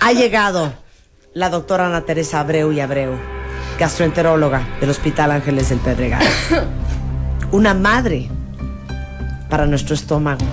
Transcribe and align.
Ha 0.00 0.12
llegado 0.12 0.72
la 1.34 1.50
doctora 1.50 1.86
Ana 1.86 2.02
Teresa 2.02 2.40
Abreu 2.40 2.72
y 2.72 2.80
Abreu, 2.80 3.12
gastroenteróloga 3.78 4.62
del 4.80 4.90
Hospital 4.90 5.32
Ángeles 5.32 5.68
del 5.70 5.78
Pedregal. 5.78 6.22
Una 7.50 7.74
madre 7.74 8.28
para 9.48 9.66
nuestro 9.66 9.94
estómago. 9.94 10.44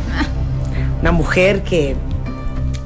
Una 1.01 1.11
mujer 1.11 1.63
que 1.63 1.95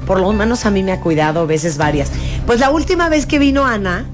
por 0.06 0.20
lo 0.20 0.32
menos 0.32 0.66
a 0.66 0.70
mí 0.70 0.82
me 0.82 0.92
ha 0.92 1.00
cuidado 1.00 1.46
veces 1.46 1.76
varias. 1.78 2.10
Pues 2.46 2.58
la 2.60 2.70
última 2.70 3.08
vez 3.08 3.26
que 3.26 3.38
vino 3.38 3.64
Ana, 3.64 4.04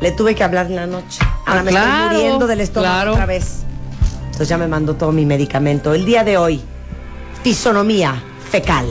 le 0.00 0.12
tuve 0.12 0.34
que 0.34 0.44
hablar 0.44 0.66
en 0.66 0.76
la 0.76 0.86
noche. 0.86 1.20
Ahora 1.46 1.60
Ah, 1.60 1.64
me 1.64 1.70
claro, 1.70 1.90
estoy 2.04 2.16
muriendo 2.18 2.46
del 2.46 2.60
estómago 2.60 2.94
claro. 2.94 3.12
otra 3.12 3.26
vez. 3.26 3.60
Entonces 4.26 4.48
ya 4.48 4.58
me 4.58 4.68
mandó 4.68 4.94
todo 4.94 5.10
mi 5.12 5.24
medicamento. 5.26 5.94
El 5.94 6.04
día 6.04 6.22
de 6.22 6.36
hoy, 6.36 6.60
fisonomía 7.42 8.14
fecal. 8.50 8.86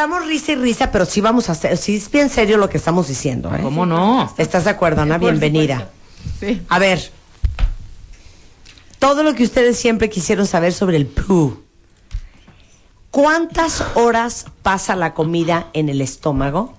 Estamos 0.00 0.26
risa 0.26 0.52
y 0.52 0.54
risa, 0.54 0.90
pero 0.90 1.04
sí 1.04 1.20
vamos 1.20 1.50
a 1.50 1.52
hacer, 1.52 1.76
sí 1.76 1.96
es 1.96 2.10
bien 2.10 2.30
serio 2.30 2.56
lo 2.56 2.70
que 2.70 2.78
estamos 2.78 3.06
diciendo, 3.06 3.54
¿eh? 3.54 3.60
¿Cómo 3.60 3.84
no? 3.84 4.32
¿Estás 4.38 4.64
de 4.64 4.70
acuerdo, 4.70 5.02
Ana? 5.02 5.18
Bienvenida. 5.18 5.90
Sí. 6.40 6.62
A 6.70 6.78
ver, 6.78 7.10
todo 8.98 9.22
lo 9.22 9.34
que 9.34 9.42
ustedes 9.42 9.78
siempre 9.78 10.08
quisieron 10.08 10.46
saber 10.46 10.72
sobre 10.72 10.96
el 10.96 11.04
poo. 11.04 11.60
¿Cuántas 13.10 13.84
horas 13.92 14.46
pasa 14.62 14.96
la 14.96 15.12
comida 15.12 15.66
en 15.74 15.90
el 15.90 16.00
estómago? 16.00 16.78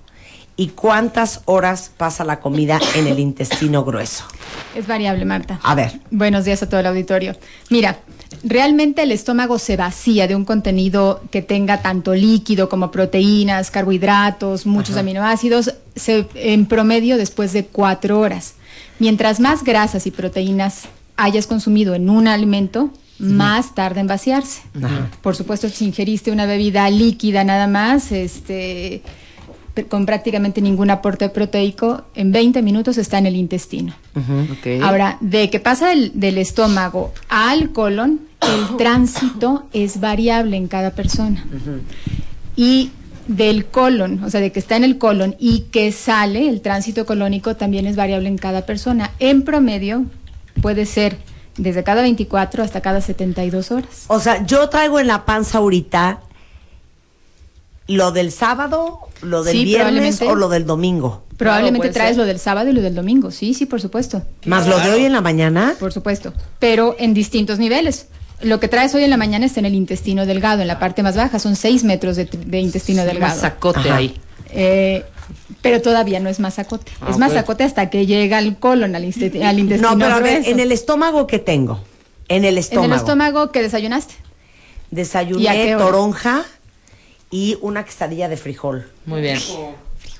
¿Y 0.55 0.69
cuántas 0.69 1.41
horas 1.45 1.91
pasa 1.95 2.23
la 2.23 2.39
comida 2.39 2.79
en 2.95 3.05
el 3.05 3.19
intestino 3.19 3.83
grueso? 3.83 4.25
Es 4.73 4.87
variable, 4.87 5.25
Marta. 5.25 5.59
A 5.61 5.75
ver. 5.75 5.99
Buenos 6.09 6.43
días 6.43 6.63
a 6.63 6.67
todo 6.67 6.79
el 6.79 6.87
auditorio. 6.87 7.35
Mira, 7.69 7.99
realmente 8.43 9.03
el 9.03 9.11
estómago 9.11 9.59
se 9.59 9.77
vacía 9.77 10.27
de 10.27 10.35
un 10.35 10.45
contenido 10.45 11.21
que 11.31 11.41
tenga 11.41 11.81
tanto 11.81 12.13
líquido 12.15 12.69
como 12.69 12.91
proteínas, 12.91 13.71
carbohidratos, 13.71 14.65
muchos 14.65 14.97
aminoácidos, 14.97 15.73
se- 15.95 16.27
en 16.35 16.65
promedio 16.65 17.17
después 17.17 17.53
de 17.53 17.65
cuatro 17.65 18.19
horas. 18.19 18.53
Mientras 18.99 19.39
más 19.39 19.63
grasas 19.63 20.07
y 20.07 20.11
proteínas 20.11 20.83
hayas 21.17 21.47
consumido 21.47 21.93
en 21.95 22.09
un 22.09 22.27
alimento, 22.27 22.89
más 23.19 23.75
tarda 23.75 24.01
en 24.01 24.07
vaciarse. 24.07 24.61
Por 25.21 25.35
supuesto, 25.35 25.69
si 25.69 25.85
ingeriste 25.85 26.31
una 26.31 26.47
bebida 26.47 26.89
líquida 26.89 27.43
nada 27.43 27.67
más, 27.67 28.11
este, 28.11 29.03
con 29.89 30.05
prácticamente 30.05 30.61
ningún 30.61 30.89
aporte 30.89 31.29
proteico, 31.29 32.03
en 32.15 32.31
20 32.31 32.61
minutos 32.61 32.97
está 32.97 33.17
en 33.17 33.25
el 33.25 33.35
intestino. 33.35 33.93
Ahora, 34.81 35.17
de 35.21 35.49
que 35.49 35.59
pasa 35.59 35.89
del, 35.89 36.11
del 36.19 36.37
estómago 36.37 37.13
al 37.29 37.71
colon, 37.71 38.21
el 38.41 38.75
tránsito 38.77 39.65
es 39.73 39.99
variable 39.99 40.57
en 40.57 40.67
cada 40.67 40.91
persona. 40.91 41.45
Y 42.55 42.91
del 43.27 43.65
colon, 43.65 44.23
o 44.23 44.29
sea, 44.29 44.41
de 44.41 44.51
que 44.51 44.59
está 44.59 44.75
en 44.75 44.83
el 44.83 44.97
colon 44.97 45.35
y 45.39 45.61
que 45.71 45.91
sale, 45.91 46.49
el 46.49 46.61
tránsito 46.61 47.05
colónico 47.05 47.55
también 47.55 47.85
es 47.85 47.95
variable 47.95 48.27
en 48.27 48.37
cada 48.37 48.65
persona. 48.65 49.11
En 49.19 49.43
promedio, 49.43 50.05
puede 50.61 50.85
ser 50.85 51.17
desde 51.57 51.83
cada 51.83 52.01
24 52.01 52.63
hasta 52.63 52.81
cada 52.81 53.01
72 53.01 53.71
horas. 53.71 54.05
O 54.07 54.19
sea, 54.19 54.45
yo 54.45 54.69
traigo 54.69 54.99
en 54.99 55.07
la 55.07 55.25
panza 55.25 55.59
ahorita 55.59 56.21
lo 57.91 58.11
del 58.11 58.31
sábado, 58.31 58.99
lo 59.21 59.43
del 59.43 59.55
Sí, 59.55 59.63
viernes 59.65 60.21
o 60.21 60.35
lo 60.35 60.49
del 60.49 60.65
domingo. 60.65 61.23
Probablemente 61.37 61.89
traes 61.89 62.11
ser. 62.11 62.17
lo 62.19 62.25
del 62.25 62.39
sábado 62.39 62.69
y 62.69 62.73
lo 62.73 62.81
del 62.81 62.93
domingo. 62.95 63.31
Sí, 63.31 63.53
sí, 63.53 63.65
por 63.65 63.81
supuesto. 63.81 64.21
Más 64.45 64.67
lo 64.67 64.79
de 64.79 64.91
hoy 64.91 65.05
en 65.05 65.13
la 65.13 65.21
mañana. 65.21 65.75
Por 65.79 65.91
supuesto, 65.91 66.33
pero 66.59 66.95
en 66.99 67.13
distintos 67.13 67.57
niveles. 67.59 68.07
Lo 68.41 68.59
que 68.59 68.67
traes 68.67 68.93
hoy 68.95 69.03
en 69.03 69.09
la 69.11 69.17
mañana 69.17 69.45
está 69.45 69.59
en 69.59 69.65
el 69.67 69.75
intestino 69.75 70.25
delgado, 70.25 70.61
en 70.61 70.67
la 70.67 70.79
parte 70.79 71.03
más 71.03 71.15
baja, 71.15 71.37
son 71.39 71.55
6 71.55 71.83
metros 71.83 72.15
de, 72.15 72.25
de 72.25 72.59
intestino 72.59 73.05
delgado. 73.05 73.35
Masacote 73.35 73.79
Ajá. 73.79 73.95
ahí. 73.97 74.19
Eh, 74.49 75.03
pero 75.61 75.81
todavía 75.81 76.19
no 76.19 76.29
es 76.29 76.39
masacote. 76.39 76.91
Ah, 77.01 77.07
es 77.11 77.17
masacote 77.17 77.63
hasta 77.63 77.89
que 77.89 78.05
llega 78.07 78.37
al 78.39 78.57
colon, 78.57 78.95
al, 78.95 79.03
inste- 79.03 79.43
al 79.43 79.59
intestino 79.59 79.91
No, 79.91 79.97
pero 79.99 80.15
a 80.15 80.19
ver, 80.19 80.41
en 80.45 80.59
el 80.59 80.71
estómago 80.71 81.27
que 81.27 81.37
tengo. 81.39 81.79
En 82.29 82.43
el 82.45 82.55
En 82.55 82.59
estómago. 82.59 82.93
el 82.93 82.99
estómago 82.99 83.51
que 83.51 83.61
desayunaste. 83.61 84.13
¿Y 84.15 84.17
a 84.23 84.95
Desayuné 84.95 85.43
qué 85.53 85.75
hora? 85.75 85.85
toronja 85.85 86.43
y 87.31 87.57
una 87.61 87.83
quesadilla 87.85 88.29
de 88.29 88.37
frijol. 88.37 88.87
Muy 89.05 89.21
bien. 89.21 89.39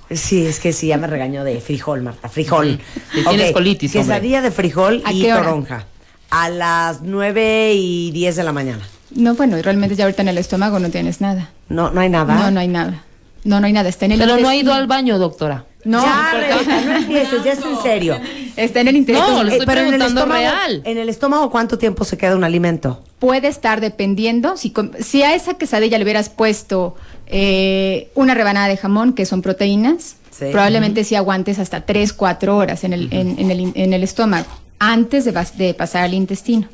Sí, 0.10 0.46
es 0.46 0.60
que 0.60 0.74
sí, 0.74 0.88
ya 0.88 0.98
me 0.98 1.08
regañó 1.08 1.44
de 1.44 1.62
frijol, 1.62 2.02
Marta. 2.02 2.28
Frijol. 2.28 2.80
Sí, 3.14 3.24
tienes 3.28 3.52
colitis, 3.52 3.96
hombre. 3.96 4.16
Quesadilla 4.16 4.42
de 4.42 4.52
frijol 4.52 5.02
¿A 5.06 5.14
y 5.14 5.24
toronja. 5.24 5.86
A 6.30 6.50
las 6.50 7.02
9 7.02 7.74
y 7.76 8.12
10 8.12 8.36
de 8.38 8.44
la 8.44 8.52
mañana. 8.52 8.82
No, 9.12 9.36
bueno, 9.36 9.58
y 9.58 9.62
realmente 9.62 9.96
ya 9.96 10.06
ahorita 10.06 10.22
en 10.22 10.30
el 10.30 10.38
estómago 10.38 10.80
no 10.80 10.90
tienes 10.90 11.22
nada. 11.22 11.52
No, 11.70 11.92
no 11.92 12.02
hay 12.02 12.10
nada. 12.10 12.34
No, 12.34 12.52
no 12.52 12.60
hay 12.60 12.68
nada. 12.68 13.04
No, 13.44 13.60
no 13.60 13.68
hay 13.68 13.74
nada. 13.74 13.90
Está 13.90 14.06
en 14.06 14.14
el 14.14 14.20
Pero 14.20 14.38
no 14.38 14.48
ha 14.50 14.56
ido 14.56 14.74
al 14.74 14.88
baño, 14.88 15.18
doctora. 15.18 15.66
No, 15.84 16.04
ya, 16.04 16.32
Rebeca, 16.34 16.82
no 16.82 16.96
empieces, 16.96 17.44
ya 17.44 17.54
es 17.54 17.66
en 17.66 17.82
serio. 17.82 18.20
Está 18.58 18.82
en 18.82 18.88
el 18.90 18.96
intestino. 18.98 19.30
No, 19.30 19.44
le 19.44 19.52
estoy 19.54 19.66
pero 19.66 19.82
en 19.82 19.88
el 19.88 19.94
preguntando 19.96 20.22
estómago, 20.22 20.42
real. 20.42 20.82
En 20.86 20.98
el 20.98 21.10
estómago, 21.10 21.50
¿cuánto 21.52 21.78
tiempo 21.78 22.04
se 22.04 22.18
queda 22.18 22.36
un 22.36 22.44
alimento? 22.44 23.04
puede 23.20 23.48
estar 23.50 23.82
dependiendo, 23.82 24.58
si, 24.58 24.74
si 25.00 25.22
a 25.22 25.36
esa 25.36 25.54
quesadilla 25.54 25.98
le 26.00 26.04
hubieras 26.04 26.30
puesto 26.30 26.96
eh, 27.28 28.10
una 28.16 28.34
rebanada 28.34 28.68
de 28.68 28.78
jamón, 28.78 29.14
que 29.14 29.26
son 29.26 29.42
proteínas, 29.42 30.16
Sí. 30.32 30.46
probablemente 30.52 31.04
sí 31.04 31.14
aguantes 31.14 31.60
hasta 31.60 31.82
3, 31.86 32.14
4 32.14 32.58
horas 32.58 32.84
en 32.84 32.94
el, 32.94 33.10
en, 33.14 33.38
en 33.38 33.52
el, 33.52 33.72
en 33.76 33.94
el 33.94 34.02
estómago, 34.02 34.48
antes 34.80 35.26
de 35.26 35.74
pasar 35.76 36.04
al 36.06 36.16
intestino. 36.16 36.68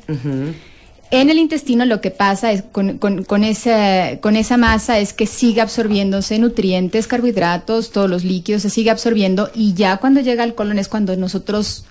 En 1.10 1.30
el 1.30 1.38
intestino 1.38 1.86
lo 1.86 2.02
que 2.02 2.10
pasa 2.10 2.52
es 2.52 2.62
con, 2.62 2.98
con, 2.98 3.24
con 3.24 3.42
esa, 3.42 4.18
con 4.20 4.36
esa 4.36 4.58
masa 4.58 4.98
es 4.98 5.14
que 5.14 5.26
sigue 5.26 5.62
absorbiéndose 5.62 6.38
nutrientes, 6.38 7.06
carbohidratos, 7.06 7.92
todos 7.92 8.10
los 8.10 8.24
líquidos, 8.24 8.62
se 8.62 8.70
sigue 8.70 8.90
absorbiendo 8.90 9.50
y 9.54 9.72
ya 9.72 9.96
cuando 9.96 10.20
llega 10.20 10.42
al 10.42 10.54
colon 10.54 10.78
es 10.78 10.88
cuando 10.88 11.16
nosotros 11.16 11.86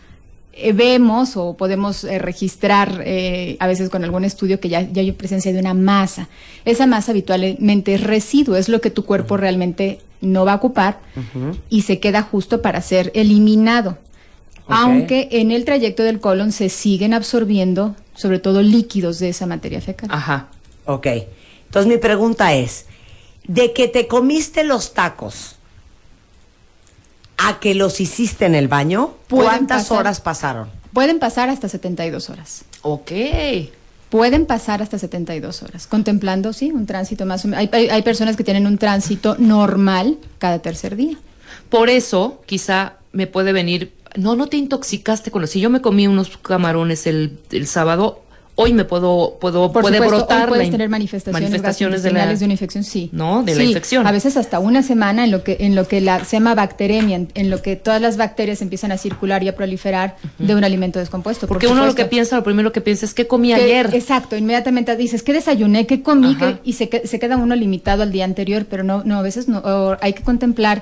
eh, 0.60 0.72
vemos 0.72 1.38
o 1.38 1.56
podemos 1.56 2.04
eh, 2.04 2.18
registrar 2.18 3.04
eh, 3.06 3.58
a 3.60 3.68
veces 3.68 3.90
con 3.90 4.04
algún 4.04 4.24
estudio 4.24 4.60
que 4.60 4.70
ya, 4.70 4.82
ya 4.82 5.02
hay 5.02 5.12
presencia 5.12 5.54
de 5.54 5.60
una 5.60 5.76
masa. 5.76 6.30
Esa 6.66 6.88
masa 6.88 7.12
habitualmente 7.12 7.94
es 7.94 8.02
residuo, 8.02 8.56
es 8.56 8.68
lo 8.68 8.82
que 8.82 8.90
tu 8.90 9.06
cuerpo 9.06 9.38
realmente 9.38 10.00
no 10.20 10.46
va 10.46 10.54
a 10.54 10.56
ocupar 10.56 11.00
y 11.70 11.84
se 11.84 12.00
queda 12.00 12.24
justo 12.24 12.64
para 12.64 12.82
ser 12.82 13.12
eliminado. 13.14 14.00
Aunque 14.68 15.30
en 15.32 15.52
el 15.52 15.64
trayecto 15.64 16.04
del 16.04 16.20
colon 16.20 16.52
se 16.52 16.70
siguen 16.70 17.14
absorbiendo 17.14 17.96
sobre 18.18 18.40
todo 18.40 18.62
líquidos 18.62 19.20
de 19.20 19.30
esa 19.30 19.46
materia 19.46 19.80
fecal. 19.80 20.10
Ajá. 20.12 20.48
Ok. 20.86 21.08
Entonces 21.66 21.88
mi 21.90 21.98
pregunta 21.98 22.54
es, 22.54 22.86
de 23.46 23.72
que 23.72 23.88
te 23.88 24.08
comiste 24.08 24.66
los 24.66 24.94
tacos 24.94 25.56
a 27.38 27.60
que 27.60 27.76
los 27.76 28.02
hiciste 28.02 28.46
en 28.46 28.56
el 28.56 28.68
baño, 28.68 29.14
¿cuántas 29.30 29.84
pasar. 29.84 29.98
horas 30.00 30.20
pasaron? 30.22 30.70
Pueden 30.94 31.20
pasar 31.20 31.50
hasta 31.50 31.70
72 31.70 32.30
horas. 32.30 32.66
Ok. 32.82 33.12
Pueden 34.10 34.46
pasar 34.46 34.82
hasta 34.82 34.98
72 34.98 35.62
horas, 35.64 35.86
contemplando, 35.86 36.54
sí, 36.54 36.72
un 36.72 36.86
tránsito 36.86 37.26
más 37.26 37.44
o 37.46 37.50
menos. 37.50 37.60
Hay, 37.62 37.70
hay- 37.74 37.90
hay 37.90 38.02
personas 38.02 38.36
que 38.38 38.44
tienen 38.44 38.66
un 38.66 38.78
tránsito 38.78 39.36
normal 39.38 40.18
cada 40.40 40.60
tercer 40.60 40.96
día. 40.96 41.18
Por 41.70 41.90
eso, 41.90 42.42
quizá 42.46 42.94
me 43.12 43.28
puede 43.28 43.52
venir. 43.52 43.94
No, 44.18 44.36
no 44.36 44.48
te 44.48 44.58
intoxicaste 44.58 45.32
con 45.32 45.42
los. 45.42 45.50
Si 45.52 45.60
yo 45.60 45.70
me 45.70 45.82
comí 45.82 46.08
unos 46.08 46.38
camarones 46.38 47.08
el, 47.08 47.38
el 47.52 47.68
sábado, 47.68 48.22
hoy 48.60 48.74
me 48.74 48.86
puedo, 48.86 49.38
puedo 49.40 49.72
Por 49.72 49.84
puede 49.84 49.98
supuesto, 49.98 50.16
hoy 50.16 50.22
brotar 50.22 50.50
puedes 50.50 50.66
la 50.68 50.72
tener 50.72 50.90
manifestaciones, 50.90 51.42
manifestaciones 51.52 52.02
de 52.02 52.12
la, 52.12 52.26
de 52.34 52.44
una 52.44 52.54
infección, 52.56 52.84
sí. 52.84 53.10
¿no? 53.12 53.44
De 53.44 53.54
la 53.54 53.64
infección. 53.64 54.08
A 54.08 54.12
veces 54.12 54.36
hasta 54.36 54.58
una 54.58 54.82
semana 54.82 55.26
en 55.26 55.30
lo 55.30 55.44
que 55.44 55.58
en 55.60 55.76
lo 55.76 55.88
que 55.88 56.02
la 56.02 56.26
se 56.26 56.38
llama 56.38 56.56
bacteremia, 56.56 57.18
en, 57.18 57.28
en 57.36 57.52
lo 57.52 57.62
que 57.62 57.76
todas 57.76 58.02
las 58.02 58.18
bacterias 58.18 58.64
empiezan 58.64 58.92
a 58.92 58.98
circular 58.98 59.44
y 59.44 59.48
a 59.48 59.56
proliferar 59.56 60.16
de 60.40 60.56
un 60.56 60.64
alimento 60.64 60.98
descompuesto. 60.98 61.46
por 61.46 61.56
Porque 61.58 61.68
uno 61.68 61.86
lo 61.86 61.94
que 61.94 62.06
piensa, 62.06 62.36
lo 62.36 62.44
primero 62.44 62.72
que 62.72 62.82
piensa 62.82 63.06
es 63.06 63.14
que 63.14 63.28
comí 63.28 63.50
Que- 63.50 63.62
ayer. 63.62 63.92
Exacto, 63.94 64.36
inmediatamente 64.36 64.96
dices, 64.98 65.22
¿qué 65.22 65.34
desayuné? 65.34 65.86
¿Qué 65.86 66.02
comí? 66.02 66.36
¿Qué-?" 66.36 66.58
y 66.64 66.74
se, 66.74 66.90
se 67.06 67.20
queda 67.20 67.38
uno 67.38 67.56
limitado 67.56 68.02
al 68.02 68.12
día 68.12 68.26
anterior, 68.26 68.66
pero 68.68 68.84
no, 68.84 69.04
no 69.04 69.20
a 69.20 69.22
veces 69.22 69.48
no. 69.48 69.60
o 69.60 69.98
hay 70.02 70.14
que 70.14 70.24
contemplar 70.24 70.82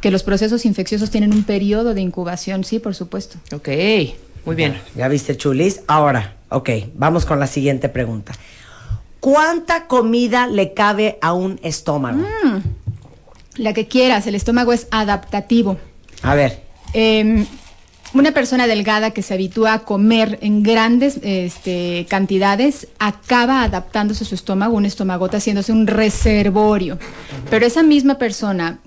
que 0.00 0.10
los 0.10 0.22
procesos 0.22 0.64
infecciosos 0.64 1.10
tienen 1.10 1.32
un 1.32 1.44
periodo 1.44 1.94
de 1.94 2.00
incubación, 2.00 2.64
sí, 2.64 2.78
por 2.78 2.94
supuesto. 2.94 3.38
Ok, 3.52 3.68
muy 4.44 4.56
bien. 4.56 4.78
¿Ya 4.94 5.08
viste, 5.08 5.36
Chulis? 5.36 5.80
Ahora, 5.86 6.36
ok, 6.50 6.70
vamos 6.94 7.24
con 7.24 7.40
la 7.40 7.46
siguiente 7.46 7.88
pregunta. 7.88 8.32
¿Cuánta 9.20 9.86
comida 9.86 10.46
le 10.46 10.74
cabe 10.74 11.18
a 11.22 11.32
un 11.32 11.58
estómago? 11.62 12.18
Mm. 12.18 12.62
La 13.56 13.72
que 13.72 13.86
quieras, 13.86 14.26
el 14.26 14.34
estómago 14.34 14.72
es 14.72 14.86
adaptativo. 14.90 15.78
A 16.22 16.34
ver. 16.34 16.62
Eh, 16.92 17.46
una 18.14 18.30
persona 18.30 18.68
delgada 18.68 19.10
que 19.10 19.22
se 19.22 19.34
habitúa 19.34 19.72
a 19.72 19.78
comer 19.80 20.38
en 20.40 20.62
grandes 20.62 21.18
este, 21.22 22.06
cantidades 22.08 22.86
acaba 23.00 23.64
adaptándose 23.64 24.22
a 24.22 24.26
su 24.26 24.36
estómago, 24.36 24.76
un 24.76 24.86
estomagote 24.86 25.38
haciéndose 25.38 25.72
un 25.72 25.88
reservorio. 25.88 26.96
Pero 27.50 27.66
esa 27.66 27.82
misma 27.82 28.16
persona 28.16 28.78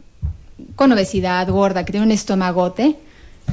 con 0.75 0.91
obesidad 0.91 1.47
gorda 1.49 1.85
que 1.85 1.91
tiene 1.91 2.05
un 2.05 2.11
estomagote, 2.11 2.95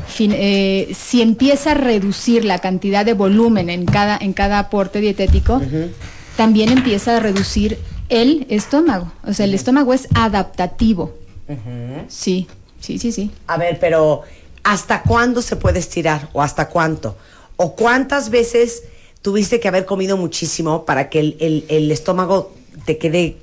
fin- 0.09 0.33
eh, 0.35 0.93
si 0.95 1.23
empieza 1.23 1.73
a 1.73 1.75
reducir 1.75 2.45
la 2.45 2.59
cantidad 2.59 3.05
de 3.05 3.13
volumen 3.15 3.71
en 3.71 3.85
cada, 3.87 4.17
en 4.17 4.33
cada 4.33 4.59
aporte 4.59 5.01
dietético, 5.01 5.61
también 6.37 6.71
empieza 6.71 7.17
a 7.17 7.21
reducir 7.21 7.79
el 8.09 8.47
estómago. 8.51 9.13
O 9.27 9.33
sea, 9.33 9.45
el 9.47 9.55
estómago 9.55 9.93
es 9.95 10.09
adaptativo. 10.15 11.15
Sí, 12.09 12.47
sí, 12.81 12.99
sí, 12.99 13.13
sí. 13.13 13.31
A 13.47 13.57
ver, 13.57 13.79
pero 13.79 14.23
¿hasta 14.63 15.03
cuándo 15.03 15.43
se 15.43 15.57
puede 15.57 15.79
estirar? 15.79 16.29
¿O 16.33 16.43
hasta 16.43 16.69
cuánto? 16.69 17.17
¿O 17.57 17.75
cuántas 17.77 18.31
veces 18.31 18.83
tuviste 19.23 19.61
que 19.61 19.69
haber 19.69 19.85
comido 19.85 20.17
muchísimo 20.17 20.85
para 20.85 21.09
que 21.09 21.21
el, 21.21 21.37
el- 21.41 21.65
el 21.69 21.91
estómago 21.93 22.53
te 22.85 22.99
quede 22.99 23.37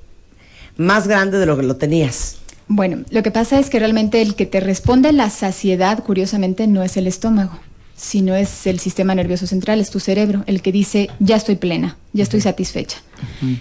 más 0.77 1.07
grande 1.07 1.37
de 1.39 1.45
lo 1.45 1.55
que 1.57 1.63
lo 1.63 1.75
tenías? 1.77 2.37
Bueno, 2.67 3.03
lo 3.09 3.23
que 3.23 3.31
pasa 3.31 3.59
es 3.59 3.69
que 3.69 3.79
realmente 3.79 4.21
el 4.21 4.35
que 4.35 4.45
te 4.45 4.59
responde 4.59 5.11
la 5.11 5.29
saciedad, 5.29 6.03
curiosamente, 6.03 6.67
no 6.67 6.83
es 6.83 6.95
el 6.97 7.07
estómago, 7.07 7.59
sino 7.95 8.35
es 8.35 8.65
el 8.65 8.79
sistema 8.79 9.13
nervioso 9.13 9.45
central, 9.45 9.79
es 9.79 9.91
tu 9.91 9.99
cerebro, 9.99 10.43
el 10.47 10.61
que 10.61 10.71
dice, 10.71 11.09
ya 11.19 11.35
estoy 11.35 11.55
plena, 11.55 11.97
ya 12.13 12.23
estoy 12.23 12.41
satisfecha. 12.41 12.97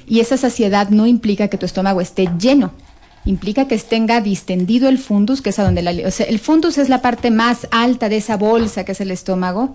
Y 0.06 0.20
esa 0.20 0.36
saciedad 0.36 0.90
no 0.90 1.06
implica 1.06 1.48
que 1.48 1.58
tu 1.58 1.66
estómago 1.66 2.00
esté 2.00 2.28
lleno, 2.38 2.72
implica 3.26 3.68
que 3.68 3.76
tenga 3.78 4.20
distendido 4.22 4.88
el 4.88 4.98
fundus, 4.98 5.42
que 5.42 5.50
es 5.50 5.58
a 5.58 5.64
donde 5.64 5.82
la... 5.82 5.92
O 6.06 6.10
sea, 6.10 6.24
el 6.26 6.38
fundus 6.38 6.78
es 6.78 6.88
la 6.88 7.02
parte 7.02 7.30
más 7.30 7.68
alta 7.70 8.08
de 8.08 8.16
esa 8.16 8.36
bolsa 8.38 8.84
que 8.84 8.92
es 8.92 9.00
el 9.02 9.10
estómago, 9.10 9.74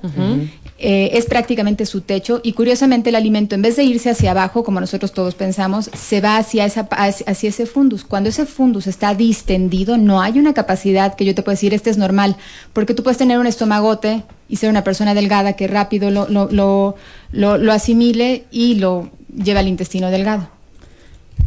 eh, 0.80 1.12
es 1.14 1.26
prácticamente 1.28 1.86
su 1.86 2.02
techo 2.02 2.42
y 2.44 2.54
curiosamente 2.54 3.10
el 3.10 3.16
alimento 3.16 3.54
en 3.56 3.62
vez 3.62 3.76
de 3.76 3.84
irse 3.84 4.10
hacia 4.10 4.32
abajo, 4.32 4.64
como 4.64 4.80
nosotros 4.80 5.14
todos 5.14 5.36
pensamos, 5.36 5.90
se 5.94 6.22
va 6.22 6.38
hacia, 6.38 6.66
esa, 6.66 6.88
hacia 6.92 7.26
hacia 7.32 7.50
ese 7.50 7.66
fundus. 7.68 8.04
Cuando 8.04 8.30
ese 8.30 8.46
fundus 8.48 8.88
está 8.88 9.14
distendido, 9.14 9.98
no 9.98 10.22
hay 10.22 10.40
una 10.40 10.54
capacidad 10.54 11.16
que 11.16 11.24
yo 11.26 11.36
te 11.36 11.44
pueda 11.44 11.54
decir, 11.54 11.74
este 11.74 11.92
es 11.92 11.98
normal, 11.98 12.36
porque 12.74 12.94
tú 12.96 13.04
puedes 13.04 13.18
tener 13.20 13.38
un 13.38 13.48
estomagote 13.48 14.24
y 14.50 14.56
ser 14.58 14.70
una 14.70 14.84
persona 14.84 15.14
delgada 15.14 15.54
que 15.54 15.68
rápido 15.68 16.10
lo, 16.10 16.28
lo, 16.30 16.50
lo, 16.52 16.96
lo- 17.32 17.58
lo 17.58 17.72
asimile 17.74 18.46
y 18.52 18.76
lo 18.76 19.10
lleva 19.36 19.60
al 19.60 19.68
intestino 19.68 20.10
delgado. 20.10 20.50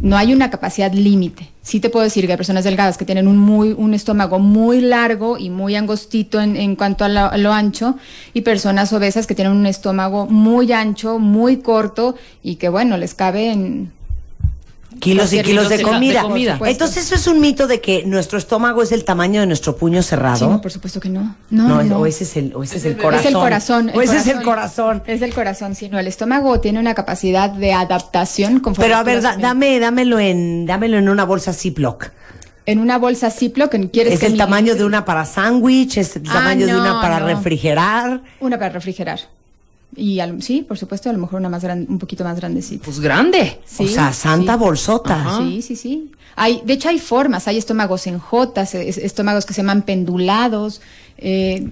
No 0.01 0.15
hay 0.17 0.33
una 0.33 0.49
capacidad 0.49 0.93
límite. 0.93 1.49
Sí 1.61 1.79
te 1.79 1.89
puedo 1.89 2.03
decir 2.03 2.25
que 2.25 2.31
hay 2.31 2.37
personas 2.37 2.63
delgadas 2.63 2.97
que 2.97 3.05
tienen 3.05 3.27
un, 3.27 3.37
muy, 3.37 3.73
un 3.73 3.93
estómago 3.93 4.39
muy 4.39 4.79
largo 4.79 5.37
y 5.37 5.49
muy 5.49 5.75
angostito 5.75 6.39
en, 6.39 6.55
en 6.55 6.75
cuanto 6.75 7.03
a 7.03 7.09
lo, 7.09 7.25
a 7.25 7.37
lo 7.37 7.51
ancho 7.51 7.97
y 8.33 8.41
personas 8.41 8.93
obesas 8.93 9.27
que 9.27 9.35
tienen 9.35 9.53
un 9.53 9.65
estómago 9.65 10.25
muy 10.25 10.71
ancho, 10.71 11.19
muy 11.19 11.57
corto 11.57 12.15
y 12.41 12.55
que 12.55 12.69
bueno, 12.69 12.97
les 12.97 13.13
cabe 13.13 13.51
en... 13.51 13.91
Kilos 14.99 15.31
y 15.33 15.41
kilos 15.43 15.69
de 15.69 15.77
kilos 15.77 15.77
de 15.77 15.81
comida. 15.83 16.21
comida. 16.23 16.59
Entonces, 16.65 17.05
¿eso 17.05 17.15
es 17.15 17.27
un 17.27 17.39
mito 17.39 17.67
de 17.67 17.79
que 17.79 18.03
nuestro 18.05 18.37
estómago 18.39 18.81
es 18.81 18.89
del 18.89 19.05
tamaño 19.05 19.39
de 19.41 19.47
nuestro 19.47 19.75
puño 19.77 20.01
cerrado? 20.01 20.37
Sí, 20.37 20.45
no, 20.47 20.59
por 20.61 20.71
supuesto 20.71 20.99
que 20.99 21.09
no. 21.09 21.35
No, 21.51 21.67
No, 21.67 21.83
no. 21.83 21.99
o 21.99 22.05
ese 22.07 22.23
es 22.23 22.35
el, 22.37 22.55
o 22.55 22.63
ese 22.63 22.77
es 22.77 22.85
el 22.85 22.97
corazón. 22.97 23.19
Es 23.19 23.25
el 23.27 23.33
corazón. 23.33 23.91
O 23.93 24.01
ese 24.01 24.17
es 24.17 24.27
el 24.27 24.41
corazón. 24.41 25.03
Es 25.05 25.21
el 25.21 25.33
corazón, 25.33 25.75
sí. 25.75 25.89
No, 25.89 25.99
el 25.99 26.07
estómago 26.07 26.59
tiene 26.59 26.79
una 26.79 26.95
capacidad 26.95 27.49
de 27.51 27.71
adaptación 27.71 28.59
conforme 28.61 28.87
Pero 28.87 28.97
a 28.99 29.03
ver, 29.03 29.21
da- 29.21 29.37
dame, 29.37 29.79
dámelo 29.79 30.19
en, 30.19 30.65
dámelo 30.65 30.97
en 30.97 31.07
una 31.07 31.23
bolsa 31.23 31.53
Ziploc. 31.53 32.07
En 32.65 32.79
una 32.79 32.97
bolsa 32.97 33.31
Ziploc, 33.31 33.71
¿quieres 33.91 34.15
¿Es 34.15 34.19
que 34.19 34.25
el 34.25 34.33
mi- 34.33 34.37
tamaño 34.37 34.75
de 34.75 34.83
una 34.85 35.05
para 35.05 35.25
sándwich? 35.25 35.97
¿Es 35.97 36.15
el 36.15 36.23
Ah, 36.29 36.33
tamaño 36.33 36.65
de 36.65 36.75
una 36.75 36.99
para 36.99 37.19
no. 37.19 37.27
refrigerar? 37.27 38.21
Una 38.39 38.57
para 38.59 38.69
refrigerar. 38.73 39.19
Y 39.99 40.19
al- 40.19 40.41
sí, 40.41 40.61
por 40.61 40.77
supuesto, 40.77 41.09
a 41.09 41.13
lo 41.13 41.19
mejor 41.19 41.39
una 41.39 41.49
más 41.49 41.63
gran, 41.63 41.85
un 41.89 41.99
poquito 41.99 42.23
más 42.23 42.37
grandecita. 42.37 42.85
Pues 42.85 42.99
grande. 42.99 43.59
Sí, 43.65 43.83
o 43.83 43.87
sea, 43.87 44.13
santa 44.13 44.53
sí. 44.53 44.59
bolsota. 44.59 45.15
Ajá. 45.15 45.37
Sí, 45.39 45.61
sí, 45.61 45.75
sí. 45.75 46.11
Hay, 46.35 46.61
de 46.65 46.73
hecho, 46.73 46.87
hay 46.89 46.99
formas. 46.99 47.47
Hay 47.47 47.57
estómagos 47.57 48.07
en 48.07 48.17
J, 48.17 48.61
estómagos 48.61 49.45
que 49.45 49.53
se 49.53 49.61
llaman 49.61 49.81
pendulados. 49.81 50.81
eh, 51.17 51.67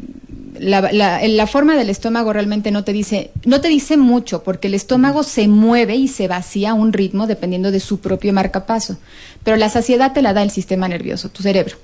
la, 0.59 0.91
la- 0.91 1.25
la 1.25 1.47
forma 1.47 1.75
del 1.77 1.89
estómago 1.89 2.33
realmente 2.33 2.71
no 2.71 2.83
te 2.83 2.91
dice, 2.91 3.31
no 3.45 3.61
te 3.61 3.67
dice 3.69 3.95
mucho, 3.95 4.43
porque 4.43 4.67
el 4.67 4.73
estómago 4.73 5.23
se 5.23 5.47
mueve 5.47 5.95
y 5.95 6.07
se 6.09 6.27
vacía 6.27 6.71
a 6.71 6.73
un 6.73 6.91
ritmo 6.93 7.27
dependiendo 7.27 7.71
de 7.71 7.79
su 7.79 7.99
propio 7.99 8.33
marcapaso. 8.33 8.97
Pero 9.43 9.55
la 9.55 9.69
saciedad 9.69 10.13
te 10.13 10.21
la 10.21 10.33
da 10.33 10.41
el 10.43 10.49
sistema 10.51 10.87
nervioso, 10.87 11.29
tu 11.29 11.43
cerebro. 11.43 11.77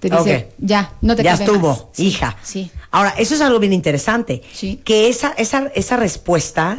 Te 0.00 0.08
dice, 0.08 0.48
ya, 0.58 0.92
no 1.02 1.14
te 1.16 1.22
ya 1.22 1.34
estuvo, 1.34 1.68
más". 1.68 1.84
Sí, 1.92 2.06
hija. 2.06 2.36
Sí. 2.42 2.70
Ahora, 2.92 3.10
eso 3.18 3.34
es 3.34 3.40
algo 3.40 3.58
bien 3.58 3.72
interesante. 3.72 4.42
Sí. 4.52 4.80
Que 4.84 5.08
esa, 5.08 5.30
esa, 5.38 5.70
esa 5.74 5.96
respuesta 5.96 6.78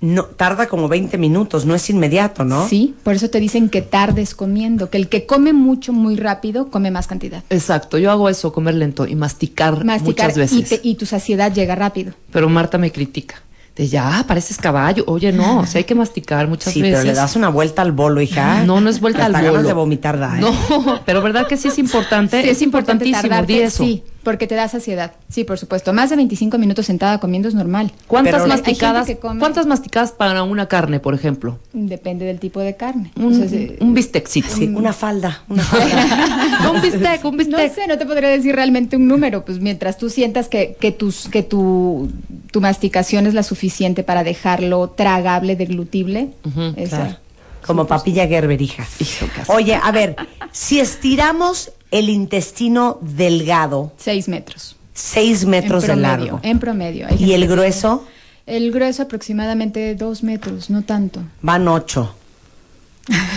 no 0.00 0.24
tarda 0.24 0.68
como 0.68 0.88
20 0.88 1.16
minutos, 1.16 1.64
no 1.64 1.74
es 1.74 1.88
inmediato, 1.88 2.44
¿no? 2.44 2.68
Sí, 2.68 2.94
por 3.02 3.14
eso 3.14 3.30
te 3.30 3.40
dicen 3.40 3.70
que 3.70 3.80
tardes 3.80 4.34
comiendo, 4.34 4.90
que 4.90 4.98
el 4.98 5.08
que 5.08 5.24
come 5.24 5.54
mucho 5.54 5.94
muy 5.94 6.16
rápido 6.16 6.70
come 6.70 6.90
más 6.90 7.06
cantidad. 7.06 7.42
Exacto, 7.48 7.96
yo 7.96 8.10
hago 8.10 8.28
eso, 8.28 8.52
comer 8.52 8.74
lento 8.74 9.06
y 9.06 9.14
masticar, 9.14 9.82
Masticar 9.84 10.28
muchas 10.34 10.52
y, 10.52 10.56
veces. 10.60 10.68
te- 10.82 10.86
y 10.88 10.96
tu 10.96 11.06
saciedad 11.06 11.50
llega 11.52 11.74
rápido. 11.74 12.12
Pero 12.30 12.48
Marta 12.50 12.76
me 12.76 12.92
critica. 12.92 13.36
De 13.74 13.88
ya, 13.88 14.24
pareces 14.26 14.56
caballo. 14.58 15.04
Oye, 15.06 15.32
no, 15.32 15.60
o 15.60 15.66
sea, 15.66 15.78
hay 15.80 15.84
que 15.84 15.94
masticar 15.94 16.48
muchas 16.48 16.72
Sí, 16.72 16.80
veces. 16.80 16.98
pero 17.00 17.06
le 17.12 17.14
das 17.14 17.36
una 17.36 17.48
vuelta 17.50 17.82
al 17.82 17.92
bolo, 17.92 18.22
hija. 18.22 18.64
No, 18.64 18.80
no 18.80 18.88
es 18.88 19.00
vuelta 19.00 19.26
Hasta 19.26 19.38
al 19.38 19.44
ganas 19.44 19.58
bolo. 19.62 19.68
de 19.68 19.74
vomitar 19.74 20.18
da, 20.18 20.38
¿eh? 20.38 20.40
No, 20.40 21.00
pero 21.06 21.20
verdad 21.20 21.46
que 21.46 21.56
sí 21.58 21.68
es 21.68 21.78
importante. 21.78 22.42
Sí, 22.42 22.48
es 22.50 22.62
importantísimo, 22.62 23.20
tardarte, 23.20 23.52
di 23.52 23.58
eso. 23.60 23.84
Sí, 23.84 24.02
porque 24.26 24.46
te 24.48 24.56
da 24.56 24.66
saciedad. 24.66 25.12
Sí, 25.28 25.44
por 25.44 25.56
supuesto. 25.56 25.92
Más 25.92 26.10
de 26.10 26.16
25 26.16 26.58
minutos 26.58 26.84
sentada 26.86 27.18
comiendo 27.20 27.48
es 27.48 27.54
normal. 27.54 27.92
¿Cuántas 28.08 28.42
Pero- 28.42 28.48
masticadas? 28.48 29.08
come- 29.20 29.38
¿Cuántas 29.38 29.66
masticadas 29.66 30.10
para 30.10 30.42
una 30.42 30.66
carne, 30.66 30.98
por 30.98 31.14
ejemplo? 31.14 31.58
Depende 31.72 32.24
del 32.24 32.40
tipo 32.40 32.58
de 32.60 32.74
carne. 32.76 33.12
Un, 33.16 33.32
O 33.32 33.36
sea, 33.36 33.48
se- 33.48 33.76
un 33.80 33.94
bistecito. 33.94 34.48
Sí, 34.50 34.64
una 34.66 34.92
falda, 34.92 35.44
una 35.48 35.62
falda. 35.64 36.70
un 36.72 36.82
bistec, 36.82 37.24
un 37.24 37.30
no 37.36 37.38
bistec. 37.38 37.74
sé, 37.74 37.86
no 37.86 37.96
te 37.98 38.04
podría 38.04 38.28
decir 38.28 38.54
realmente 38.54 38.96
un 38.96 39.06
número, 39.06 39.44
pues 39.44 39.60
mientras 39.60 39.96
tú 39.96 40.10
sientas 40.10 40.48
que, 40.48 40.76
que, 40.80 40.90
tus, 40.90 41.28
que 41.28 41.44
tu, 41.44 42.10
tu 42.50 42.60
masticación 42.60 43.26
es 43.28 43.34
la 43.34 43.44
suficiente 43.44 44.02
para 44.02 44.24
dejarlo 44.24 44.90
tragable, 44.90 45.54
deglutible, 45.56 46.30
esa- 46.76 46.96
Claro. 46.96 47.16
Como 47.66 47.84
papilla 47.88 48.28
Gerber, 48.28 48.62
hija. 48.62 48.86
Hijo, 49.00 49.26
qué 49.34 49.40
asco. 49.40 49.52
Oye, 49.52 49.74
a 49.74 49.90
ver, 49.90 50.14
si 50.52 50.78
estiramos 50.78 51.72
el 51.90 52.08
intestino 52.08 52.98
delgado, 53.00 53.92
seis 53.96 54.28
metros. 54.28 54.76
6 54.96 55.44
metros 55.44 55.84
en 55.84 55.88
de 55.88 55.92
promedio, 56.02 56.24
largo, 56.24 56.40
En 56.42 56.58
promedio. 56.58 57.06
Y 57.18 57.34
el 57.34 57.46
grueso, 57.46 58.06
El 58.46 58.72
grueso 58.72 59.02
aproximadamente 59.02 59.94
dos 59.94 60.22
metros, 60.22 60.70
no 60.70 60.82
tanto. 60.84 61.20
van 61.42 61.68
8. 61.68 62.14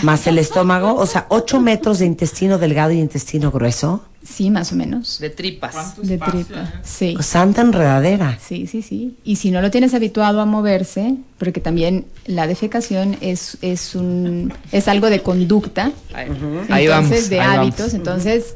Más 0.03 0.25
el 0.27 0.38
estómago, 0.39 0.96
o 0.96 1.06
sea, 1.06 1.25
8 1.29 1.60
metros 1.60 2.00
de 2.00 2.06
intestino 2.06 2.58
delgado 2.60 2.91
y 2.91 3.00
intestino 3.00 3.51
grueso. 3.51 4.06
Sí, 4.21 4.49
más 4.49 4.71
o 4.73 4.75
menos. 4.75 5.17
De 5.19 5.29
tripas. 5.29 5.95
De 6.01 6.17
tripa. 6.17 6.73
Sí. 6.83 7.15
Santa 7.21 7.61
enredadera. 7.61 8.38
Sí, 8.39 8.67
sí, 8.67 8.81
sí. 8.81 9.15
Y 9.23 9.38
si 9.38 9.49
no 9.49 9.61
lo 9.61 9.71
tienes 9.71 9.93
habituado 9.93 10.41
a 10.41 10.45
moverse, 10.45 11.15
porque 11.38 11.61
también 11.61 12.05
la 12.25 12.45
defecación 12.45 13.17
es, 13.21 13.57
es 13.61 13.95
un 13.95 14.53
es 14.71 14.88
algo 14.88 15.09
de 15.09 15.21
conducta, 15.21 15.91
Ahí, 16.13 16.27
entonces 16.27 16.69
ahí 16.69 16.88
vamos. 16.88 17.29
de 17.29 17.39
ahí 17.39 17.47
vamos. 17.47 17.59
hábitos, 17.59 17.93
entonces 17.93 18.55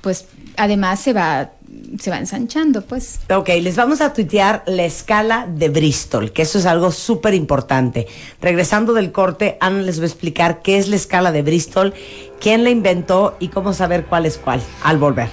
pues 0.00 0.26
además 0.56 1.00
se 1.00 1.12
va 1.12 1.50
se 1.98 2.10
va 2.10 2.18
ensanchando, 2.18 2.82
pues. 2.82 3.20
Ok, 3.34 3.48
les 3.60 3.76
vamos 3.76 4.00
a 4.00 4.12
tuitear 4.12 4.62
la 4.66 4.84
escala 4.84 5.46
de 5.48 5.68
Bristol, 5.68 6.32
que 6.32 6.42
eso 6.42 6.58
es 6.58 6.66
algo 6.66 6.90
súper 6.90 7.34
importante. 7.34 8.06
Regresando 8.40 8.92
del 8.92 9.12
corte, 9.12 9.56
Ana 9.60 9.82
les 9.82 10.00
va 10.00 10.04
a 10.04 10.08
explicar 10.08 10.62
qué 10.62 10.78
es 10.78 10.88
la 10.88 10.96
escala 10.96 11.32
de 11.32 11.42
Bristol, 11.42 11.94
quién 12.40 12.64
la 12.64 12.70
inventó 12.70 13.36
y 13.40 13.48
cómo 13.48 13.72
saber 13.72 14.06
cuál 14.06 14.26
es 14.26 14.38
cuál 14.38 14.60
al 14.82 14.98
volver. 14.98 15.28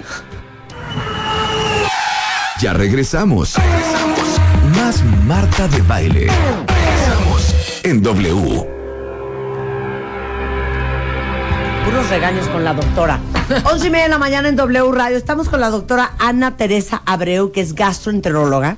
Ya 2.62 2.74
regresamos. 2.74 3.56
Regresamos. 3.56 4.40
Más 4.78 5.04
Marta 5.26 5.68
de 5.68 5.82
Baile. 5.82 6.28
Regresamos 6.68 7.56
en 7.84 8.02
W. 8.02 8.75
Puros 11.86 12.10
regaños 12.10 12.48
con 12.48 12.64
la 12.64 12.74
doctora. 12.74 13.20
Once 13.72 13.86
y 13.86 13.90
media 13.92 14.06
de 14.06 14.10
la 14.10 14.18
mañana 14.18 14.50
en 14.50 14.56
W 14.56 14.92
Radio. 14.92 15.18
Estamos 15.18 15.50
con 15.50 15.62
la 15.62 15.70
doctora 15.70 16.14
Ana 16.18 16.58
Teresa 16.58 17.04
Abreu, 17.06 17.52
que 17.52 17.62
es 17.62 17.76
gastroenteróloga. 17.76 18.78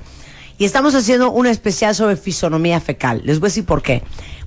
Y 0.58 0.66
estamos 0.66 0.94
haciendo 0.94 1.30
un 1.30 1.46
especial 1.46 1.94
sobre 1.94 2.16
fisonomía 2.16 2.80
fecal. 2.80 3.22
Les 3.24 3.40
voy 3.40 3.46
a 3.46 3.50
decir 3.50 3.64
por 3.64 3.80
qué. 3.80 4.02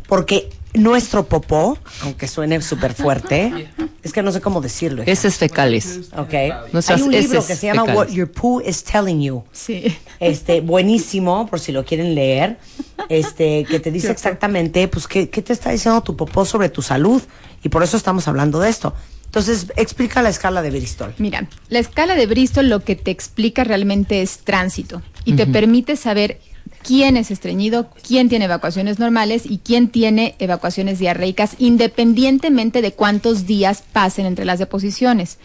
Porque 0.07 0.49
nuestro 0.73 1.25
popó, 1.25 1.77
aunque 2.01 2.27
suene 2.27 2.61
súper 2.61 2.93
fuerte, 2.93 3.69
Es 4.03 4.13
que 4.13 4.23
no 4.23 4.31
sé 4.31 4.41
cómo 4.41 4.61
decirlo. 4.61 5.03
Heces 5.05 5.37
fecales. 5.37 6.09
Ok. 6.17 6.33
Nuestras 6.71 6.99
Hay 6.99 7.05
un 7.05 7.11
libro 7.11 7.45
que 7.45 7.55
se 7.55 7.67
llama 7.67 7.81
fecales. 7.81 7.97
What 7.97 8.15
Your 8.15 8.31
Poo 8.31 8.61
is 8.61 8.83
Telling 8.83 9.21
You. 9.21 9.43
Sí. 9.51 9.95
Este, 10.19 10.61
buenísimo, 10.61 11.47
por 11.47 11.59
si 11.59 11.71
lo 11.71 11.85
quieren 11.85 12.15
leer. 12.15 12.57
Este, 13.09 13.63
que 13.65 13.79
te 13.79 13.91
dice 13.91 14.11
exactamente, 14.11 14.87
pues, 14.87 15.07
qué, 15.07 15.29
qué 15.29 15.41
te 15.41 15.53
está 15.53 15.71
diciendo 15.71 16.01
tu 16.01 16.15
popó 16.15 16.45
sobre 16.45 16.69
tu 16.69 16.81
salud. 16.81 17.21
Y 17.63 17.69
por 17.69 17.83
eso 17.83 17.95
estamos 17.95 18.27
hablando 18.27 18.59
de 18.59 18.69
esto. 18.69 18.93
Entonces, 19.25 19.67
explica 19.75 20.21
la 20.21 20.29
escala 20.29 20.61
de 20.61 20.71
Bristol. 20.71 21.13
Mira, 21.19 21.47
la 21.69 21.79
escala 21.79 22.15
de 22.15 22.25
Bristol 22.25 22.69
lo 22.69 22.81
que 22.81 22.95
te 22.95 23.11
explica 23.11 23.63
realmente 23.63 24.21
es 24.21 24.39
tránsito 24.39 25.01
y 25.23 25.33
te 25.33 25.45
permite 25.45 25.95
saber 25.95 26.39
quién 26.83 27.17
es 27.17 27.31
estreñido, 27.31 27.89
quién 28.05 28.29
tiene 28.29 28.45
evacuaciones 28.45 28.99
normales 28.99 29.43
y 29.45 29.59
quién 29.59 29.89
tiene 29.89 30.35
evacuaciones 30.39 30.99
diarreicas, 30.99 31.55
independientemente 31.59 32.81
de 32.81 32.93
cuántos 32.93 33.45
días 33.45 33.83
pasen 33.93 34.25
entre 34.25 34.45
las 34.45 34.59
deposiciones. 34.59 35.37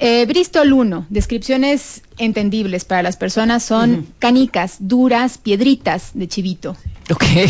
Eh, 0.00 0.26
Bristol 0.26 0.72
1, 0.72 1.06
descripciones 1.10 2.02
entendibles 2.18 2.84
para 2.84 3.02
las 3.02 3.16
personas 3.16 3.64
son 3.64 4.06
canicas, 4.20 4.76
duras, 4.78 5.38
piedritas 5.38 6.10
de 6.14 6.28
chivito. 6.28 6.76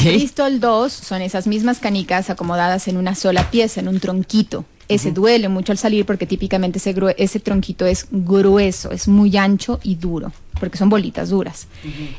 Bristol 0.04 0.61
2 0.61 0.92
son 0.92 1.21
esas 1.21 1.47
mismas 1.47 1.78
canicas 1.78 2.30
acomodadas 2.30 2.88
en 2.88 2.97
una 2.97 3.14
sola 3.14 3.50
pieza, 3.50 3.80
en 3.80 3.88
un 3.88 4.00
tronquito. 4.00 4.64
Ese 4.88 5.12
duele 5.12 5.49
mucho 5.49 5.73
al 5.73 5.78
salir 5.78 6.07
porque 6.07 6.26
típicamente 6.26 6.78
ese, 6.78 6.95
ese 7.18 7.40
tronquito 7.40 7.85
es 7.85 8.07
grueso, 8.11 8.90
es 8.90 9.07
muy 9.07 9.37
ancho 9.37 9.80
y 9.83 9.97
duro, 9.97 10.33
porque 10.59 10.78
son 10.78 10.88
bolitas 10.88 11.28
duras. 11.28 11.66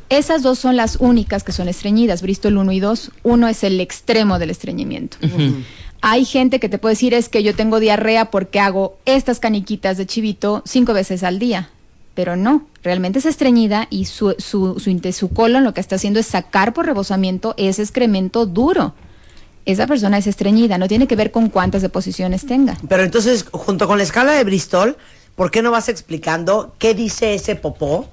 Esas 0.09 0.43
dos 0.43 0.59
son 0.59 0.77
las 0.77 0.97
únicas 0.97 1.43
que 1.43 1.51
son 1.51 1.67
estreñidas, 1.67 2.21
Bristol 2.21 2.57
1 2.57 2.71
y 2.71 2.79
2. 2.79 3.11
Uno 3.23 3.47
es 3.47 3.63
el 3.63 3.79
extremo 3.81 4.37
del 4.37 4.51
estreñimiento. 4.51 5.17
Hay 6.01 6.25
gente 6.25 6.59
que 6.59 6.69
te 6.69 6.77
puede 6.77 6.93
decir 6.93 7.13
es 7.13 7.27
que 7.27 7.43
yo 7.43 7.55
tengo 7.55 7.79
diarrea 7.79 8.31
porque 8.31 8.59
hago 8.59 8.97
estas 9.05 9.39
caniquitas 9.39 9.97
de 9.97 10.05
chivito 10.05 10.61
cinco 10.65 10.93
veces 10.93 11.23
al 11.23 11.39
día. 11.39 11.69
Pero 12.13 12.35
no, 12.35 12.67
realmente 12.83 13.19
es 13.19 13.25
estreñida 13.25 13.87
y 13.89 14.05
su, 14.05 14.35
su, 14.37 14.79
su, 14.79 15.11
su 15.13 15.29
colon 15.29 15.63
lo 15.63 15.73
que 15.73 15.81
está 15.81 15.95
haciendo 15.95 16.19
es 16.19 16.25
sacar 16.25 16.73
por 16.73 16.85
rebosamiento 16.85 17.53
ese 17.57 17.81
excremento 17.81 18.45
duro. 18.45 18.93
Esa 19.69 19.85
persona 19.85 20.17
es 20.17 20.25
estreñida, 20.25 20.79
no 20.79 20.87
tiene 20.87 21.05
que 21.05 21.15
ver 21.15 21.29
con 21.29 21.49
cuántas 21.49 21.83
deposiciones 21.83 22.43
tenga. 22.47 22.75
Pero 22.87 23.03
entonces, 23.03 23.45
junto 23.51 23.87
con 23.87 23.99
la 23.99 24.03
escala 24.03 24.31
de 24.31 24.43
Bristol, 24.43 24.97
¿por 25.35 25.51
qué 25.51 25.61
no 25.61 25.69
vas 25.69 25.89
explicando 25.89 26.73
qué 26.79 26.95
dice 26.95 27.35
ese 27.35 27.55
popó, 27.55 28.09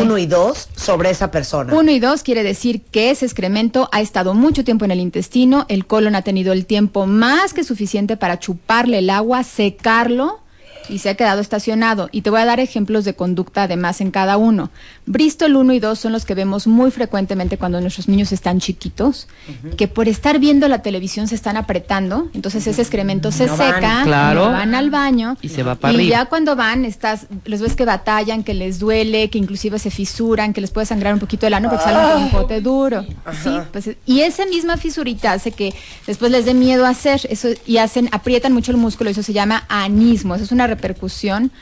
uno 0.00 0.16
y 0.16 0.24
dos, 0.24 0.70
sobre 0.76 1.10
esa 1.10 1.30
persona? 1.30 1.74
Uno 1.74 1.90
y 1.90 2.00
dos 2.00 2.22
quiere 2.22 2.42
decir 2.42 2.80
que 2.80 3.10
ese 3.10 3.26
excremento 3.26 3.90
ha 3.92 4.00
estado 4.00 4.32
mucho 4.32 4.64
tiempo 4.64 4.86
en 4.86 4.92
el 4.92 5.00
intestino, 5.00 5.66
el 5.68 5.84
colon 5.84 6.14
ha 6.14 6.22
tenido 6.22 6.54
el 6.54 6.64
tiempo 6.64 7.04
más 7.04 7.52
que 7.52 7.64
suficiente 7.64 8.16
para 8.16 8.38
chuparle 8.38 9.00
el 9.00 9.10
agua, 9.10 9.44
secarlo 9.44 10.40
y 10.88 10.98
se 10.98 11.10
ha 11.10 11.16
quedado 11.16 11.40
estacionado. 11.40 12.08
Y 12.12 12.22
te 12.22 12.30
voy 12.30 12.40
a 12.40 12.46
dar 12.46 12.60
ejemplos 12.60 13.04
de 13.04 13.14
conducta 13.14 13.64
además 13.64 14.00
en 14.00 14.10
cada 14.10 14.36
uno. 14.36 14.70
Bristol 15.06 15.54
1 15.56 15.74
y 15.74 15.80
2 15.80 15.98
son 15.98 16.12
los 16.12 16.24
que 16.24 16.34
vemos 16.34 16.66
muy 16.66 16.90
frecuentemente 16.90 17.58
cuando 17.58 17.78
nuestros 17.80 18.08
niños 18.08 18.32
están 18.32 18.58
chiquitos, 18.58 19.28
que 19.76 19.86
por 19.86 20.08
estar 20.08 20.38
viendo 20.38 20.66
la 20.66 20.80
televisión 20.80 21.28
se 21.28 21.34
están 21.34 21.58
apretando, 21.58 22.28
entonces 22.32 22.66
ese 22.66 22.80
excremento 22.80 23.30
se 23.30 23.44
No 23.46 23.56
van. 23.56 23.74
seca, 23.74 24.00
Claro. 24.04 24.46
no 24.46 24.52
van 24.52 24.74
al 24.74 24.88
baño 24.88 25.36
Y 25.42 25.50
se 25.50 25.62
va 25.62 25.74
para 25.74 25.92
y 25.92 25.96
arriba. 25.96 26.10
ya 26.10 26.24
cuando 26.26 26.56
van, 26.56 26.86
estás, 26.86 27.26
los 27.44 27.60
ves 27.60 27.76
que 27.76 27.84
batallan, 27.84 28.44
que 28.44 28.54
les 28.54 28.78
duele, 28.78 29.28
que 29.28 29.36
inclusive 29.36 29.78
se 29.78 29.90
fisuran, 29.90 30.54
que 30.54 30.62
les 30.62 30.70
puede 30.70 30.86
sangrar 30.86 31.12
un 31.12 31.20
poquito 31.20 31.46
el 31.46 31.52
ano 31.54 31.68
porque 31.68 31.84
salen 31.84 32.12
con 32.14 32.22
un 32.24 32.30
pote 32.30 32.60
duro. 32.62 33.02
Sí, 33.42 33.50
pues, 33.72 33.90
y 34.06 34.20
esa 34.20 34.46
misma 34.46 34.78
fisurita 34.78 35.32
hace 35.32 35.52
que 35.52 35.74
después 36.06 36.32
les 36.32 36.46
dé 36.46 36.54
miedo 36.54 36.86
hacer 36.86 37.20
eso 37.28 37.48
y 37.66 37.76
hacen, 37.76 38.08
aprietan 38.12 38.52
mucho 38.54 38.70
el 38.72 38.78
músculo, 38.78 39.10
eso 39.10 39.22
se 39.22 39.34
llama 39.34 39.64
anismo. 39.68 40.34
Eso 40.34 40.44
es 40.44 40.52
una 40.52 40.66
repercusión 40.66 41.52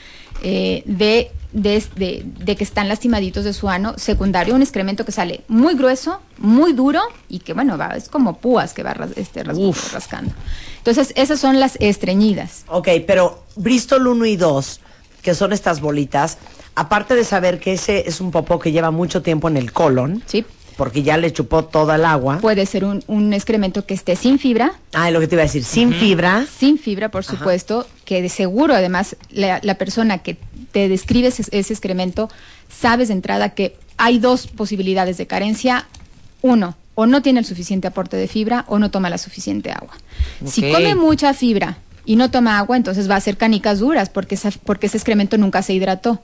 eh, 0.45 0.83
de, 0.87 1.31
de, 1.53 1.83
de- 1.97 2.25
de 2.39 2.57
que 2.57 2.65
están 2.65 2.89
lastimaditos 2.89 3.45
de 3.45 3.53
su 3.53 3.69
ano 3.69 3.95
secundario, 3.99 4.55
un 4.55 4.63
excremento 4.63 5.05
que 5.05 5.13
sale 5.13 5.43
muy 5.49 5.75
grueso, 5.75 6.21
muy 6.39 6.73
duro 6.73 7.01
y 7.29 7.41
que 7.41 7.53
bueno, 7.53 7.77
va, 7.79 7.89
es 7.97 8.09
como 8.09 8.39
púas 8.39 8.73
que 8.75 8.83
va 8.83 8.97
este, 9.17 9.45
ras- 9.45 9.59
Uf. 9.59 9.93
rascando. 9.93 10.33
Entonces, 10.79 11.13
esas 11.17 11.39
son 11.39 11.61
las 11.61 11.77
estreñidas. 11.81 12.65
Ok, 12.69 12.89
pero 13.07 13.43
Bristol 13.57 14.07
1 14.07 14.27
y 14.27 14.37
2, 14.37 14.81
que 15.23 15.35
son 15.35 15.53
estas 15.53 15.81
bolitas, 15.81 16.39
aparte 16.75 17.15
de 17.15 17.25
saber 17.25 17.61
que 17.61 17.75
ese 17.75 18.09
es 18.09 18.21
un 18.21 18.31
popó 18.31 18.59
que 18.59 18.73
lleva 18.73 18.91
mucho 18.91 19.23
tiempo 19.23 19.49
en 19.49 19.57
el 19.57 19.73
colon, 19.73 20.23
Sí. 20.27 20.45
porque 20.77 21.03
ya 21.03 21.19
le 21.19 21.33
chupó 21.33 21.65
toda 21.67 21.97
el 21.97 22.05
agua. 22.07 22.39
Puede 22.41 22.65
ser 22.67 22.85
un, 22.85 23.05
un 23.07 23.33
excremento 23.35 23.85
que 23.87 23.93
esté 23.95 24.17
sin 24.17 24.39
fibra, 24.39 24.73
ah, 24.95 25.09
es 25.09 25.13
lo 25.15 25.21
que 25.21 25.29
te 25.29 25.35
iba 25.37 25.43
a 25.43 25.47
decir, 25.47 25.63
sin 25.65 25.93
fibra. 25.93 26.47
sin 26.59 26.79
fibra, 26.79 27.11
por 27.11 27.25
supuesto, 27.25 27.87
que 28.07 28.23
de 28.23 28.29
seguro, 28.31 28.75
además, 28.75 29.17
la, 29.31 29.61
la 29.63 29.75
persona 29.77 30.19
que 30.19 30.39
te 30.73 30.89
describe 30.89 31.29
ese, 31.29 31.45
ese 31.53 31.73
excremento, 31.73 32.29
sabes 32.69 33.09
de 33.09 33.15
entrada 33.15 33.51
que 33.51 33.77
hay 33.99 34.19
dos 34.19 34.47
posibilidades 34.49 35.17
de 35.19 35.27
carencia. 35.27 35.87
Uno, 36.43 36.77
o 36.95 37.07
no 37.07 37.23
tiene 37.23 37.39
el 37.41 37.47
suficiente 37.47 37.87
aporte 37.87 38.17
de 38.17 38.27
fibra 38.29 38.65
o 38.69 38.79
no 38.79 38.91
toma 38.91 39.09
la 39.11 39.19
suficiente 39.19 39.71
agua. 39.71 39.95
Si 40.45 40.61
come 40.73 40.95
mucha 40.95 41.33
fibra 41.35 41.79
y 42.05 42.17
no 42.17 42.31
toma 42.31 42.59
agua, 42.59 42.77
entonces 42.77 43.09
va 43.09 43.17
a 43.17 43.21
ser 43.21 43.37
canicas 43.37 43.79
duras 43.79 44.09
porque, 44.11 44.35
esa- 44.35 44.51
porque 44.65 44.87
ese 44.87 44.97
excremento 44.97 45.39
nunca 45.39 45.63
se 45.63 45.73
hidrató. 45.73 46.21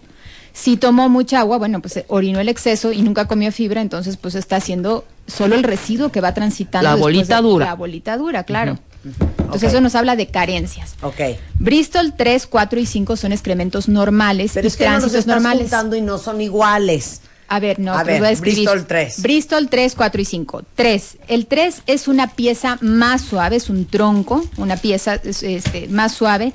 Si 0.52 0.76
tomó 0.76 1.08
mucha 1.08 1.38
agua, 1.40 1.58
bueno, 1.58 1.80
pues 1.80 1.98
eh, 1.98 2.04
orinó 2.08 2.40
el 2.40 2.48
exceso 2.48 2.90
y 2.92 3.02
nunca 3.02 3.26
comió 3.28 3.52
fibra, 3.52 3.80
entonces 3.80 4.16
pues 4.16 4.34
está 4.34 4.56
haciendo 4.56 5.04
solo 5.28 5.54
el 5.54 5.62
residuo 5.62 6.10
que 6.10 6.20
va 6.20 6.34
transitando. 6.34 6.88
La 6.88 6.96
bolita 6.96 7.36
de- 7.36 7.42
dura. 7.42 7.66
La 7.66 7.74
bolita 7.74 8.16
dura, 8.16 8.42
claro. 8.42 8.78
Entonces 9.18 9.62
Ok. 9.64 9.68
eso 9.74 9.80
nos 9.80 9.94
habla 9.94 10.16
de 10.16 10.26
carencias. 10.28 10.94
Ok. 11.02 11.20
Bristol 11.58 12.14
3, 12.16 12.46
4 12.46 12.80
y 12.80 12.86
5 12.86 13.16
son 13.16 13.32
excrementos 13.32 13.88
normales 13.88 14.52
Pero 14.54 14.66
y 14.66 14.68
es 14.68 14.76
que 14.76 14.84
no 14.84 14.90
los 14.92 15.00
tránsitos 15.00 15.20
estás 15.20 15.34
normales. 15.36 15.62
juntando 15.62 15.96
y 15.96 16.00
no 16.02 16.18
son 16.18 16.40
iguales. 16.40 17.22
A 17.50 17.60
ver, 17.60 17.78
no, 17.78 17.94
A 17.94 18.04
ver, 18.04 18.18
voy 18.20 18.28
a 18.28 18.30
escribir. 18.32 18.68
Bristol 18.68 18.86
3. 18.86 19.22
Bristol 19.22 19.68
3, 19.70 19.94
4 19.94 20.20
y 20.20 20.24
5. 20.26 20.62
3. 20.74 21.18
El 21.28 21.46
3 21.46 21.82
es 21.86 22.06
una 22.06 22.28
pieza 22.28 22.76
más 22.82 23.22
suave, 23.22 23.56
es 23.56 23.70
un 23.70 23.86
tronco, 23.86 24.44
una 24.58 24.76
pieza 24.76 25.14
es, 25.14 25.42
este, 25.42 25.88
más 25.88 26.12
suave 26.12 26.52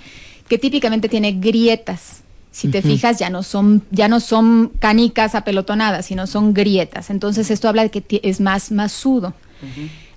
que 0.48 0.60
típicamente 0.60 1.10
tiene 1.10 1.31
grietas. 1.31 2.17
Si 2.51 2.67
te 2.67 2.83
fijas, 2.83 3.17
ya 3.17 3.31
no 3.31 3.41
son 3.41 3.81
ya 3.89 4.07
no 4.07 4.19
son 4.19 4.72
canicas 4.77 5.33
apelotonadas, 5.33 6.05
sino 6.05 6.27
son 6.27 6.53
grietas. 6.53 7.10
Entonces 7.10 7.50
esto 7.50 7.67
habla 7.67 7.81
de 7.81 7.89
que 7.89 8.19
es 8.22 8.39
más 8.39 8.72
masudo. 8.72 9.33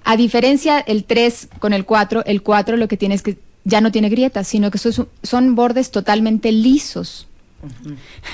A 0.08 0.16
diferencia 0.16 0.78
el 0.78 1.02
3 1.02 1.48
con 1.58 1.72
el 1.72 1.84
4, 1.84 2.24
el 2.26 2.40
4 2.42 2.76
lo 2.76 2.86
que 2.86 2.96
tiene 2.96 3.16
es 3.16 3.22
que 3.22 3.38
ya 3.64 3.80
no 3.80 3.90
tiene 3.90 4.08
grietas, 4.08 4.46
sino 4.46 4.70
que 4.70 4.78
son, 4.78 5.08
son 5.24 5.54
bordes 5.56 5.90
totalmente 5.90 6.52
lisos. 6.52 7.26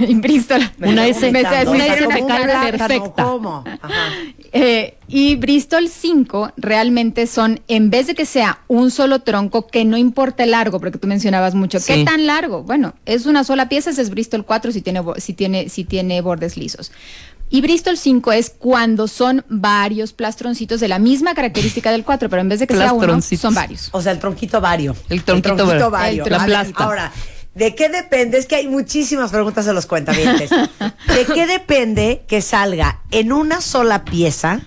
En 0.00 0.20
Bristol. 0.20 0.60
Una 0.78 1.06
S- 1.06 1.30
perfecta. 1.32 3.24
¿Cómo? 3.24 3.64
Ajá. 3.80 4.12
eh, 4.52 4.98
y 5.08 5.36
Bristol 5.36 5.88
5 5.88 6.52
realmente 6.58 7.26
son, 7.26 7.60
en 7.68 7.88
vez 7.88 8.06
de 8.06 8.14
que 8.14 8.26
sea 8.26 8.60
un 8.68 8.90
solo 8.90 9.20
tronco, 9.20 9.66
que 9.66 9.86
no 9.86 9.96
importa 9.96 10.44
el 10.44 10.50
largo, 10.50 10.80
porque 10.80 10.98
tú 10.98 11.06
mencionabas 11.08 11.54
mucho, 11.54 11.78
¿qué 11.86 12.04
tan 12.04 12.26
largo? 12.26 12.62
Bueno, 12.62 12.94
es 13.06 13.24
una 13.26 13.44
sola 13.44 13.68
pieza, 13.70 13.90
ese 13.90 14.02
es 14.02 14.10
Bristol 14.10 14.44
4 14.44 14.72
si 14.72 14.82
tiene, 14.82 15.02
si 15.18 15.32
tiene, 15.32 15.68
si 15.68 15.84
tiene 15.84 16.20
bordes 16.20 16.56
lisos. 16.56 16.92
Y 17.52 17.60
Bristol 17.60 17.98
5 17.98 18.32
es 18.32 18.48
cuando 18.48 19.06
son 19.06 19.44
varios 19.50 20.14
plastroncitos 20.14 20.80
de 20.80 20.88
la 20.88 20.98
misma 20.98 21.34
característica 21.34 21.90
del 21.92 22.02
4, 22.02 22.30
pero 22.30 22.40
en 22.40 22.48
vez 22.48 22.60
de 22.60 22.66
que 22.66 22.74
sea 22.74 22.94
uno, 22.94 23.20
son 23.20 23.52
varios. 23.54 23.90
O 23.92 24.00
sea, 24.00 24.10
el 24.12 24.18
tronquito 24.18 24.58
vario. 24.60 24.96
El 25.10 25.22
tronquito 25.22 25.66
vario. 25.66 25.90
vario. 25.90 26.24
El 26.24 26.30
tron- 26.30 26.34
A 26.34 26.38
La 26.38 26.46
ver, 26.46 26.66
plasta. 26.72 26.82
Ahora, 26.84 27.12
¿de 27.54 27.74
qué 27.74 27.90
depende? 27.90 28.38
Es 28.38 28.46
que 28.46 28.56
hay 28.56 28.68
muchísimas 28.68 29.30
preguntas 29.30 29.66
de 29.66 29.74
los 29.74 29.84
cuentavientes. 29.84 30.48
¿De 30.80 31.26
qué 31.34 31.46
depende 31.46 32.22
que 32.26 32.40
salga 32.40 33.00
en 33.10 33.32
una 33.32 33.60
sola 33.60 34.02
pieza 34.06 34.62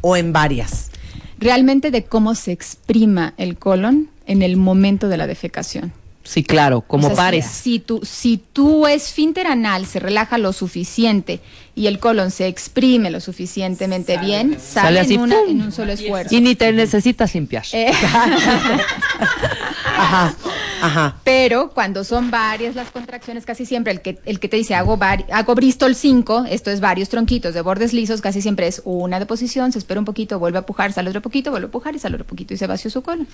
o 0.00 0.16
en 0.16 0.32
varias? 0.32 0.90
Realmente 1.38 1.92
de 1.92 2.04
cómo 2.04 2.34
se 2.34 2.50
exprima 2.50 3.34
el 3.36 3.56
colon 3.56 4.10
en 4.26 4.42
el 4.42 4.56
momento 4.56 5.08
de 5.08 5.16
la 5.16 5.28
defecación. 5.28 5.92
Sí, 6.26 6.42
claro, 6.42 6.80
como 6.80 7.08
O 7.08 7.10
sea, 7.10 7.16
pares. 7.18 7.44
Si 7.46 7.80
tu, 7.80 8.00
si 8.02 8.38
tu 8.38 8.86
esfínter 8.86 9.46
anal 9.46 9.84
se 9.84 10.00
relaja 10.00 10.38
lo 10.38 10.54
suficiente 10.54 11.40
y 11.76 11.86
el 11.88 11.98
colon 11.98 12.30
se 12.30 12.46
exprime 12.46 13.10
lo 13.10 13.20
suficientemente 13.20 14.16
bien, 14.18 14.52
sale, 14.60 14.86
Sale 14.88 15.00
así, 15.00 15.14
en, 15.14 15.20
una- 15.20 15.40
en 15.48 15.60
un 15.62 15.72
solo 15.72 15.92
esfuerzo. 15.92 16.34
Y 16.34 16.40
ni 16.40 16.54
te 16.54 16.72
necesitas 16.72 17.34
limpiar. 17.34 17.64
Eh, 17.72 17.90
Ajá, 19.96 20.34
ajá. 20.82 21.16
pero 21.24 21.70
cuando 21.70 22.02
son 22.04 22.30
varias 22.30 22.74
las 22.74 22.90
contracciones, 22.90 23.46
casi 23.46 23.64
siempre 23.64 23.92
el 23.92 24.00
que, 24.00 24.18
el 24.24 24.40
que 24.40 24.48
te 24.48 24.56
dice 24.56 24.74
hago, 24.74 24.98
vari- 24.98 25.24
hago 25.32 25.54
Bristol 25.54 25.94
5, 25.94 26.46
esto 26.50 26.70
es 26.70 26.80
varios 26.80 27.08
tronquitos 27.08 27.54
de 27.54 27.60
bordes 27.60 27.92
lisos, 27.92 28.20
casi 28.20 28.42
siempre 28.42 28.66
es 28.66 28.82
una 28.84 29.20
deposición, 29.20 29.70
se 29.72 29.78
espera 29.78 30.00
un 30.00 30.04
poquito, 30.04 30.38
vuelve 30.38 30.58
a 30.58 30.66
pujar, 30.66 30.92
sale 30.92 31.10
otro 31.10 31.22
poquito, 31.22 31.50
vuelve 31.52 31.68
a 31.68 31.70
pujar 31.70 31.94
y 31.94 31.98
sale 32.00 32.16
otro 32.16 32.26
poquito 32.26 32.54
y 32.54 32.56
se 32.56 32.66
vació 32.66 32.90
su 32.90 33.02
colon. 33.02 33.26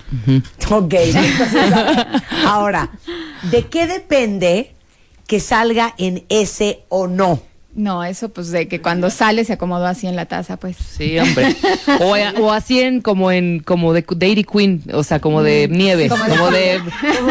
Ok. 0.71 0.95
entonces, 1.01 2.23
ahora, 2.47 2.91
¿de 3.51 3.67
qué 3.67 3.87
depende 3.87 4.75
que 5.27 5.41
salga 5.41 5.95
en 5.99 6.25
ese 6.29 6.85
o 6.89 7.07
no? 7.07 7.41
No, 7.73 8.03
eso 8.03 8.31
pues 8.31 8.51
de 8.51 8.67
que 8.67 8.81
cuando 8.83 9.11
sale 9.11 9.45
se 9.45 9.53
acomodó 9.53 9.87
así 9.87 10.07
en 10.09 10.17
la 10.17 10.27
taza, 10.27 10.57
pues. 10.57 10.77
Sí, 10.77 11.17
hombre. 11.21 11.55
O, 12.01 12.15
o 12.43 12.53
así 12.53 12.81
en 12.81 13.01
como 13.01 13.31
en 13.31 13.61
como 13.61 13.93
de 13.93 14.05
Dairy 14.17 14.43
Queen, 14.45 14.83
o 14.93 15.05
sea, 15.05 15.21
como 15.21 15.43
de 15.45 15.69
Mm. 15.69 15.73
nieve, 15.77 16.09
como 16.09 16.51
de 16.51 16.81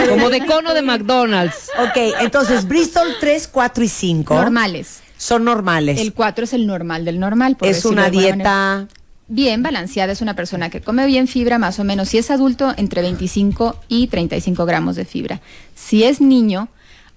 como 0.10 0.30
de 0.30 0.46
cono 0.46 0.74
de 0.74 0.82
McDonald's. 0.82 1.70
Ok, 1.80 1.98
entonces 2.22 2.68
Bristol 2.68 3.08
3, 3.20 3.50
4 3.52 3.84
y 3.84 3.88
5 3.90 4.34
Normales. 4.36 5.02
son 5.18 5.44
normales. 5.44 6.00
El 6.00 6.14
4 6.14 6.46
es 6.46 6.54
el 6.54 6.66
normal 6.68 7.04
del 7.04 7.20
normal. 7.20 7.58
por 7.58 7.68
es 7.68 7.84
una 7.84 8.04
de 8.04 8.08
alguna 8.08 8.22
manera. 8.30 8.78
dieta. 8.88 8.88
bien 9.28 9.62
balanceada, 9.62 10.14
es 10.14 10.22
una 10.22 10.36
persona 10.36 10.70
que 10.70 10.80
come 10.80 11.06
bien 11.06 11.28
fibra, 11.28 11.60
más 11.60 11.80
o 11.80 11.84
menos, 11.84 12.08
si 12.10 12.18
es 12.18 12.32
adulto, 12.32 12.74
entre 12.78 13.02
25 13.02 13.76
y 13.90 14.08
35 14.08 14.66
gramos 14.66 14.96
de 14.96 15.04
fibra. 15.04 15.42
Si 15.76 16.04
es 16.06 16.22
niño, 16.22 16.70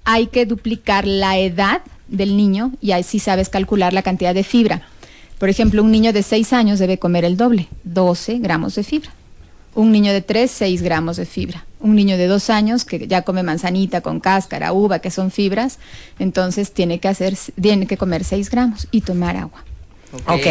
hay 0.04 0.26
que 0.26 0.44
duplicar 0.44 1.06
la 1.06 1.38
edad 1.38 1.82
del 2.12 2.36
niño 2.36 2.72
y 2.80 2.92
ahí 2.92 3.02
sí 3.02 3.18
sabes 3.18 3.48
calcular 3.48 3.92
la 3.92 4.02
cantidad 4.02 4.34
de 4.34 4.44
fibra. 4.44 4.82
Por 5.38 5.48
ejemplo, 5.48 5.82
un 5.82 5.90
niño 5.90 6.12
de 6.12 6.22
6 6.22 6.52
años 6.52 6.78
debe 6.78 6.98
comer 6.98 7.24
el 7.24 7.36
doble, 7.36 7.66
12 7.82 8.38
gramos 8.38 8.76
de 8.76 8.84
fibra. 8.84 9.10
Un 9.74 9.90
niño 9.90 10.12
de 10.12 10.20
3, 10.22 10.50
6 10.50 10.82
gramos 10.82 11.16
de 11.16 11.26
fibra. 11.26 11.66
Un 11.80 11.96
niño 11.96 12.16
de 12.16 12.26
2 12.28 12.50
años 12.50 12.84
que 12.84 13.08
ya 13.08 13.22
come 13.22 13.42
manzanita 13.42 14.02
con 14.02 14.20
cáscara, 14.20 14.72
uva, 14.72 15.00
que 15.00 15.10
son 15.10 15.30
fibras, 15.32 15.78
entonces 16.20 16.72
tiene 16.72 17.00
que, 17.00 17.08
hacer, 17.08 17.36
tiene 17.60 17.86
que 17.86 17.96
comer 17.96 18.22
6 18.22 18.50
gramos 18.50 18.86
y 18.92 19.00
tomar 19.00 19.36
agua. 19.36 19.64
ok. 20.28 20.46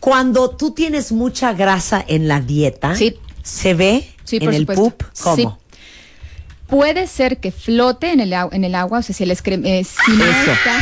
Cuando 0.00 0.50
tú 0.50 0.70
tienes 0.72 1.10
mucha 1.12 1.52
grasa 1.52 2.04
en 2.06 2.28
la 2.28 2.40
dieta, 2.40 2.94
Sí. 2.94 3.16
¿se 3.42 3.74
ve 3.74 4.08
Sí, 4.24 4.36
en 4.36 4.44
por 4.44 4.54
el 4.54 4.60
supuesto. 4.60 4.82
poop? 4.82 5.02
¿Cómo? 5.22 5.36
Sí. 5.36 5.48
Puede 6.68 7.06
ser 7.06 7.38
que 7.38 7.50
flote 7.50 8.12
en 8.12 8.20
el, 8.20 8.32
en 8.52 8.64
el 8.64 8.74
agua, 8.74 8.98
o 8.98 9.02
sea, 9.02 9.14
si 9.14 9.24
el 9.24 9.30
excre- 9.30 9.60
eh, 9.64 9.84
si 9.84 10.12
no 10.12 10.24
Eso. 10.24 10.52
está- 10.52 10.78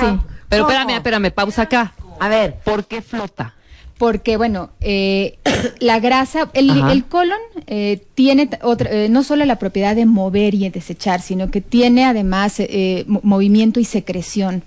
sí, 0.00 0.06
Pero 0.48 0.64
¿Cómo? 0.64 0.72
espérame, 0.72 0.96
espérame, 0.96 1.30
pausa 1.32 1.62
acá. 1.62 1.94
A 2.20 2.28
ver, 2.28 2.56
¿Por 2.64 2.84
qué 2.86 3.00
flota? 3.02 3.54
porque 3.96 4.36
bueno, 4.36 4.70
eh, 4.80 5.38
la 5.80 5.98
grasa, 5.98 6.50
el, 6.54 7.04
colon 7.08 7.38
eh, 7.66 8.00
tiene 8.14 8.48
otra, 8.62 8.90
eh, 8.92 9.08
no 9.08 9.24
solo 9.24 9.44
la 9.44 9.56
propiedad 9.58 9.96
de 9.96 10.06
mover 10.06 10.54
y 10.54 10.68
desechar, 10.70 11.20
sino 11.20 11.50
que 11.50 11.60
tiene 11.60 12.04
además 12.04 12.60
eh, 12.60 13.04
mo- 13.08 13.20
movimiento 13.24 13.80
y 13.80 13.84
secreción 13.84 14.62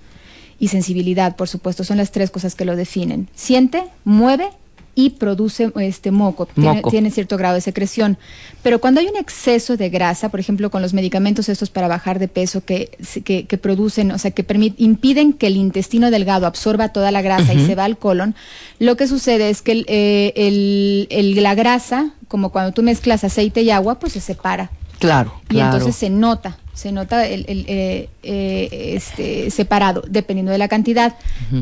y 0.59 0.67
sensibilidad, 0.67 1.35
por 1.37 1.47
supuesto, 1.47 1.83
son 1.85 1.95
las 1.97 2.11
tres 2.11 2.29
cosas 2.29 2.55
que 2.55 2.65
lo 2.65 2.75
definen. 2.75 3.29
Siente, 3.33 3.83
mueve 4.03 4.49
y 4.93 5.11
produce 5.11 5.71
este 5.79 6.11
moco, 6.11 6.45
Tiene, 6.47 6.73
Moco. 6.75 6.89
tiene 6.89 7.11
cierto 7.11 7.37
grado 7.37 7.55
de 7.55 7.61
secreción. 7.61 8.17
Pero 8.61 8.79
cuando 8.81 8.99
hay 8.99 9.07
un 9.07 9.15
exceso 9.17 9.77
de 9.77 9.89
grasa, 9.89 10.29
por 10.29 10.39
ejemplo, 10.39 10.69
con 10.69 10.81
los 10.81 10.93
medicamentos 10.93 11.47
estos 11.49 11.69
para 11.69 11.87
bajar 11.87 12.19
de 12.19 12.27
peso 12.27 12.63
que, 12.65 12.97
que, 13.23 13.45
que 13.47 13.57
producen, 13.57 14.11
o 14.11 14.17
sea, 14.17 14.31
que 14.31 14.45
permit- 14.45 14.75
impiden 14.77 15.33
que 15.33 15.47
el 15.47 15.55
intestino 15.55 16.11
delgado 16.11 16.45
absorba 16.45 16.89
toda 16.89 17.11
la 17.11 17.21
grasa 17.21 17.53
y 17.53 17.65
se 17.65 17.75
va 17.75 17.85
al 17.85 17.97
colon, 17.97 18.35
lo 18.79 18.97
que 18.97 19.07
sucede 19.07 19.49
es 19.49 19.61
que 19.61 19.71
el, 19.71 19.85
eh, 19.87 20.33
el- 20.35 21.07
el- 21.09 21.41
la 21.41 21.55
grasa, 21.55 22.11
como 22.27 22.51
cuando 22.51 22.71
tú 22.73 22.83
mezclas 22.83 23.23
aceite 23.23 23.61
y 23.61 23.71
agua, 23.71 23.97
pues 23.99 24.13
se 24.13 24.19
separa. 24.21 24.71
Claro, 24.99 25.33
Y 25.45 25.53
claro. 25.55 25.73
entonces 25.77 25.95
se 25.95 26.09
nota, 26.09 26.57
se 26.73 26.91
nota 26.91 27.27
el, 27.27 27.45
el, 27.47 27.65
eh, 27.67 28.09
eh, 28.23 28.93
este, 28.95 29.49
separado, 29.51 30.03
dependiendo 30.07 30.51
de 30.51 30.57
la 30.57 30.67
cantidad. 30.67 31.15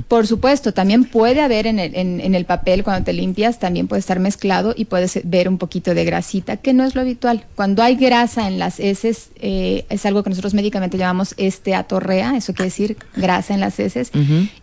Por 0.08 0.28
supuesto, 0.28 0.74
también 0.74 1.06
puede 1.06 1.42
haber 1.42 1.68
en 1.68 1.80
el, 1.80 1.96
en, 1.96 2.22
en 2.22 2.36
el 2.36 2.46
papel, 2.46 2.84
cuando 2.84 3.06
te 3.06 3.14
limpias, 3.14 3.60
también 3.60 3.88
puede 3.88 4.00
estar 4.00 4.20
mezclado 4.20 4.74
y 4.76 4.86
puedes 4.86 5.20
ver 5.24 5.50
un 5.50 5.58
poquito 5.58 5.94
de 5.94 6.06
grasita, 6.06 6.58
que 6.58 6.74
no 6.74 6.84
es 6.86 6.96
lo 6.96 7.02
habitual. 7.02 7.46
Cuando 7.56 7.82
hay 7.82 7.96
grasa 7.96 8.48
en 8.48 8.60
las 8.60 8.80
heces, 8.80 9.30
eh, 9.42 9.86
es 9.90 10.06
algo 10.06 10.24
que 10.24 10.30
nosotros 10.30 10.54
médicamente 10.54 10.98
llamamos 10.98 11.34
esteatorrea, 11.38 12.36
eso 12.38 12.54
quiere 12.54 12.70
decir 12.70 12.98
grasa 13.16 13.54
en 13.54 13.60
las 13.60 13.80
heces, 13.80 14.12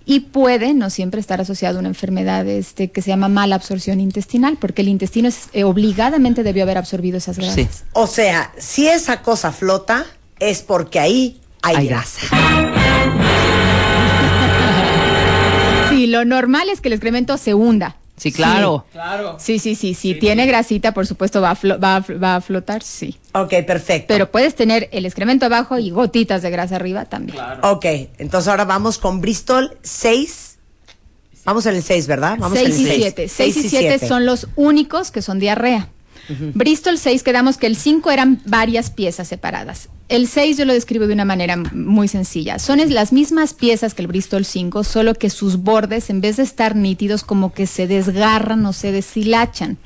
y 0.05 0.21
puede 0.21 0.75
no 0.75 0.91
siempre 0.91 1.21
estar 1.21 1.41
asociado 1.41 1.79
a 1.79 1.81
una 1.81 1.89
enfermedad 1.89 2.47
este, 2.47 2.91
que 2.91 3.03
se 3.03 3.09
llama 3.09 3.29
mala 3.29 3.57
absorción 3.57 4.01
intestinal, 4.01 4.59
porque 4.61 4.83
el 4.83 4.89
intestino 4.89 5.29
es, 5.29 5.49
eh, 5.53 5.65
obligadamente 5.65 6.43
debió 6.43 6.63
haber 6.63 6.79
absorbido 6.79 7.19
esas 7.19 7.39
grasas. 7.39 7.55
Sí. 7.57 7.85
o 7.93 8.07
sea, 8.07 8.53
si 8.59 8.87
esa 8.87 9.23
cosa 9.23 9.53
flota, 9.53 10.07
es 10.39 10.63
porque 10.63 11.01
ahí 11.01 11.41
hay, 11.63 11.77
Hay 11.77 11.89
grasa. 11.89 12.21
Sí, 15.91 16.07
lo 16.07 16.25
normal 16.25 16.69
es 16.69 16.81
que 16.81 16.89
el 16.89 16.93
excremento 16.95 17.37
se 17.39 17.55
hunda. 17.55 17.97
Sí, 18.17 18.33
claro. 18.33 18.87
Sí, 19.39 19.59
sí, 19.59 19.75
sí. 19.75 19.93
Si 19.95 20.15
tiene 20.15 20.47
grasita, 20.47 20.93
por 20.95 21.07
supuesto, 21.07 21.43
va 21.43 21.51
a, 21.51 21.57
flo- 21.57 21.83
va, 21.83 21.97
a 21.97 22.03
fl- 22.03 22.23
va 22.23 22.37
a 22.37 22.41
flotar, 22.41 22.83
sí. 22.83 23.19
Ok, 23.35 23.53
perfecto. 23.67 24.07
Pero 24.09 24.31
puedes 24.31 24.55
tener 24.55 24.89
el 24.93 25.05
excremento 25.05 25.45
abajo 25.47 25.79
y 25.79 25.91
gotitas 25.91 26.41
de 26.41 26.51
grasa 26.51 26.77
arriba 26.77 27.05
también. 27.05 27.39
Ok, 27.63 27.85
entonces 28.19 28.49
ahora 28.49 28.65
vamos 28.65 28.97
con 28.99 29.21
Bristol 29.21 29.77
6. 29.83 30.57
Vamos 31.45 31.67
en 31.67 31.77
el 31.77 31.83
6, 31.83 32.07
¿verdad? 32.07 32.39
Vamos 32.39 32.59
6 32.59 32.69
en 32.69 32.75
el 32.75 32.81
y 32.81 32.85
seis. 32.87 32.97
7. 33.03 33.29
6 33.29 33.33
Seis 33.55 33.65
y 33.67 33.69
7 33.69 34.07
son 34.09 34.25
los 34.27 34.49
únicos 34.57 35.11
que 35.11 35.21
son 35.23 35.39
diarrea. 35.39 35.91
Bristol 36.55 36.99
6 36.99 37.23
quedamos 37.23 37.57
que 37.57 37.67
el 37.67 37.77
5 37.77 38.11
eran 38.11 38.41
varias 38.45 38.91
piezas 38.91 39.29
separadas. 39.29 39.89
El 40.09 40.29
6 40.29 40.57
yo 40.57 40.65
lo 40.65 40.73
describo 40.73 41.07
de 41.07 41.15
una 41.15 41.25
manera 41.25 41.57
muy 41.57 42.09
sencilla. 42.09 42.59
Son 42.59 42.79
las 42.93 43.13
mismas 43.13 43.55
piezas 43.55 43.95
que 43.95 44.03
el 44.03 44.09
Bristol 44.09 44.45
5, 44.45 44.85
solo 44.85 45.15
que 45.15 45.31
sus 45.31 45.59
bordes, 45.59 46.11
en 46.11 46.21
vez 46.21 46.37
de 46.37 46.45
estar 46.45 46.77
nítidos, 46.77 47.25
como 47.25 47.53
que 47.53 47.67
se 47.67 47.87
desgarran 47.87 48.65
o 48.67 48.73
se 48.73 48.93
deshilachan. 48.93 49.79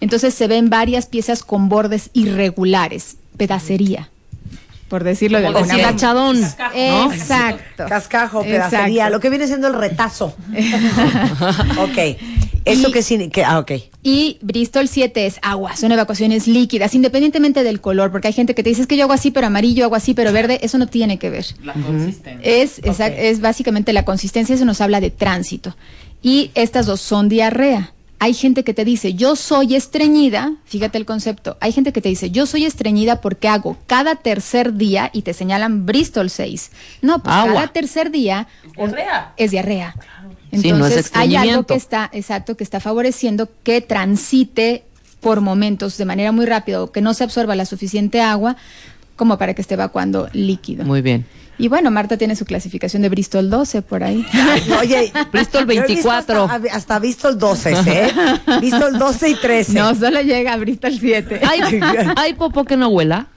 Entonces 0.00 0.34
se 0.34 0.48
ven 0.48 0.68
varias 0.68 1.06
piezas 1.06 1.44
con 1.44 1.68
bordes 1.68 2.10
irregulares, 2.12 3.18
pedacería, 3.36 4.10
por 4.88 5.04
decirlo 5.04 5.38
de 5.38 5.46
alguna 5.46 5.66
manera. 5.66 5.92
¿no? 6.74 7.12
Exacto. 7.12 7.84
Cascajo, 7.88 8.42
Exacto. 8.42 8.70
pedacería, 8.70 9.10
lo 9.10 9.20
que 9.20 9.30
viene 9.30 9.46
siendo 9.46 9.68
el 9.68 9.74
retazo. 9.74 10.34
ok. 11.78 12.18
¿Eso 12.64 12.90
que 12.92 13.02
significa? 13.02 13.50
Ah, 13.50 13.58
ok. 13.58 13.72
Y 14.02 14.38
Bristol 14.42 14.88
7 14.88 15.26
es 15.26 15.38
agua, 15.42 15.76
son 15.76 15.92
evacuaciones 15.92 16.46
líquidas, 16.46 16.94
independientemente 16.94 17.62
del 17.64 17.80
color, 17.80 18.10
porque 18.12 18.28
hay 18.28 18.34
gente 18.34 18.54
que 18.54 18.62
te 18.62 18.70
dice 18.70 18.82
es 18.82 18.86
que 18.86 18.96
yo 18.96 19.04
hago 19.04 19.12
así 19.12 19.30
pero 19.30 19.46
amarillo, 19.46 19.84
hago 19.84 19.94
así 19.94 20.14
pero 20.14 20.32
verde, 20.32 20.58
eso 20.62 20.78
no 20.78 20.86
tiene 20.86 21.18
que 21.18 21.30
ver. 21.30 21.46
La 21.62 21.72
consistencia. 21.74 22.40
Es, 22.50 22.80
exact- 22.82 23.14
es 23.16 23.40
básicamente 23.40 23.92
la 23.92 24.04
consistencia, 24.04 24.54
eso 24.54 24.64
nos 24.64 24.80
habla 24.80 25.00
de 25.00 25.10
tránsito. 25.10 25.76
Y 26.22 26.50
estas 26.54 26.86
dos 26.86 27.00
son 27.00 27.28
diarrea. 27.28 27.92
Hay 28.18 28.34
gente 28.34 28.62
que 28.62 28.72
te 28.72 28.84
dice, 28.84 29.14
yo 29.14 29.34
soy 29.34 29.74
estreñida, 29.74 30.52
fíjate 30.64 30.96
el 30.96 31.04
concepto, 31.04 31.56
hay 31.58 31.72
gente 31.72 31.92
que 31.92 32.00
te 32.00 32.08
dice, 32.08 32.30
yo 32.30 32.46
soy 32.46 32.64
estreñida 32.66 33.20
porque 33.20 33.48
hago 33.48 33.76
cada 33.88 34.14
tercer 34.14 34.74
día 34.74 35.10
y 35.12 35.22
te 35.22 35.34
señalan 35.34 35.86
Bristol 35.86 36.30
6. 36.30 36.70
No, 37.02 37.20
pues 37.20 37.34
Agua. 37.34 37.54
cada 37.54 37.66
tercer 37.72 38.12
día 38.12 38.46
Es 38.64 38.72
diarrea. 38.76 39.32
es 39.36 39.50
diarrea. 39.50 39.96
Sí, 40.52 40.70
no 40.70 40.86
es 40.86 40.92
Entonces 40.92 41.10
hay 41.14 41.36
algo 41.36 41.64
que 41.64 41.74
está, 41.74 42.10
exacto, 42.12 42.56
que 42.56 42.64
está 42.64 42.78
favoreciendo 42.78 43.48
que 43.62 43.80
transite 43.80 44.84
por 45.20 45.40
momentos 45.40 45.96
de 45.96 46.04
manera 46.04 46.32
muy 46.32 46.46
rápida 46.46 46.82
o 46.82 46.92
que 46.92 47.00
no 47.00 47.14
se 47.14 47.24
absorba 47.24 47.54
la 47.54 47.64
suficiente 47.64 48.20
agua 48.20 48.56
como 49.16 49.38
para 49.38 49.54
que 49.54 49.62
esté 49.62 49.74
evacuando 49.74 50.28
líquido. 50.32 50.84
Muy 50.84 51.00
bien. 51.00 51.24
Y 51.58 51.68
bueno, 51.68 51.90
Marta 51.90 52.16
tiene 52.16 52.34
su 52.34 52.44
clasificación 52.44 53.02
de 53.02 53.08
Bristol 53.08 53.48
12 53.48 53.82
por 53.82 54.02
ahí. 54.02 54.26
Oye, 54.80 55.12
Bristol 55.30 55.66
yo 55.66 55.84
he 55.84 55.86
visto 55.86 56.08
24. 56.08 56.44
Hasta, 56.44 56.74
hasta 56.74 56.98
Bristol 56.98 57.38
12, 57.38 57.72
¿eh? 57.86 58.12
Bristol 58.58 58.98
12 58.98 59.28
y 59.28 59.34
13. 59.36 59.72
No, 59.74 59.94
solo 59.94 60.20
llega 60.22 60.54
a 60.54 60.56
Bristol 60.56 60.92
7. 60.98 61.40
¿Hay, 61.46 61.60
¿Hay 62.16 62.34
popó 62.34 62.64
que 62.64 62.76
no 62.76 62.88
huela? 62.88 63.28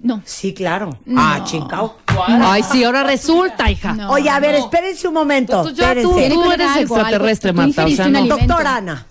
No. 0.00 0.22
Sí, 0.24 0.52
claro. 0.52 0.98
Ah, 1.16 1.42
chingao. 1.44 1.96
Ay, 2.26 2.62
sí, 2.70 2.84
ahora 2.84 3.04
resulta, 3.04 3.70
hija. 3.70 3.92
No. 3.94 4.10
Oye, 4.10 4.28
a 4.28 4.40
ver, 4.40 4.54
espérense 4.54 5.08
un 5.08 5.14
momento. 5.14 5.58
Entonces 5.58 5.78
ya 5.78 5.94
tú, 5.94 6.10
espérense. 6.10 6.34
tú 6.34 6.52
eres 6.52 6.68
algo, 6.68 6.96
extraterrestre, 6.96 7.50
algo. 7.50 7.62
Marta. 7.62 7.84
O 7.84 7.88
sea, 7.88 8.08
no. 8.08 8.26
Doctora 8.26 8.76
Ana. 8.76 9.06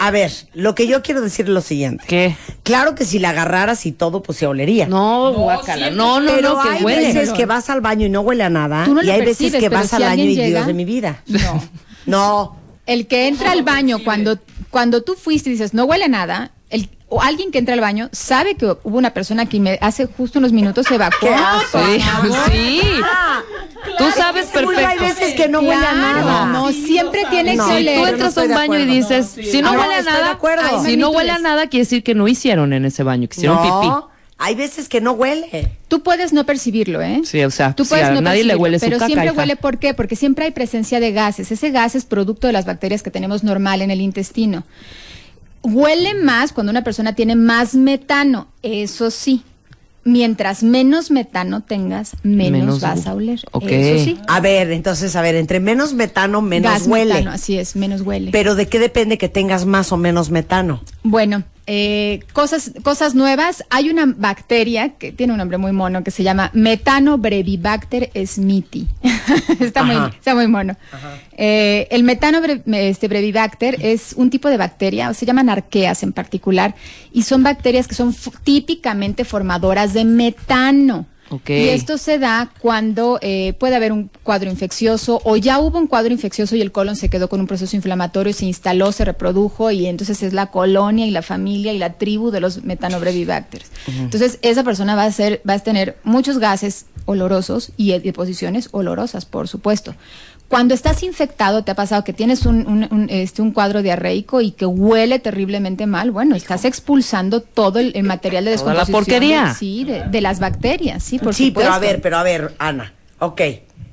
A 0.00 0.10
ver, 0.10 0.32
lo 0.54 0.74
que 0.74 0.86
yo 0.86 1.02
quiero 1.02 1.20
decir 1.20 1.44
es 1.44 1.50
lo 1.50 1.60
siguiente. 1.60 2.02
¿Qué? 2.08 2.34
Claro 2.62 2.94
que 2.94 3.04
si 3.04 3.18
la 3.18 3.30
agarraras 3.30 3.84
y 3.84 3.92
todo, 3.92 4.22
pues 4.22 4.38
se 4.38 4.46
olería. 4.46 4.86
No, 4.86 5.34
siempre. 5.62 5.90
No, 5.90 6.20
no, 6.20 6.32
pero 6.32 6.54
no, 6.54 6.62
hay 6.62 6.78
que 6.78 6.84
huele. 6.84 7.12
veces 7.12 7.32
que 7.32 7.44
vas 7.44 7.68
al 7.68 7.82
baño 7.82 8.06
y 8.06 8.08
no 8.08 8.22
huele 8.22 8.44
a 8.44 8.48
nada. 8.48 8.86
Tú 8.86 8.94
no 8.94 9.02
y 9.02 9.10
hay 9.10 9.20
veces 9.20 9.54
que 9.54 9.68
vas 9.68 9.88
si 9.88 9.96
al 9.96 10.04
baño 10.04 10.24
y 10.24 10.34
Dios 10.36 10.66
de 10.66 10.74
mi 10.74 10.86
vida. 10.86 11.22
No. 11.26 11.62
No. 12.06 12.56
El 12.86 13.06
que 13.06 13.28
entra 13.28 13.52
al 13.52 13.62
baño 13.62 13.98
cuando, 14.02 14.38
cuando 14.70 15.02
tú 15.02 15.14
fuiste 15.14 15.50
y 15.50 15.52
dices, 15.52 15.74
no 15.74 15.84
huele 15.84 16.06
a 16.06 16.08
nada, 16.08 16.50
o 17.10 17.20
alguien 17.20 17.50
que 17.50 17.58
entra 17.58 17.74
al 17.74 17.80
baño 17.80 18.08
sabe 18.12 18.54
que 18.54 18.64
hubo 18.82 18.96
una 18.96 19.12
persona 19.12 19.44
que 19.46 19.60
me, 19.60 19.78
hace 19.82 20.06
justo 20.06 20.38
unos 20.38 20.52
minutos 20.52 20.86
se 20.86 20.94
evacuó. 20.94 21.28
Sí, 21.72 22.00
sí. 22.50 22.80
Tú 23.98 24.04
sabes 24.16 24.46
Seguro 24.46 24.76
hay 24.78 24.96
perfecto. 24.98 25.04
veces 25.20 25.34
que 25.34 25.48
no 25.48 25.60
huele 25.60 25.86
a 25.86 25.92
nada. 25.92 26.46
No, 26.46 26.70
siempre 26.72 27.24
tiene 27.30 27.56
No. 27.56 27.66
que 27.68 27.78
Si 27.78 27.84
yo 27.84 27.92
tú 27.94 28.00
oler. 28.02 28.14
entras 28.14 28.38
a 28.38 28.42
un 28.42 28.48
baño 28.54 28.78
y 28.78 28.86
dices, 28.86 29.26
si 29.28 29.60
no 29.62 29.72
No, 29.72 29.80
huele 29.80 29.94
a 29.94 30.02
nada, 30.02 30.30
acuerdo. 30.30 30.62
ay, 30.66 30.76
Hay 30.78 30.84
si 30.92 30.96
no 30.96 31.10
huele 31.10 31.30
a 31.32 31.38
nada, 31.38 31.66
quiere 31.68 31.84
decir 31.84 32.02
que 32.02 32.14
no 32.14 32.26
hicieron 32.28 32.72
en 32.72 32.84
ese 32.84 33.02
baño, 33.02 33.28
que 33.28 33.36
hicieron 33.36 33.56
no, 33.56 33.80
pipí. 33.80 33.94
hay 34.38 34.54
veces 34.54 34.88
que 34.88 35.00
no 35.00 35.12
huele. 35.12 35.72
Tú 35.88 36.02
puedes 36.02 36.32
no 36.32 36.44
percibirlo, 36.46 37.00
¿eh? 37.02 37.22
Sí, 37.24 37.42
o 37.44 37.50
sea, 37.50 37.74
Tú 37.74 37.84
sí, 37.84 37.90
puedes 37.90 38.06
a 38.06 38.12
no 38.12 38.20
nadie 38.20 38.44
le 38.44 38.54
huele 38.56 38.78
su 38.78 38.86
pero 38.86 38.98
caca, 38.98 39.06
siempre 39.06 39.26
hija. 39.30 39.34
huele 39.38 39.56
¿por 39.56 39.78
qué? 39.78 39.94
Porque 39.94 40.16
siempre 40.16 40.44
hay 40.46 40.50
presencia 40.52 41.00
de 41.00 41.12
gases. 41.12 41.50
Ese 41.50 41.70
gas 41.70 41.94
es 41.94 42.04
producto 42.04 42.46
de 42.46 42.52
las 42.52 42.66
bacterias 42.66 43.02
que 43.02 43.10
tenemos 43.10 43.42
normal 43.42 43.82
en 43.82 43.90
el 43.90 44.00
intestino. 44.00 44.64
Huele 45.62 46.14
más 46.14 46.52
cuando 46.52 46.70
una 46.70 46.82
persona 46.84 47.14
tiene 47.14 47.36
más 47.36 47.74
metano, 47.74 48.48
eso 48.62 49.10
sí. 49.10 49.44
mientras 50.04 50.62
menos 50.62 51.10
metano 51.10 51.62
tengas, 51.62 52.12
menos, 52.22 52.60
Menos 52.60 52.80
vas 52.80 53.06
a 53.06 53.14
oler. 53.14 53.40
Eso 53.62 54.04
sí. 54.04 54.18
A 54.28 54.40
ver, 54.40 54.70
entonces, 54.70 55.14
a 55.14 55.22
ver, 55.22 55.34
entre 55.34 55.60
menos 55.60 55.92
metano, 55.94 56.40
menos 56.40 56.72
gas 56.72 56.86
huele. 56.86 57.14
metano, 57.14 57.32
así 57.32 57.58
es, 57.58 57.76
menos 57.76 58.00
huele. 58.00 58.30
Pero 58.30 58.54
¿de 58.54 58.66
qué 58.66 58.78
depende 58.78 59.18
que 59.18 59.28
tengas 59.28 59.66
más 59.66 59.92
o 59.92 59.96
menos 59.96 60.30
metano? 60.30 60.80
Bueno, 61.02 61.42
eh, 61.72 62.24
cosas, 62.32 62.72
cosas 62.82 63.14
nuevas. 63.14 63.62
Hay 63.70 63.90
una 63.90 64.04
bacteria 64.04 64.94
que 64.98 65.12
tiene 65.12 65.34
un 65.34 65.38
nombre 65.38 65.56
muy 65.56 65.70
mono 65.70 66.02
que 66.02 66.10
se 66.10 66.24
llama 66.24 66.50
Metanobrevibacter 66.52 68.10
smithii. 68.26 68.88
está, 69.60 69.84
muy, 69.84 69.94
está 70.08 70.34
muy 70.34 70.48
mono. 70.48 70.76
Eh, 71.36 71.86
el 71.92 72.02
Metanobrevibacter 72.02 72.74
este, 72.74 73.06
brevibacter 73.06 73.76
es 73.82 74.14
un 74.16 74.30
tipo 74.30 74.48
de 74.48 74.56
bacteria, 74.56 75.14
se 75.14 75.26
llaman 75.26 75.48
arqueas 75.48 76.02
en 76.02 76.12
particular, 76.12 76.74
y 77.12 77.22
son 77.22 77.44
bacterias 77.44 77.86
que 77.86 77.94
son 77.94 78.12
típicamente 78.42 79.24
formadoras 79.24 79.94
de 79.94 80.04
metano. 80.04 81.06
Y 81.46 81.68
esto 81.68 81.96
se 81.98 82.18
da 82.18 82.52
cuando 82.60 83.18
eh, 83.22 83.54
puede 83.58 83.76
haber 83.76 83.92
un 83.92 84.10
cuadro 84.22 84.50
infeccioso 84.50 85.20
o 85.24 85.36
ya 85.36 85.60
hubo 85.60 85.78
un 85.78 85.86
cuadro 85.86 86.12
infeccioso 86.12 86.56
y 86.56 86.60
el 86.60 86.72
colon 86.72 86.96
se 86.96 87.08
quedó 87.08 87.28
con 87.28 87.40
un 87.40 87.46
proceso 87.46 87.76
inflamatorio, 87.76 88.32
se 88.32 88.46
instaló, 88.46 88.90
se 88.92 89.04
reprodujo 89.04 89.70
y 89.70 89.86
entonces 89.86 90.22
es 90.22 90.32
la 90.32 90.46
colonia 90.46 91.06
y 91.06 91.10
la 91.10 91.22
familia 91.22 91.72
y 91.72 91.78
la 91.78 91.94
tribu 91.94 92.30
de 92.30 92.40
los 92.40 92.64
metanobrevibacters. 92.64 93.70
Entonces 93.86 94.38
esa 94.42 94.64
persona 94.64 94.96
va 94.96 95.04
a 95.04 95.12
ser, 95.12 95.40
va 95.48 95.54
a 95.54 95.58
tener 95.60 95.98
muchos 96.02 96.38
gases 96.38 96.86
olorosos 97.04 97.72
y 97.76 97.92
eh, 97.92 98.00
deposiciones 98.00 98.68
olorosas, 98.72 99.24
por 99.24 99.48
supuesto. 99.48 99.94
Cuando 100.50 100.74
estás 100.74 101.02
infectado, 101.04 101.62
te 101.62 101.70
ha 101.70 101.74
pasado 101.76 102.02
que 102.02 102.12
tienes 102.12 102.44
un, 102.44 102.66
un- 102.66 102.88
un, 102.90 103.06
este, 103.08 103.40
un 103.40 103.52
cuadro 103.52 103.82
diarreico 103.82 104.40
y 104.40 104.50
que 104.50 104.66
huele 104.66 105.20
terriblemente 105.20 105.86
mal. 105.86 106.10
Bueno, 106.10 106.34
estás 106.34 106.64
expulsando 106.64 107.40
todo 107.40 107.78
el, 107.78 107.92
el 107.94 108.02
material 108.02 108.44
de 108.44 108.56
Toda 108.56 108.74
la 108.74 108.80
descomposición. 108.80 109.20
porquería. 109.20 109.54
Sí, 109.54 109.84
de, 109.84 110.02
de 110.08 110.20
las 110.20 110.40
bacterias, 110.40 111.04
sí, 111.04 111.20
por 111.20 111.34
sí, 111.34 111.46
supuesto. 111.46 111.70
pero 111.70 111.74
a 111.74 111.78
ver, 111.78 112.00
pero 112.02 112.18
a 112.18 112.22
ver, 112.24 112.54
Ana. 112.58 112.92
Ok. 113.20 113.40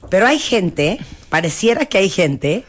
Pero 0.09 0.25
hay 0.25 0.39
gente, 0.39 0.97
pareciera 1.29 1.85
que 1.85 1.99
hay 1.99 2.09
gente 2.09 2.63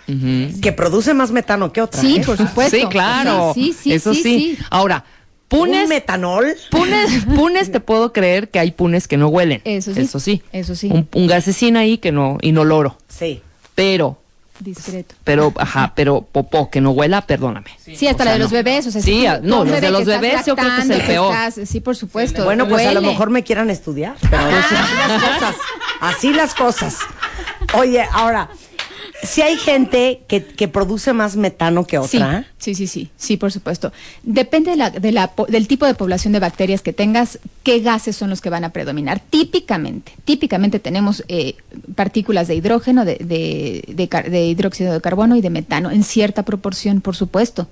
que 0.60 0.72
produce 0.72 1.14
más 1.14 1.30
metano 1.30 1.72
que 1.72 1.80
otra. 1.80 2.00
Sí, 2.00 2.16
¿eh? 2.16 2.22
por 2.26 2.36
supuesto. 2.36 2.76
Sí, 2.76 2.84
claro. 2.90 3.52
Sí, 3.54 3.72
sí, 3.72 3.78
sí, 3.84 3.92
Eso 3.94 4.12
sí. 4.12 4.58
Ahora, 4.70 5.04
¿Un 5.50 5.60
punes, 5.60 5.88
metanol? 5.88 6.54
punes, 6.70 7.24
punes, 7.24 7.72
te 7.72 7.80
puedo 7.80 8.12
creer 8.12 8.50
que 8.50 8.58
hay 8.58 8.70
punes 8.72 9.08
que 9.08 9.16
no 9.16 9.28
huelen. 9.28 9.62
Eso 9.64 9.94
sí. 9.94 10.00
Eso 10.02 10.20
sí. 10.20 10.42
Eso 10.52 10.74
sí. 10.74 10.90
Un, 10.92 11.08
un 11.14 11.26
gasecín 11.26 11.78
ahí 11.78 11.96
que 11.96 12.12
no, 12.12 12.36
inoloro. 12.42 12.98
Sí. 13.08 13.40
Pero, 13.78 14.18
Discreto. 14.58 15.14
pero, 15.22 15.52
ajá, 15.56 15.92
pero 15.94 16.22
popó 16.22 16.68
que 16.68 16.80
no 16.80 16.90
huela, 16.90 17.20
perdóname. 17.20 17.70
Sí, 17.80 18.08
hasta 18.08 18.24
O 18.24 18.24
la 18.24 18.30
sea, 18.30 18.32
de 18.32 18.38
los 18.40 18.50
no. 18.50 18.56
bebés, 18.56 18.86
o 18.88 18.90
sea, 18.90 19.00
Sí, 19.00 19.20
si 19.20 19.22
tú- 19.24 19.28
a- 19.30 19.38
no, 19.38 19.64
los 19.64 19.80
de 19.80 19.90
los 19.92 20.04
bebés 20.04 20.44
yo 20.46 20.56
creo 20.56 20.74
que 20.74 20.82
es 20.82 20.90
el 20.90 21.02
peor. 21.02 21.32
estás- 21.32 21.68
sí, 21.68 21.78
por 21.78 21.94
supuesto. 21.94 22.44
Bueno, 22.44 22.66
pues 22.66 22.84
a 22.84 22.92
lo 22.92 23.00
mejor 23.00 23.30
me 23.30 23.44
quieran 23.44 23.70
estudiar. 23.70 24.16
Pero 24.28 24.42
así 24.42 24.74
las 24.74 25.22
cosas. 25.22 25.56
Así 26.00 26.32
las 26.32 26.54
cosas. 26.56 26.96
Oye, 27.74 28.04
ahora, 28.12 28.48
si 29.22 29.42
hay 29.42 29.56
gente 29.56 30.20
que, 30.28 30.44
que 30.44 30.68
produce 30.68 31.12
más 31.12 31.36
metano 31.36 31.86
que 31.86 31.98
otra. 31.98 32.46
sí, 32.58 32.74
sí, 32.74 32.86
sí, 32.86 33.10
sí, 33.16 33.36
por 33.36 33.50
supuesto. 33.50 33.92
Depende 34.22 34.70
de 34.70 34.76
la, 34.76 34.90
de 34.90 35.12
la 35.12 35.32
del 35.48 35.66
tipo 35.66 35.86
de 35.86 35.94
población 35.94 36.32
de 36.32 36.40
bacterias 36.40 36.82
que 36.82 36.92
tengas, 36.92 37.38
qué 37.62 37.80
gases 37.80 38.16
son 38.16 38.30
los 38.30 38.40
que 38.40 38.50
van 38.50 38.64
a 38.64 38.70
predominar. 38.70 39.20
Típicamente, 39.30 40.12
típicamente 40.24 40.78
tenemos 40.78 41.24
eh, 41.28 41.56
partículas 41.94 42.48
de 42.48 42.54
hidrógeno, 42.54 43.04
de, 43.04 43.16
de, 43.16 44.08
de 44.30 44.46
hidróxido 44.46 44.92
de 44.92 45.00
carbono 45.00 45.36
y 45.36 45.40
de 45.40 45.50
metano, 45.50 45.90
en 45.90 46.04
cierta 46.04 46.44
proporción, 46.44 47.00
por 47.00 47.16
supuesto. 47.16 47.68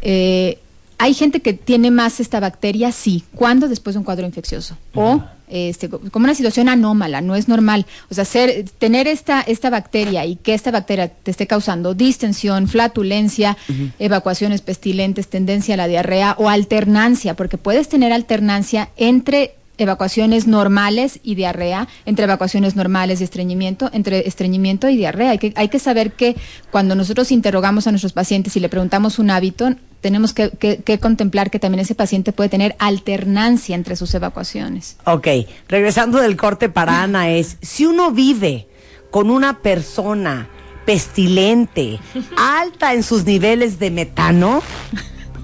Eh, 0.00 0.58
hay 0.98 1.14
gente 1.14 1.40
que 1.40 1.52
tiene 1.52 1.90
más 1.90 2.20
esta 2.20 2.38
bacteria, 2.38 2.92
sí. 2.92 3.24
¿Cuándo? 3.34 3.68
Después 3.68 3.94
de 3.94 3.98
un 3.98 4.04
cuadro 4.04 4.24
infeccioso. 4.24 4.78
O 4.94 5.22
este, 5.52 5.88
co- 5.88 6.00
como 6.10 6.24
una 6.24 6.34
situación 6.34 6.68
anómala, 6.68 7.20
no 7.20 7.36
es 7.36 7.46
normal. 7.46 7.86
O 8.10 8.14
sea, 8.14 8.24
ser, 8.24 8.64
tener 8.78 9.06
esta, 9.06 9.42
esta 9.42 9.68
bacteria 9.70 10.24
y 10.26 10.36
que 10.36 10.54
esta 10.54 10.70
bacteria 10.70 11.08
te 11.08 11.30
esté 11.30 11.46
causando 11.46 11.94
distensión, 11.94 12.66
flatulencia, 12.68 13.56
evacuaciones 13.98 14.62
pestilentes, 14.62 15.28
tendencia 15.28 15.74
a 15.74 15.76
la 15.76 15.86
diarrea 15.88 16.34
o 16.38 16.48
alternancia, 16.48 17.34
porque 17.34 17.58
puedes 17.58 17.88
tener 17.88 18.12
alternancia 18.12 18.88
entre 18.96 19.54
evacuaciones 19.78 20.46
normales 20.46 21.18
y 21.22 21.34
diarrea, 21.34 21.88
entre 22.04 22.24
evacuaciones 22.24 22.76
normales 22.76 23.20
y 23.20 23.24
estreñimiento, 23.24 23.90
entre 23.92 24.28
estreñimiento 24.28 24.88
y 24.88 24.96
diarrea. 24.96 25.30
Hay 25.30 25.38
que, 25.38 25.52
hay 25.56 25.68
que 25.68 25.78
saber 25.78 26.12
que 26.12 26.36
cuando 26.70 26.94
nosotros 26.94 27.32
interrogamos 27.32 27.86
a 27.86 27.90
nuestros 27.90 28.12
pacientes 28.12 28.56
y 28.56 28.60
le 28.60 28.68
preguntamos 28.68 29.18
un 29.18 29.30
hábito, 29.30 29.70
tenemos 30.00 30.32
que, 30.34 30.50
que- 30.50 30.78
que 30.78 30.98
contemplar 30.98 31.50
que 31.50 31.58
también 31.58 31.80
ese 31.80 31.94
paciente 31.94 32.32
puede 32.32 32.48
tener 32.50 32.74
alternancia 32.78 33.74
entre 33.74 33.96
sus 33.96 34.12
evacuaciones. 34.14 34.96
Ok, 35.04 35.28
regresando 35.68 36.18
del 36.18 36.36
corte 36.36 36.68
para 36.68 37.02
Ana 37.02 37.30
es, 37.30 37.56
si 37.62 37.86
uno 37.86 38.10
vive 38.10 38.66
con 39.10 39.30
una 39.30 39.58
persona 39.60 40.48
pestilente, 40.84 41.98
alta 42.36 42.94
en 42.94 43.02
sus 43.02 43.24
niveles 43.24 43.78
de 43.78 43.90
metano, 43.90 44.62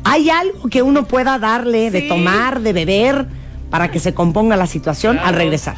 ¿hay 0.05 0.31
algo 0.31 0.69
que 0.69 0.83
uno 0.83 1.07
pueda 1.07 1.38
darle 1.38 1.91
de 1.91 2.03
tomar, 2.03 2.61
de 2.61 2.73
beber, 2.73 3.27
para 3.71 3.91
que 3.91 4.01
se 4.01 4.15
componga 4.15 4.57
la 4.57 4.67
situación 4.67 5.19
al 5.19 5.35
regresar? 5.35 5.77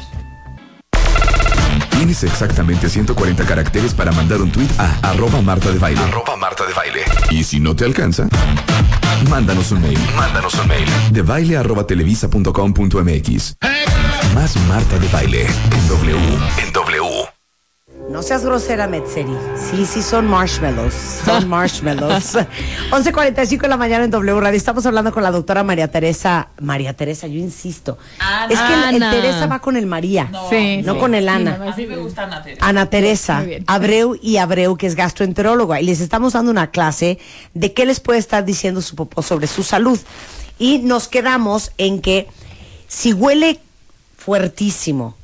Tienes 1.91 2.23
exactamente 2.23 2.89
140 2.89 3.45
caracteres 3.45 3.93
para 3.93 4.11
mandar 4.11 4.41
un 4.41 4.51
tweet 4.51 4.69
a 4.79 5.11
arroba 5.11 5.41
Marta 5.41 5.71
de 5.71 5.77
Baile. 5.77 6.01
Arroba 6.01 6.35
Marta 6.35 6.65
de 6.65 6.73
Baile. 6.73 7.01
Y 7.29 7.43
si 7.43 7.59
no 7.59 7.75
te 7.75 7.85
alcanza, 7.85 8.27
mándanos 9.29 9.71
un 9.71 9.81
mail. 9.81 9.99
Mándanos 10.15 10.53
un 10.55 10.67
mail. 10.67 10.89
De 11.11 11.21
baile 11.21 11.57
arroba 11.57 11.85
televisa 11.85 12.27
punto 12.27 12.53
com 12.53 12.73
punto 12.73 13.03
mx. 13.03 13.55
Más 14.33 14.55
Marta 14.67 14.97
de 14.97 15.07
Baile 15.09 15.45
en 15.45 15.87
W. 15.89 16.17
En 16.65 16.73
W. 16.73 17.40
No 18.11 18.21
seas 18.21 18.43
grosera, 18.43 18.87
Metzeri. 18.87 19.31
Sí, 19.55 19.85
sí, 19.85 20.01
son 20.01 20.27
marshmallows. 20.27 20.93
Son 21.23 21.47
marshmallows. 21.49 22.35
11.45 22.91 23.61
de 23.61 23.67
la 23.69 23.77
mañana 23.77 24.03
en 24.03 24.11
W 24.11 24.39
Radio. 24.41 24.57
Estamos 24.57 24.85
hablando 24.85 25.13
con 25.13 25.23
la 25.23 25.31
doctora 25.31 25.63
María 25.63 25.89
Teresa. 25.89 26.49
María 26.59 26.93
Teresa, 26.93 27.27
yo 27.27 27.39
insisto. 27.39 27.97
Es 28.49 28.59
que 28.59 28.73
el, 28.73 28.95
el 28.95 29.03
Ana. 29.03 29.11
Teresa 29.11 29.47
va 29.47 29.59
con 29.59 29.77
el 29.77 29.85
María. 29.85 30.25
No, 30.29 30.49
Sí, 30.49 30.81
no 30.83 30.95
sí. 30.95 30.99
con 30.99 31.15
el 31.15 31.23
Sí, 31.23 31.29
Ana. 31.29 31.57
mamá, 31.57 31.75
sí. 31.75 31.87
Ana 32.59 32.85
Teresa 32.89 33.37
Muy 33.37 33.45
bien. 33.47 33.63
Abreu 33.67 34.17
y 34.21 34.37
Abreu, 34.37 34.75
que 34.75 34.87
es 34.87 34.95
gastroenteróloga, 34.95 35.79
y 35.79 35.85
les 35.85 36.01
estamos 36.01 36.33
dando 36.33 36.51
una 36.51 36.69
clase 36.71 37.17
de 37.53 37.71
qué 37.73 37.85
les 37.85 38.01
puede 38.01 38.19
estar 38.19 38.43
diciendo 38.43 38.81
su 38.81 38.95
popó 38.97 39.21
sobre 39.21 39.47
su 39.47 39.63
salud. 39.63 39.97
Y 40.59 40.79
nos 40.79 41.07
quedamos 41.07 41.71
en 41.77 42.01
que 42.01 42.27
si 42.89 43.13
huele 43.13 43.59
fuertísimo 44.17 45.15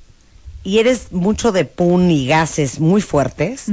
y 0.68 0.80
eres 0.80 1.14
mucho 1.14 1.54
de 1.54 1.64
pun 1.64 2.12
y 2.12 2.28
gases 2.28 2.82
muy 2.82 3.00
fuertes, 3.02 3.68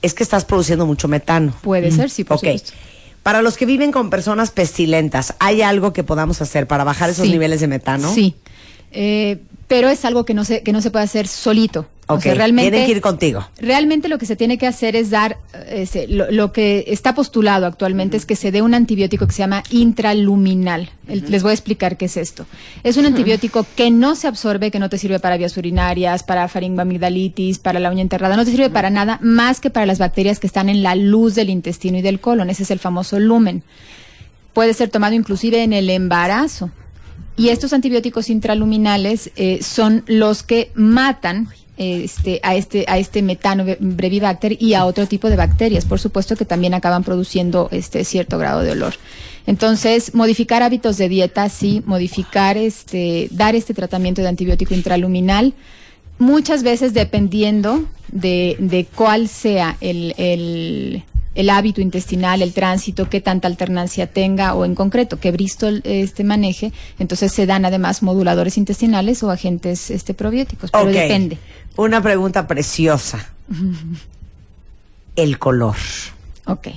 es 0.00 0.14
que 0.14 0.22
estás 0.22 0.44
produciendo 0.44 0.86
mucho 0.86 1.08
metano. 1.08 1.52
Puede 1.60 1.90
ser, 1.90 2.08
sí, 2.08 2.22
por 2.22 2.36
Ok. 2.36 2.44
supuesto. 2.44 2.70
Para 3.24 3.42
los 3.42 3.56
que 3.56 3.66
viven 3.66 3.90
con 3.90 4.10
personas 4.10 4.52
pestilentas, 4.52 5.34
¿hay 5.40 5.62
algo 5.62 5.92
que 5.92 6.04
podamos 6.04 6.40
hacer 6.40 6.68
para 6.68 6.84
bajar 6.84 7.10
esos 7.10 7.26
Sí. 7.26 7.32
niveles 7.32 7.58
de 7.60 7.66
metano? 7.66 8.14
Sí. 8.14 8.36
Eh, 8.92 9.38
pero 9.68 9.88
es 9.88 10.04
algo 10.04 10.24
que 10.24 10.34
no 10.34 10.44
se, 10.44 10.62
que 10.62 10.72
no 10.72 10.80
se 10.80 10.90
puede 10.90 11.04
hacer 11.04 11.26
solito. 11.26 11.86
O 12.08 12.14
Ok, 12.14 12.20
sea, 12.22 12.34
realmente, 12.34 12.70
tienen 12.70 12.86
que 12.86 12.92
ir 12.92 13.00
contigo. 13.00 13.48
Realmente 13.58 14.06
lo 14.08 14.16
que 14.16 14.26
se 14.26 14.36
tiene 14.36 14.58
que 14.58 14.68
hacer 14.68 14.94
es 14.94 15.10
dar, 15.10 15.38
eh, 15.54 15.82
ese- 15.82 16.06
lo, 16.06 16.30
lo 16.30 16.52
que 16.52 16.84
está 16.86 17.16
postulado 17.16 17.66
actualmente 17.66 18.16
es 18.16 18.24
que 18.26 18.36
se 18.36 18.52
dé 18.52 18.62
un 18.62 18.74
antibiótico 18.74 19.26
que 19.26 19.32
se 19.32 19.40
llama 19.40 19.64
intraluminal. 19.70 20.90
Les 21.08 21.42
voy 21.42 21.50
a 21.50 21.54
explicar 21.54 21.96
qué 21.96 22.04
es 22.04 22.16
esto. 22.16 22.46
Es 22.84 22.96
un 22.96 23.06
antibiótico 23.06 23.66
que 23.74 23.90
no 23.90 24.14
se 24.14 24.28
absorbe, 24.28 24.70
que 24.70 24.78
no 24.78 24.88
te 24.88 24.98
sirve 24.98 25.18
para 25.18 25.36
vías 25.36 25.56
urinarias, 25.56 26.22
para 26.22 26.46
faringoamigdalitis, 26.46 27.58
para 27.58 27.80
la 27.80 27.90
uña 27.90 28.02
enterrada, 28.02 28.36
no 28.36 28.44
te 28.44 28.52
sirve 28.52 28.70
para 28.70 28.88
nada 28.90 29.18
más 29.20 29.58
que 29.60 29.70
para 29.70 29.84
las 29.86 29.98
bacterias 29.98 30.38
que 30.38 30.46
están 30.46 30.68
en 30.68 30.84
la 30.84 30.94
luz 30.94 31.34
del 31.34 31.50
intestino 31.50 31.98
y 31.98 32.02
del 32.02 32.20
colon. 32.20 32.50
Ese 32.50 32.62
es 32.62 32.70
el 32.70 32.78
famoso 32.78 33.18
lumen. 33.18 33.64
Puede 34.52 34.74
ser 34.74 34.90
tomado 34.90 35.14
inclusive 35.14 35.62
en 35.64 35.72
el 35.72 35.90
embarazo. 35.90 36.70
Y 37.36 37.50
estos 37.50 37.72
antibióticos 37.72 38.30
intraluminales 38.30 39.30
eh, 39.36 39.60
son 39.62 40.04
los 40.06 40.42
que 40.42 40.70
matan 40.74 41.48
este, 41.76 42.40
a 42.42 42.54
este 42.54 42.86
a 42.88 42.96
este 42.96 43.20
metano 43.20 43.66
brevibacter 43.78 44.56
y 44.62 44.72
a 44.72 44.86
otro 44.86 45.06
tipo 45.06 45.28
de 45.28 45.36
bacterias, 45.36 45.84
por 45.84 45.98
supuesto 45.98 46.34
que 46.34 46.46
también 46.46 46.72
acaban 46.72 47.04
produciendo 47.04 47.68
este 47.70 48.04
cierto 48.04 48.38
grado 48.38 48.62
de 48.62 48.70
olor. 48.70 48.94
Entonces, 49.46 50.14
modificar 50.14 50.62
hábitos 50.62 50.96
de 50.96 51.10
dieta, 51.10 51.50
sí, 51.50 51.82
modificar 51.84 52.56
este 52.56 53.28
dar 53.30 53.54
este 53.54 53.74
tratamiento 53.74 54.22
de 54.22 54.28
antibiótico 54.28 54.72
intraluminal 54.72 55.52
muchas 56.18 56.62
veces 56.62 56.94
dependiendo 56.94 57.84
de, 58.08 58.56
de 58.58 58.86
cuál 58.86 59.28
sea 59.28 59.76
el, 59.80 60.14
el, 60.16 61.04
el 61.36 61.50
hábito 61.50 61.80
intestinal, 61.80 62.42
el 62.42 62.52
tránsito, 62.52 63.08
qué 63.08 63.20
tanta 63.20 63.46
alternancia 63.46 64.06
tenga 64.08 64.54
o 64.54 64.64
en 64.64 64.74
concreto 64.74 65.20
que 65.20 65.30
Bristol 65.30 65.82
este, 65.84 66.24
maneje, 66.24 66.72
entonces 66.98 67.30
se 67.32 67.46
dan 67.46 67.64
además 67.64 68.02
moduladores 68.02 68.58
intestinales 68.58 69.22
o 69.22 69.30
agentes 69.30 69.90
este, 69.90 70.14
probióticos, 70.14 70.70
pero 70.70 70.84
Ok. 70.86 70.90
depende. 70.92 71.38
Una 71.76 72.02
pregunta 72.02 72.46
preciosa. 72.48 73.30
El 75.14 75.38
color. 75.38 75.76
Ok. 76.46 76.68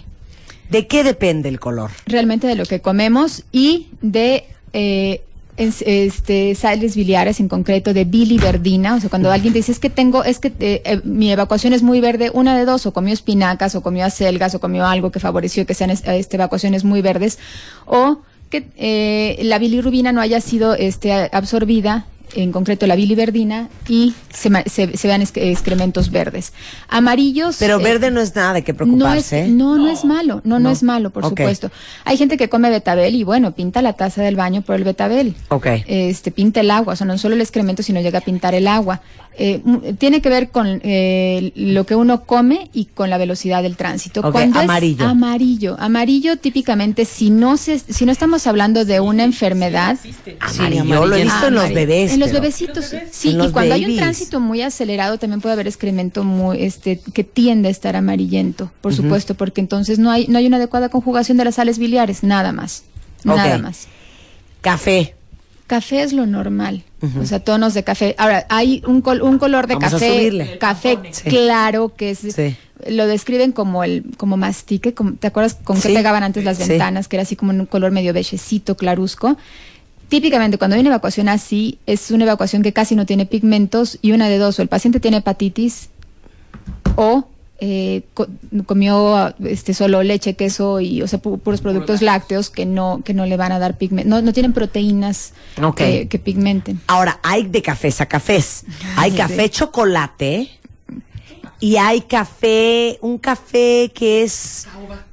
¿De 0.70 0.88
qué 0.88 1.04
depende 1.04 1.50
el 1.50 1.60
color? 1.60 1.90
Realmente 2.06 2.46
de 2.48 2.56
lo 2.56 2.66
que 2.66 2.80
comemos 2.82 3.44
y 3.52 3.88
de... 4.02 4.46
eh, 4.74 5.24
es- 5.60 5.84
este, 5.86 6.56
sales 6.56 6.96
biliares, 6.96 7.40
en 7.40 7.48
concreto 7.50 7.94
de 7.94 8.06
biliverdina, 8.06 8.96
o 8.96 9.00
sea, 9.00 9.10
cuando 9.10 9.32
alguien 9.32 9.54
te 9.54 9.60
dice, 9.60 9.72
es 9.72 9.80
que 9.80 9.90
tengo, 9.90 10.24
es 10.24 10.40
que 10.40 10.48
eh, 10.60 10.82
eh, 10.86 11.02
mi 11.04 11.32
evacuación 11.32 11.74
es 11.74 11.84
muy 11.84 12.00
verde, 12.02 12.32
una 12.34 12.58
de 12.58 12.66
dos, 12.66 12.86
o 12.86 12.94
comió 12.94 13.14
espinacas, 13.14 13.76
o 13.76 13.82
comió 13.82 14.06
acelgas, 14.06 14.56
o 14.56 14.60
comió 14.60 14.86
algo 14.86 15.12
que 15.12 15.20
favoreció 15.20 15.66
que 15.66 15.74
sean 15.76 15.90
es- 15.92 16.04
este, 16.06 16.38
evacuaciones 16.38 16.84
muy 16.84 17.02
verdes, 17.02 17.38
o 17.86 18.20
que 18.50 18.68
eh, 18.78 19.40
la 19.44 19.60
bilirrubina 19.60 20.12
no 20.12 20.22
haya 20.22 20.42
sido 20.42 20.74
este, 20.74 21.12
absorbida, 21.32 22.08
en 22.36 22.52
concreto 22.52 22.86
la 22.88 22.96
biliverdina, 22.96 23.70
y 23.88 24.14
se, 24.34 24.50
ma- 24.50 24.64
se- 24.66 24.96
se 24.98 25.08
vean 25.08 25.22
exc- 25.22 25.42
excrementos 25.42 26.12
verdes. 26.12 26.54
Amarillos. 26.88 27.58
Pero 27.60 27.80
eh, 27.80 27.84
verde 27.84 28.12
no 28.12 28.20
es 28.22 28.36
nada 28.36 28.54
de 28.54 28.64
qué 28.64 28.74
no 28.74 28.78
preocuparse. 28.78 29.42
es, 29.42 29.48
¿eh? 29.48 29.52
no, 29.52 29.78
no 29.78 29.90
es 29.90 30.06
malo, 30.06 30.42
no, 30.44 30.60
no, 30.60 30.70
No. 30.70 30.70
es 30.72 30.84
malo, 30.84 31.10
por 31.10 31.24
supuesto. 31.26 31.72
Hay 32.06 32.18
gente 32.18 32.38
que 32.38 32.50
come 32.50 32.70
betabel 32.70 33.16
y 33.16 33.24
bueno, 33.24 33.54
pinta 33.54 33.82
la 33.82 33.94
taza 33.94 34.22
del 34.22 34.36
baño 34.36 34.62
por 34.62 34.76
el 34.76 34.84
betabel. 34.84 35.36
Ok. 35.50 35.68
Este, 35.88 36.32
pinta 36.32 36.60
el 36.62 36.72
agua, 36.72 36.94
o 36.94 36.96
sea, 36.96 37.06
no 37.08 37.18
solo 37.18 37.36
el 37.36 37.42
excremento, 37.42 37.84
sino 37.84 38.02
llega 38.02 38.20
a 38.20 38.22
pintar 38.24 38.54
el 38.56 38.68
agua. 38.68 39.02
Eh, 39.42 39.62
tiene 39.98 40.22
que 40.22 40.28
ver 40.28 40.50
con 40.50 40.82
eh, 40.84 41.54
lo 41.56 41.86
que 41.86 41.96
uno 41.96 42.26
come 42.26 42.70
y 42.74 42.86
con 42.86 43.10
la 43.10 43.18
velocidad 43.18 43.64
del 43.64 43.78
tránsito. 43.78 44.20
Ok, 44.20 44.34
Cuando 44.34 44.60
es 44.60 44.66
amarillo. 44.66 45.06
amarillo, 45.08 45.76
amarillo 45.80 46.36
típicamente 46.36 47.06
si 47.06 47.30
no 47.30 47.56
se, 47.56 47.80
si 47.80 48.06
no 48.06 48.12
estamos 48.12 48.46
hablando 48.48 48.84
de 48.84 49.00
una 49.00 49.24
enfermedad, 49.24 49.98
Amarillo, 50.42 51.06
lo 51.06 51.16
he 51.16 51.24
visto 51.24 51.48
en 51.48 51.54
los 51.54 51.64
Amarillo. 51.64 51.76
bebés. 51.88 52.12
En 52.12 52.20
los 52.20 52.30
pero- 52.30 52.42
bebecitos, 52.42 52.86
sí. 53.12 53.30
En 53.30 53.46
Y 53.46 53.50
cuando 53.52 53.76
hay 53.76 53.86
un 53.86 53.96
tránsito 53.96 54.42
muy 54.42 54.62
acelerado, 54.62 55.18
también 55.18 55.40
puede 55.40 55.54
haber 55.54 55.68
excremento 55.68 56.26
muy, 56.26 56.62
este, 56.62 57.00
que 57.00 57.24
tiende 57.24 57.70
a 57.70 57.72
estar 57.72 57.96
amarillento, 57.96 58.72
por 58.82 58.94
supuesto, 58.94 59.36
porque 59.36 59.62
entonces 59.62 60.00
no 60.00 60.12
hay, 60.12 60.28
no 60.28 60.38
hay 60.38 60.48
una 60.48 60.58
adecuada 60.58 60.90
conjugación 60.90 61.38
de 61.38 61.46
las 61.46 61.56
sales 61.56 61.80
biliares, 61.80 62.24
nada 62.24 62.52
más. 62.52 62.84
Nada 63.24 63.58
más. 63.58 63.88
Café. 64.62 65.16
Café 65.70 66.02
es 66.02 66.14
lo 66.14 66.26
normal, 66.26 66.82
o 67.22 67.26
sea, 67.28 67.40
tonos 67.42 67.76
de 67.76 67.84
café. 67.84 68.16
Ahora, 68.18 68.48
hay 68.50 68.82
un, 68.88 69.02
col- 69.02 69.22
un 69.22 69.38
color 69.38 69.68
de 69.68 69.76
Vamos 69.76 69.92
café, 69.92 70.58
café 70.60 70.98
Sí. 71.12 71.30
claro, 71.30 71.94
que 71.96 72.10
es, 72.10 72.18
Sí. 72.20 72.56
lo 72.90 73.06
describen 73.06 73.52
como 73.52 73.84
el, 73.84 74.04
como 74.18 74.36
mastique, 74.36 74.96
como- 74.96 75.14
¿te 75.14 75.28
acuerdas 75.28 75.54
con 75.64 75.80
qué 75.80 75.90
pegaban 75.94 76.24
antes 76.24 76.44
las 76.44 76.58
Sí. 76.58 76.68
ventanas? 76.70 77.08
Que 77.08 77.18
era 77.18 77.22
así 77.22 77.36
como 77.36 77.52
un 77.52 77.68
color 77.68 77.92
medio 77.92 78.14
bechecito, 78.14 78.76
claruzco. 78.76 79.38
Típicamente 80.08 80.58
cuando 80.58 80.74
hay 80.74 80.82
una 80.82 80.90
evacuación 80.90 81.30
así, 81.30 81.78
es 81.86 82.10
una 82.10 82.24
evacuación 82.24 82.64
que 82.64 82.74
casi 82.74 82.96
no 82.96 83.06
tiene 83.06 83.28
pigmentos 83.28 84.00
y 84.02 84.12
una 84.14 84.28
de 84.28 84.40
dos, 84.40 84.58
o 84.58 84.64
el 84.64 84.70
paciente 84.70 85.00
tiene 85.00 85.18
hepatitis 85.18 85.90
o 86.96 87.28
eh, 87.62 88.04
co- 88.14 88.28
comió 88.66 89.34
este 89.46 89.74
solo 89.74 90.02
leche, 90.04 90.36
queso 90.36 90.80
y 90.80 91.02
o 91.02 91.08
sea 91.08 91.22
pu- 91.22 91.40
puros 91.40 91.62
productos 91.62 92.02
lácteos 92.02 92.50
que 92.50 92.66
no 92.66 93.02
que 93.04 93.14
no 93.14 93.26
le 93.26 93.36
van 93.38 93.52
a 93.52 93.60
dar 93.60 93.78
pigmento, 93.78 94.10
no, 94.10 94.22
no 94.22 94.32
tienen 94.34 94.54
proteínas 94.54 95.34
Ok. 95.62 95.76
que, 95.78 96.08
que 96.08 96.20
pigmenten. 96.20 96.80
Ahora, 96.88 97.20
hay 97.24 97.44
de 97.48 97.62
cafés 97.62 98.00
a 98.02 98.06
cafés. 98.06 98.64
Hay 98.98 99.12
Sí. 99.12 99.18
café 99.18 99.50
chocolate 99.50 100.50
y 101.62 101.76
hay 101.76 102.02
café, 102.02 102.98
un 103.02 103.18
café 103.18 103.92
que 103.94 104.24
es 104.24 104.66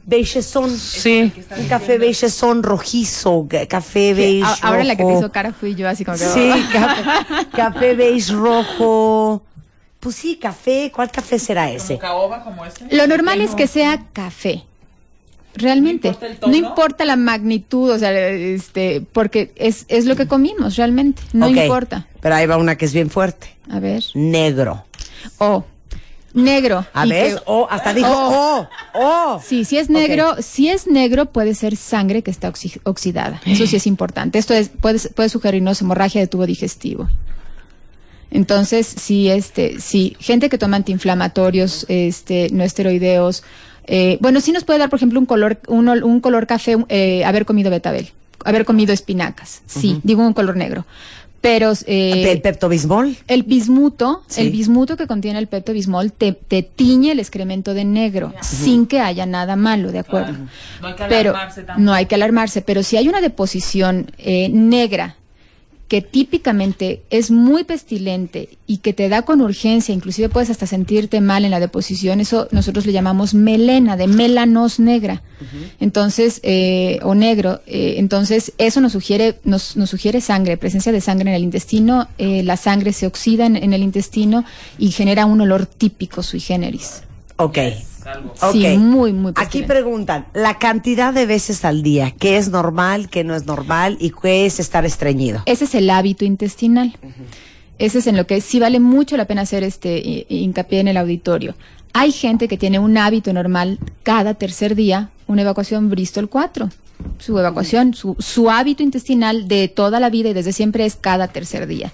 beigezón. 0.04 0.70
Sí. 0.78 1.32
Un 1.58 1.66
café 1.66 1.98
beigezón 1.98 2.62
rojizo, 2.62 3.46
ca- 3.50 3.66
café 3.66 4.14
beige 4.14 4.46
ahora 4.62 4.84
la 4.84 4.94
que 4.94 5.04
te 5.04 5.12
hizo 5.18 5.32
cara 5.32 5.52
fui 5.52 5.74
yo 5.74 5.88
así 5.88 6.04
como 6.04 6.16
que 6.16 6.24
Sí, 6.24 6.50
café, 6.72 7.02
café 7.52 7.94
beige 7.96 8.32
rojo. 8.32 9.42
Pues 10.06 10.14
sí, 10.14 10.36
café. 10.36 10.92
¿Cuál 10.94 11.10
café 11.10 11.36
será 11.36 11.68
ese? 11.68 11.98
caoba 11.98 12.44
como 12.44 12.64
este. 12.64 12.86
Lo 12.94 13.08
normal 13.08 13.40
es 13.40 13.56
que 13.56 13.66
sea 13.66 14.04
café. 14.12 14.62
Realmente. 15.56 16.10
¿No 16.10 16.14
importa 16.14 16.46
el 16.46 16.50
No 16.52 16.56
importa 16.56 17.04
la 17.04 17.16
magnitud, 17.16 17.90
o 17.90 17.98
sea, 17.98 18.16
este, 18.30 19.00
porque 19.00 19.50
es, 19.56 19.84
es 19.88 20.04
lo 20.04 20.14
que 20.14 20.28
comimos 20.28 20.76
realmente. 20.76 21.22
No 21.32 21.48
importa. 21.48 22.06
Pero 22.20 22.36
ahí 22.36 22.46
va 22.46 22.56
una 22.56 22.78
que 22.78 22.84
es 22.84 22.92
bien 22.92 23.10
fuerte. 23.10 23.48
A 23.68 23.80
ver. 23.80 24.04
Negro. 24.14 24.84
O. 25.38 25.64
Negro. 26.34 26.86
A 26.92 27.04
ver, 27.04 27.42
oh, 27.46 27.66
hasta 27.68 27.92
dijo, 27.92 28.08
oh, 28.08 28.68
oh. 28.94 29.42
Sí, 29.44 29.64
si 29.64 29.76
es 29.76 29.90
negro, 29.90 30.36
si 30.40 30.68
es 30.68 30.86
negro 30.86 31.26
puede 31.26 31.52
ser 31.56 31.74
sangre 31.74 32.22
que 32.22 32.30
está 32.30 32.48
oxi- 32.48 32.78
oxidada. 32.84 33.40
Eso 33.44 33.66
sí 33.66 33.74
es 33.74 33.88
importante. 33.88 34.38
Esto 34.38 34.54
es, 34.54 34.68
puede, 34.68 35.00
puede 35.00 35.30
sugerirnos 35.30 35.80
hemorragia 35.80 36.20
de 36.20 36.28
tubo 36.28 36.46
digestivo. 36.46 37.08
Entonces, 38.36 38.86
sí, 38.86 39.28
este, 39.30 39.80
sí, 39.80 40.14
gente 40.20 40.48
que 40.50 40.58
toma 40.58 40.76
antiinflamatorios, 40.76 41.86
este, 41.88 42.48
no 42.52 42.62
esteroideos, 42.64 43.42
eh, 43.86 44.18
bueno, 44.20 44.40
sí 44.40 44.52
nos 44.52 44.64
puede 44.64 44.78
dar, 44.78 44.90
por 44.90 44.98
ejemplo, 44.98 45.18
un 45.18 45.26
color, 45.26 45.58
un, 45.68 45.86
ol- 45.88 46.02
un 46.04 46.20
color 46.20 46.46
café, 46.46 46.76
eh, 46.88 47.24
haber 47.24 47.46
comido 47.46 47.70
betabel, 47.70 48.10
haber 48.44 48.64
comido 48.64 48.92
espinacas, 48.92 49.62
sí, 49.66 50.00
digo 50.02 50.22
un 50.26 50.34
color 50.34 50.56
negro. 50.56 50.84
Pero 51.40 51.72
eh, 51.86 52.32
¿El 52.32 52.40
peptobismol? 52.42 53.16
el 53.28 53.42
bismuto, 53.44 54.22
Sí. 54.26 54.40
el 54.40 54.50
bismuto 54.50 54.96
que 54.96 55.06
contiene 55.06 55.38
el 55.38 55.46
peptobismol 55.46 56.10
te, 56.12 56.32
te 56.32 56.62
tiñe 56.62 57.12
el 57.12 57.20
excremento 57.20 57.72
de 57.72 57.84
negro 57.84 58.34
sin 58.42 58.86
que 58.86 58.98
haya 59.00 59.26
nada 59.26 59.54
malo, 59.54 59.92
¿de 59.92 60.00
acuerdo? 60.00 60.32
No 60.80 60.88
hay 60.88 60.94
que 60.94 61.04
pero 61.08 61.30
alarmarse 61.30 61.62
tanto. 61.62 61.82
no 61.82 61.92
hay 61.92 62.06
que 62.06 62.14
alarmarse, 62.16 62.62
pero 62.62 62.82
si 62.82 62.96
hay 62.96 63.08
una 63.08 63.20
deposición 63.20 64.10
eh, 64.18 64.48
negra 64.50 65.14
que 65.88 66.02
típicamente 66.02 67.02
es 67.10 67.30
muy 67.30 67.62
pestilente 67.62 68.58
y 68.66 68.78
que 68.78 68.92
te 68.92 69.08
da 69.08 69.22
con 69.22 69.40
urgencia, 69.40 69.94
inclusive 69.94 70.28
puedes 70.28 70.50
hasta 70.50 70.66
sentirte 70.66 71.20
mal 71.20 71.44
en 71.44 71.52
la 71.52 71.60
deposición, 71.60 72.20
eso 72.20 72.48
nosotros 72.50 72.86
le 72.86 72.92
llamamos 72.92 73.34
melena, 73.34 73.96
de 73.96 74.08
melanos 74.08 74.80
negra. 74.80 75.22
Entonces, 75.78 76.40
eh, 76.42 76.98
o 77.02 77.14
negro, 77.14 77.60
eh, 77.66 77.94
entonces 77.98 78.52
eso 78.58 78.80
nos 78.80 78.92
sugiere, 78.92 79.38
nos, 79.44 79.76
nos 79.76 79.90
sugiere 79.90 80.20
sangre, 80.20 80.56
presencia 80.56 80.90
de 80.90 81.00
sangre 81.00 81.30
en 81.30 81.36
el 81.36 81.44
intestino, 81.44 82.08
eh, 82.18 82.42
la 82.42 82.56
sangre 82.56 82.92
se 82.92 83.06
oxida 83.06 83.46
en, 83.46 83.56
en 83.56 83.72
el 83.72 83.82
intestino 83.82 84.44
y 84.78 84.90
genera 84.90 85.26
un 85.26 85.40
olor 85.40 85.66
típico 85.66 86.22
sui 86.22 86.40
generis. 86.40 87.02
Ok. 87.36 87.58
Sí, 88.52 88.64
Ok. 88.66 88.78
muy, 88.78 89.12
muy 89.12 89.32
Aquí 89.34 89.62
preguntan, 89.62 90.26
la 90.32 90.58
cantidad 90.58 91.12
de 91.12 91.26
veces 91.26 91.64
al 91.64 91.82
día, 91.82 92.12
¿qué 92.12 92.36
es 92.36 92.50
normal, 92.50 93.08
qué 93.10 93.24
no 93.24 93.34
es 93.34 93.46
normal 93.46 93.96
y 94.00 94.10
qué 94.10 94.46
es 94.46 94.60
estar 94.60 94.84
estreñido? 94.86 95.42
Ese 95.46 95.64
es 95.64 95.74
el 95.74 95.90
hábito 95.90 96.24
intestinal. 96.24 96.96
Ese 97.78 97.98
es 97.98 98.06
en 98.06 98.16
lo 98.16 98.26
que 98.26 98.40
sí 98.40 98.60
vale 98.60 98.78
mucho 98.80 99.16
la 99.16 99.24
pena 99.26 99.42
hacer 99.42 99.64
este 99.64 99.98
hi- 99.98 100.26
hincapié 100.28 100.80
en 100.80 100.88
el 100.88 100.96
auditorio. 100.96 101.56
Hay 101.92 102.12
gente 102.12 102.46
que 102.46 102.56
tiene 102.56 102.78
un 102.78 102.96
hábito 102.96 103.32
normal 103.32 103.78
cada 104.04 104.34
tercer 104.34 104.76
día, 104.76 105.10
una 105.26 105.42
evacuación 105.42 105.90
Bristol 105.90 106.28
4. 106.28 106.70
Su 107.18 107.38
evacuación, 107.38 107.92
su, 107.92 108.16
su 108.20 108.50
hábito 108.50 108.82
intestinal 108.82 109.48
de 109.48 109.68
toda 109.68 109.98
la 110.00 110.10
vida 110.10 110.28
y 110.30 110.32
desde 110.32 110.52
siempre 110.52 110.86
es 110.86 110.94
cada 110.96 111.28
tercer 111.28 111.66
día. 111.66 111.92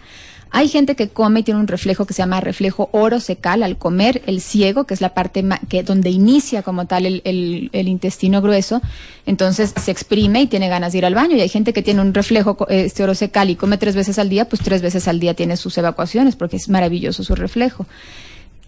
Hay 0.54 0.68
gente 0.68 0.94
que 0.96 1.08
come 1.08 1.40
y 1.40 1.42
tiene 1.42 1.60
un 1.60 1.66
reflejo 1.66 2.04
que 2.04 2.12
se 2.12 2.20
llama 2.20 2.38
reflejo 2.42 2.90
orosecal 2.92 3.62
al 3.62 3.78
comer, 3.78 4.22
el 4.26 4.42
ciego, 4.42 4.84
que 4.84 4.92
es 4.92 5.00
la 5.00 5.14
parte 5.14 5.42
que 5.70 5.82
donde 5.82 6.10
inicia 6.10 6.62
como 6.62 6.86
tal 6.86 7.06
el, 7.06 7.70
intestino 7.72 8.42
grueso, 8.42 8.82
entonces 9.24 9.72
se 9.82 9.90
exprime 9.90 10.42
y 10.42 10.46
tiene 10.46 10.68
ganas 10.68 10.92
de 10.92 10.98
ir 10.98 11.06
al 11.06 11.14
baño. 11.14 11.38
Y 11.38 11.40
hay 11.40 11.48
gente 11.48 11.72
que 11.72 11.80
tiene 11.80 12.02
un 12.02 12.12
reflejo 12.12 12.66
este 12.68 13.02
orosecal 13.02 13.48
y 13.48 13.56
come 13.56 13.78
tres 13.78 13.96
veces 13.96 14.18
al 14.18 14.28
día, 14.28 14.46
pues 14.46 14.60
tres 14.60 14.82
veces 14.82 15.08
al 15.08 15.20
día 15.20 15.32
tiene 15.32 15.56
sus 15.56 15.78
evacuaciones 15.78 16.36
porque 16.36 16.56
es 16.56 16.68
maravilloso 16.68 17.24
su 17.24 17.34
reflejo. 17.34 17.86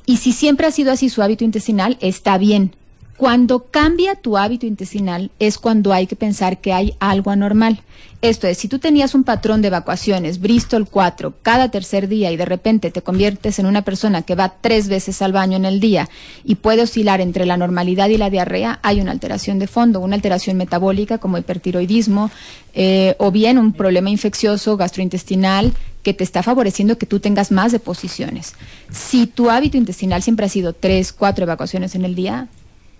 Y 0.06 0.16
si 0.16 0.32
siempre 0.32 0.66
ha 0.66 0.70
sido 0.70 0.90
así 0.90 1.10
su 1.10 1.20
hábito 1.20 1.44
intestinal, 1.44 1.98
está 2.00 2.38
bien. 2.38 2.72
Cuando 3.16 3.66
cambia 3.70 4.16
tu 4.16 4.36
hábito 4.36 4.66
intestinal 4.66 5.30
es 5.38 5.58
cuando 5.58 5.92
hay 5.92 6.08
que 6.08 6.16
pensar 6.16 6.60
que 6.60 6.72
hay 6.72 6.96
algo 6.98 7.30
anormal. 7.30 7.80
Esto 8.22 8.48
es, 8.48 8.58
si 8.58 8.68
tú 8.68 8.78
tenías 8.78 9.14
un 9.14 9.22
patrón 9.22 9.60
de 9.60 9.68
evacuaciones, 9.68 10.40
Bristol 10.40 10.88
4, 10.88 11.34
cada 11.42 11.70
tercer 11.70 12.08
día 12.08 12.32
y 12.32 12.36
de 12.36 12.46
repente 12.46 12.90
te 12.90 13.02
conviertes 13.02 13.58
en 13.58 13.66
una 13.66 13.82
persona 13.82 14.22
que 14.22 14.34
va 14.34 14.54
tres 14.60 14.88
veces 14.88 15.20
al 15.20 15.32
baño 15.32 15.56
en 15.56 15.66
el 15.66 15.78
día 15.78 16.08
y 16.42 16.56
puede 16.56 16.82
oscilar 16.82 17.20
entre 17.20 17.44
la 17.44 17.56
normalidad 17.56 18.08
y 18.08 18.16
la 18.16 18.30
diarrea, 18.30 18.80
hay 18.82 19.00
una 19.00 19.12
alteración 19.12 19.58
de 19.58 19.66
fondo, 19.66 20.00
una 20.00 20.16
alteración 20.16 20.56
metabólica 20.56 21.18
como 21.18 21.38
hipertiroidismo 21.38 22.30
eh, 22.72 23.14
o 23.18 23.30
bien 23.30 23.58
un 23.58 23.74
problema 23.74 24.10
infeccioso 24.10 24.76
gastrointestinal 24.76 25.72
que 26.02 26.14
te 26.14 26.24
está 26.24 26.42
favoreciendo 26.42 26.98
que 26.98 27.06
tú 27.06 27.20
tengas 27.20 27.52
más 27.52 27.72
deposiciones. 27.72 28.54
Si 28.90 29.26
tu 29.26 29.50
hábito 29.50 29.76
intestinal 29.76 30.22
siempre 30.22 30.46
ha 30.46 30.48
sido 30.48 30.72
tres, 30.72 31.12
cuatro 31.12 31.44
evacuaciones 31.44 31.94
en 31.94 32.06
el 32.06 32.14
día, 32.14 32.48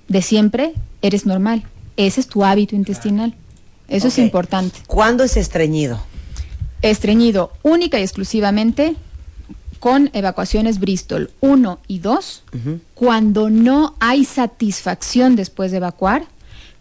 de 0.09 0.23
siempre 0.23 0.75
eres 1.03 1.27
normal. 1.27 1.64
Ese 1.97 2.21
es 2.21 2.27
tu 2.27 2.45
hábito 2.45 2.75
intestinal. 2.77 3.35
Eso 3.88 4.09
es 4.09 4.19
importante. 4.19 4.79
¿Cuándo 4.87 5.25
es 5.25 5.37
estreñido? 5.37 6.01
Estreñido 6.83 7.53
única 7.62 7.99
y 7.99 8.03
exclusivamente 8.03 8.97
con 9.79 10.11
evacuaciones 10.14 10.81
Bristol 10.81 11.31
1 11.40 11.79
y 11.88 11.99
2, 11.99 12.43
cuando 12.95 13.51
no 13.51 13.95
hay 14.01 14.25
satisfacción 14.25 15.37
después 15.37 15.71
de 15.71 15.77
evacuar, 15.79 16.25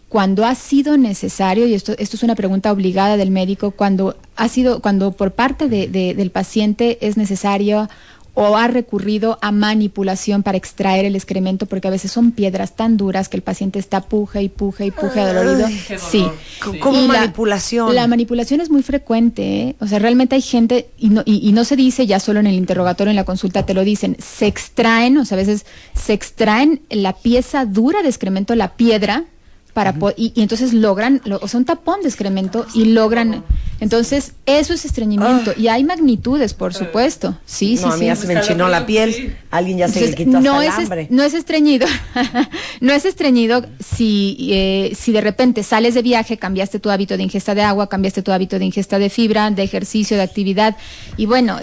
cuando 0.08 0.46
ha 0.46 0.56
sido 0.56 0.96
necesario, 0.98 1.68
y 1.68 1.74
esto, 1.74 1.94
esto 1.98 2.16
es 2.16 2.24
una 2.24 2.36
pregunta 2.36 2.72
obligada 2.72 3.18
del 3.18 3.32
médico, 3.32 3.72
cuando 3.72 4.16
ha 4.36 4.48
sido, 4.48 4.80
cuando 4.80 5.12
por 5.12 5.32
parte 5.32 5.68
de- 5.68 5.88
de- 5.88 6.14
del 6.14 6.32
paciente 6.32 7.00
es 7.06 7.18
necesario 7.18 7.90
o 8.36 8.58
ha 8.58 8.68
recurrido 8.68 9.38
a 9.42 9.52
manipulación 9.52 10.42
para 10.42 10.58
extraer 10.58 11.06
el 11.06 11.16
excremento 11.16 11.68
porque 11.68 11.88
a 11.88 11.92
veces 11.92 12.12
son 12.12 12.32
piedras 12.32 12.76
tan 12.76 12.98
duras 12.98 13.30
que 13.30 13.38
el 13.38 13.44
paciente 13.44 13.78
está 13.78 14.02
puje 14.02 14.42
y 14.42 14.50
puje 14.50 14.88
y 14.88 14.92
puje 14.92 15.20
adolorido. 15.20 15.68
Sí. 15.68 16.26
C- 16.64 16.80
¿Cómo 16.80 16.98
Y 17.00 17.08
la- 17.08 17.20
manipulación? 17.20 17.94
La, 17.94 18.08
manipulación 18.08 18.60
es 18.62 18.70
muy 18.72 18.82
frecuente, 18.82 19.44
¿eh? 19.62 19.76
o 19.80 19.86
sea, 19.88 20.00
realmente 20.00 20.34
hay 20.36 20.42
gente, 20.42 20.90
y 20.98 21.10
no, 21.10 21.22
y, 21.26 21.48
y 21.48 21.52
no 21.52 21.64
se 21.64 21.76
dice 21.76 22.08
ya 22.08 22.20
solo 22.20 22.40
en 22.40 22.48
el 22.48 22.56
interrogatorio, 22.56 23.12
en 23.12 23.16
la 23.18 23.24
consulta 23.26 23.66
te 23.66 23.74
lo 23.76 23.84
dicen, 23.84 24.18
se 24.20 24.48
extraen, 24.48 25.18
o 25.20 25.26
sea, 25.26 25.36
a 25.36 25.42
veces 25.42 25.66
se 25.94 26.14
extraen 26.14 26.82
la 26.90 27.14
pieza 27.14 27.66
dura 27.66 28.02
de 28.02 28.10
excremento, 28.10 28.56
la 28.56 28.74
piedra, 28.74 29.26
para 29.74 29.94
po- 29.94 30.12
y, 30.16 30.34
y 30.36 30.42
entonces 30.42 30.74
logran, 30.74 31.22
lo- 31.26 31.40
o 31.42 31.48
sea, 31.48 31.60
un 31.60 31.66
tapón 31.66 32.02
de 32.02 32.08
excremento 32.08 32.66
y 32.74 32.86
logran, 32.86 33.44
entonces 33.84 34.32
eso 34.46 34.74
es 34.74 34.86
estreñimiento, 34.86 35.54
y 35.58 35.68
hay 35.68 35.84
magnitudes, 35.84 36.54
por 36.54 36.74
supuesto, 36.74 37.38
sí, 37.46 37.78
sí, 37.78 37.84
no, 37.86 37.92
a 37.92 37.96
mí 37.96 38.00
sí. 38.02 38.06
ya 38.08 38.16
se 38.16 38.28
me 38.28 38.34
enchinó 38.34 38.70
la 38.70 38.86
piel. 38.86 39.36
Alguien 39.52 39.78
ya 39.78 39.88
se 39.90 40.02
le 40.02 40.16
quitó 40.16 40.40
no, 40.40 40.62
el 40.62 40.70
es, 40.70 40.74
es- 40.74 40.80
hambre. 40.86 41.08
no 41.12 41.22
es 41.24 41.34
estreñido, 41.34 41.86
no 42.82 42.94
es 42.94 43.06
estreñido 43.06 43.66
si, 43.80 44.50
eh, 44.52 44.94
si 45.00 45.12
de 45.12 45.22
repente 45.22 45.62
sales 45.64 45.94
de 45.94 46.02
viaje, 46.02 46.38
cambiaste 46.38 46.80
tu 46.80 46.90
hábito 46.90 47.18
de 47.18 47.24
ingesta 47.24 47.54
de 47.54 47.62
agua, 47.62 47.90
cambiaste 47.90 48.22
tu 48.24 48.32
hábito 48.32 48.58
de 48.58 48.66
ingesta 48.66 48.98
de 49.00 49.10
fibra, 49.10 49.52
de 49.52 49.64
ejercicio, 49.64 50.18
de 50.18 50.24
actividad, 50.24 50.76
y 51.18 51.26
bueno, 51.26 51.60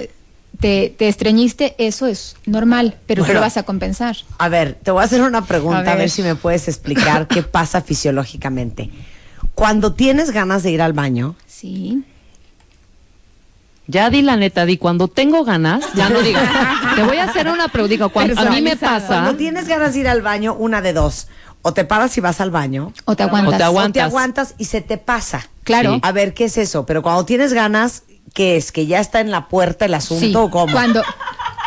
te, 0.60 0.94
te 0.98 1.08
estreñiste, 1.08 1.74
eso 1.78 2.06
es 2.06 2.36
normal, 2.44 2.96
pero 3.06 3.24
tú 3.24 3.32
lo 3.32 3.40
vas 3.40 3.56
a 3.56 3.62
compensar. 3.62 4.16
A 4.36 4.48
ver, 4.50 4.74
te 4.82 4.90
voy 4.90 5.00
a 5.00 5.04
hacer 5.06 5.22
una 5.22 5.46
pregunta, 5.46 5.92
a 5.92 5.94
ver. 5.96 6.10
si 6.10 6.22
me 6.22 6.34
puedes 6.34 6.68
explicar 6.68 7.26
qué 7.28 7.42
pasa 7.58 7.80
fisiológicamente. 7.80 8.90
Cuando 9.54 9.94
tienes 9.94 10.30
ganas 10.32 10.62
de 10.62 10.70
ir 10.70 10.82
al 10.82 10.92
baño, 10.92 11.34
Sí. 11.46 12.02
Ya 13.90 14.08
di 14.08 14.22
la 14.22 14.36
neta, 14.36 14.64
di 14.66 14.76
cuando 14.78 15.08
tengo 15.08 15.44
ganas, 15.44 15.84
ya 15.94 16.08
no 16.08 16.20
digas. 16.20 16.48
Te 16.94 17.02
voy 17.02 17.16
a 17.16 17.24
hacer 17.24 17.48
una 17.48 17.66
pregunta. 17.68 17.90
Digo, 17.90 18.08
cuando 18.10 18.40
a 18.40 18.44
mí 18.44 18.62
me 18.62 18.76
pasa. 18.76 19.06
cuando 19.08 19.34
tienes 19.36 19.66
ganas 19.66 19.94
de 19.94 20.00
ir 20.00 20.08
al 20.08 20.22
baño, 20.22 20.54
una 20.54 20.80
de 20.80 20.92
dos. 20.92 21.26
O 21.62 21.74
te 21.74 21.84
paras 21.84 22.16
y 22.16 22.20
vas 22.20 22.40
al 22.40 22.50
baño. 22.50 22.92
O 23.04 23.16
te 23.16 23.22
aguantas. 23.24 23.54
O 23.54 23.56
te 23.58 23.62
O 23.62 23.66
aguantas. 23.66 23.92
te 23.92 24.00
aguantas 24.00 24.54
y 24.58 24.64
se 24.66 24.80
te 24.80 24.96
pasa. 24.96 25.46
Claro. 25.64 25.94
Sí. 25.94 26.00
A 26.04 26.12
ver, 26.12 26.32
¿qué 26.34 26.44
es 26.44 26.56
eso? 26.56 26.86
Pero 26.86 27.02
cuando 27.02 27.24
tienes 27.26 27.52
ganas, 27.52 28.04
¿qué 28.32 28.56
es? 28.56 28.70
¿Que 28.72 28.86
ya 28.86 29.00
está 29.00 29.20
en 29.20 29.30
la 29.30 29.48
puerta 29.48 29.84
el 29.84 29.94
asunto 29.94 30.24
Sí. 30.24 30.32
o 30.34 30.50
cómo? 30.50 30.72
Cuando 30.72 31.02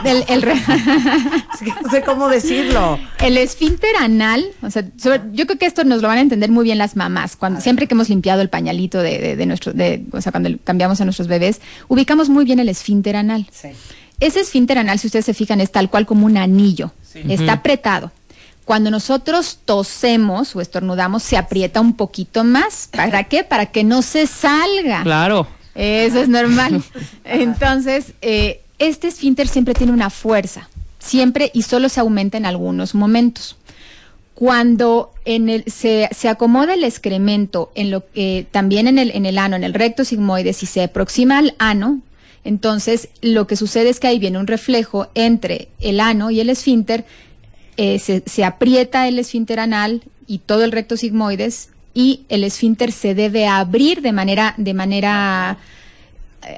el, 0.05 0.23
el 0.27 0.41
re- 0.41 0.53
Es 1.53 1.59
que 1.59 1.73
no 1.83 1.89
sé 1.89 2.01
cómo 2.03 2.29
decirlo. 2.29 2.99
El 3.19 3.37
esfínter 3.37 3.95
anal, 3.99 4.45
o 4.61 4.69
sea, 4.69 4.83
sobre- 4.97 5.21
yo 5.33 5.45
creo 5.45 5.57
que 5.57 5.65
esto 5.65 5.83
nos 5.83 6.01
lo 6.01 6.07
van 6.07 6.17
a 6.17 6.21
entender 6.21 6.49
muy 6.51 6.63
bien 6.65 6.77
las 6.77 6.95
mamás. 6.95 7.35
Cuando 7.35 7.61
siempre 7.61 7.87
que 7.87 7.93
hemos 7.93 8.09
limpiado 8.09 8.41
el 8.41 8.49
pañalito 8.49 8.99
de, 9.01 9.19
de, 9.19 9.35
de 9.35 9.45
nuestro, 9.45 9.73
de, 9.73 10.03
o 10.11 10.21
sea, 10.21 10.31
cuando 10.31 10.49
cambiamos 10.63 10.99
a 11.01 11.05
nuestros 11.05 11.27
bebés, 11.27 11.61
ubicamos 11.87 12.29
muy 12.29 12.45
bien 12.45 12.59
el 12.59 12.69
esfínter 12.69 13.15
anal. 13.15 13.47
Sí. 13.51 13.69
Ese 14.19 14.39
esfínter 14.39 14.77
anal, 14.77 14.99
si 14.99 15.07
ustedes 15.07 15.25
se 15.25 15.33
fijan, 15.33 15.59
es 15.61 15.71
tal 15.71 15.89
cual 15.89 16.05
como 16.05 16.25
un 16.25 16.37
anillo. 16.37 16.91
Está 17.13 17.53
apretado. 17.53 18.11
Cuando 18.65 18.89
nosotros 18.89 19.59
tosemos 19.65 20.55
o 20.55 20.61
estornudamos, 20.61 21.21
se 21.21 21.35
aprieta 21.37 21.81
un 21.81 21.93
poquito 21.95 22.43
más. 22.45 22.89
¿Para 22.95 23.25
qué? 23.25 23.43
Para 23.43 23.65
que 23.67 23.83
no 23.83 24.01
se 24.01 24.25
salga. 24.25 25.03
Claro. 25.03 25.45
Eso 25.75 26.21
es 26.21 26.29
normal. 26.29 26.81
Entonces, 27.25 28.13
eh, 28.21 28.61
este 28.87 29.07
esfínter 29.07 29.47
siempre 29.47 29.73
tiene 29.73 29.93
una 29.93 30.09
fuerza, 30.09 30.69
siempre 30.99 31.51
y 31.53 31.63
solo 31.63 31.89
se 31.89 31.99
aumenta 31.99 32.37
en 32.37 32.45
algunos 32.45 32.95
momentos. 32.95 33.57
Cuando 34.35 35.11
en 35.25 35.47
el, 35.49 35.63
se, 35.71 36.09
se 36.11 36.27
acomoda 36.27 36.73
el 36.73 36.83
excremento 36.83 37.71
en 37.75 37.91
lo, 37.91 38.03
eh, 38.15 38.45
también 38.51 38.87
en 38.87 38.97
el, 38.97 39.11
en 39.11 39.25
el 39.25 39.37
ano, 39.37 39.55
en 39.55 39.63
el 39.63 39.73
recto 39.73 40.05
sigmoides, 40.05 40.63
y 40.63 40.65
se 40.65 40.83
aproxima 40.83 41.37
al 41.37 41.55
ano, 41.59 42.01
entonces 42.43 43.09
lo 43.21 43.47
que 43.47 43.55
sucede 43.55 43.89
es 43.89 43.99
que 43.99 44.07
ahí 44.07 44.19
viene 44.19 44.39
un 44.39 44.47
reflejo 44.47 45.07
entre 45.15 45.69
el 45.79 45.99
ano 45.99 46.31
y 46.31 46.39
el 46.39 46.49
esfínter, 46.49 47.05
eh, 47.77 47.99
se, 47.99 48.43
aprieta 48.43 49.07
el 49.07 49.17
esfínter 49.17 49.59
anal 49.59 50.03
y 50.27 50.39
todo 50.39 50.63
el 50.63 50.71
recto 50.71 50.97
sigmoides, 50.97 51.69
y 51.93 52.21
el 52.29 52.43
esfínter 52.43 52.91
se 52.91 53.13
debe 53.13 53.47
abrir 53.47 54.01
de 54.01 54.11
manera, 54.11 54.55
de 54.57 54.73
manera 54.73 55.57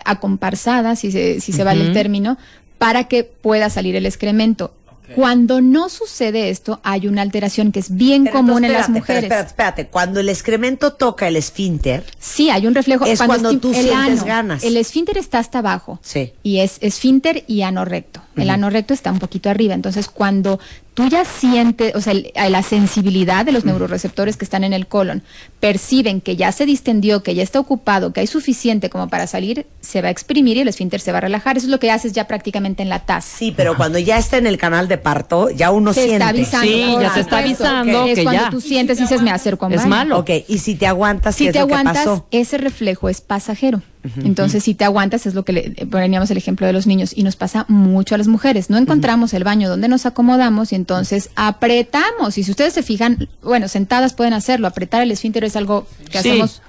acomparsada, 0.03 0.95
si 0.95 1.11
se, 1.11 1.39
si 1.39 1.51
se 1.51 1.63
vale 1.63 1.85
el 1.85 1.93
término, 1.93 2.37
para 2.77 3.05
que 3.05 3.23
pueda 3.23 3.69
salir 3.69 3.95
el 3.95 4.05
excremento. 4.05 4.73
Cuando 5.13 5.61
no 5.61 5.89
sucede 5.89 6.49
esto, 6.49 6.79
hay 6.83 7.07
una 7.07 7.21
alteración 7.21 7.71
que 7.71 7.79
es 7.79 7.95
bien 7.95 8.23
Pero 8.23 8.37
común 8.37 8.63
entonces, 8.63 8.69
en 8.71 8.77
las 8.77 8.89
mujeres. 8.89 9.23
Espérate, 9.23 9.47
espérate. 9.47 9.87
Cuando 9.87 10.19
el 10.19 10.29
excremento 10.29 10.93
toca 10.93 11.27
el 11.27 11.35
esfínter, 11.35 12.03
Sí, 12.17 12.49
hay 12.49 12.65
un 12.65 12.73
reflejo. 12.73 13.05
Es 13.05 13.21
cuando 13.21 13.57
tú 13.59 13.69
el 13.69 13.83
sientes 13.83 13.93
ano, 14.21 14.25
ganas. 14.25 14.63
El 14.63 14.77
esfínter 14.77 15.17
está 15.17 15.39
hasta 15.39 15.59
abajo. 15.59 15.99
Sí. 16.01 16.33
Y 16.41 16.59
es 16.59 16.77
esfínter 16.81 17.43
y 17.47 17.61
ano 17.61 17.85
recto. 17.85 18.21
El 18.35 18.49
ano 18.49 18.69
recto 18.69 18.93
está 18.93 19.11
un 19.11 19.19
poquito 19.19 19.49
arriba. 19.49 19.73
Entonces, 19.73 20.09
cuando 20.09 20.59
tú 20.93 21.07
ya 21.07 21.23
sientes, 21.25 21.95
o 21.95 22.01
sea, 22.01 22.13
el- 22.13 22.31
la 22.49 22.63
sensibilidad 22.63 23.45
de 23.45 23.51
los 23.51 23.65
neuroreceptores 23.65 24.37
que 24.37 24.45
están 24.45 24.63
en 24.63 24.73
el 24.73 24.87
colon 24.87 25.23
perciben 25.59 26.21
que 26.21 26.35
ya 26.35 26.51
se 26.51 26.65
distendió, 26.65 27.23
que 27.23 27.33
ya 27.35 27.43
está 27.43 27.59
ocupado, 27.59 28.13
que 28.13 28.19
hay 28.21 28.27
suficiente 28.27 28.89
como 28.89 29.09
para 29.09 29.27
salir, 29.27 29.65
se 29.81 30.01
va 30.01 30.09
a 30.09 30.11
exprimir 30.11 30.57
y 30.57 30.61
el 30.61 30.67
esfínter 30.67 30.99
se 31.01 31.11
va 31.11 31.17
a 31.19 31.21
relajar. 31.21 31.57
Eso 31.57 31.65
es 31.67 31.71
lo 31.71 31.79
que 31.79 31.91
haces 31.91 32.13
ya 32.13 32.27
prácticamente 32.27 32.83
en 32.83 32.89
la 32.89 32.99
taza. 32.99 33.37
sí, 33.37 33.53
pero 33.55 33.75
cuando 33.77 33.99
ya 33.99 34.17
está 34.17 34.37
en 34.37 34.47
el 34.47 34.57
canal 34.57 34.87
de 34.87 34.97
parto, 34.97 35.49
ya 35.49 35.71
uno 35.71 35.93
Te 35.93 36.03
siente. 36.05 36.15
está 36.15 36.29
avisando. 36.29 36.67
Sí, 36.67 36.95
ya 37.01 37.13
te 37.13 37.19
está 37.21 37.37
avisando 37.39 38.05
Es 38.05 38.15
que 38.15 38.23
cuando 38.23 38.41
ya. 38.43 38.49
tú 38.49 38.61
sientes 38.61 38.99
y 38.99 39.01
dices, 39.03 39.21
me 39.21 39.31
acerco 39.31 39.65
a 39.65 39.69
Es 39.69 39.77
baño". 39.77 39.89
malo. 39.89 40.19
Ok, 40.19 40.29
y 40.47 40.57
si 40.59 40.75
te 40.75 40.87
aguantas, 40.87 41.35
¿qué 41.35 41.43
Si 41.45 41.47
es 41.47 41.53
te 41.53 41.59
lo 41.59 41.67
que 41.67 41.73
aguantas, 41.73 42.05
pasó? 42.05 42.27
ese 42.31 42.57
reflejo 42.57 43.09
es 43.09 43.21
pasajero. 43.21 43.81
Entonces, 44.23 44.63
si 44.63 44.73
te 44.75 44.83
aguantas, 44.85 45.25
es 45.25 45.33
lo 45.33 45.43
que 45.45 45.53
le, 45.53 45.69
poníamos 45.87 46.29
el 46.31 46.37
ejemplo 46.37 46.65
de 46.67 46.73
los 46.73 46.87
niños 46.87 47.11
y 47.15 47.23
nos 47.23 47.35
pasa 47.35 47.65
mucho 47.67 48.15
a 48.15 48.17
las 48.17 48.27
mujeres. 48.27 48.69
No 48.69 48.77
encontramos 48.77 49.33
el 49.33 49.43
baño 49.43 49.69
donde 49.69 49.87
nos 49.87 50.05
acomodamos 50.05 50.71
y 50.71 50.75
entonces 50.75 51.29
apretamos. 51.35 52.37
Y 52.37 52.43
si 52.43 52.51
ustedes 52.51 52.73
se 52.73 52.83
fijan, 52.83 53.27
bueno, 53.41 53.67
sentadas 53.67 54.13
pueden 54.13 54.33
hacerlo. 54.33 54.67
Apretar 54.67 55.01
el 55.01 55.11
esfínter 55.11 55.43
es 55.43 55.55
algo 55.55 55.87
que 56.11 56.21
Sí. 56.21 56.29
hacemos 56.29 56.61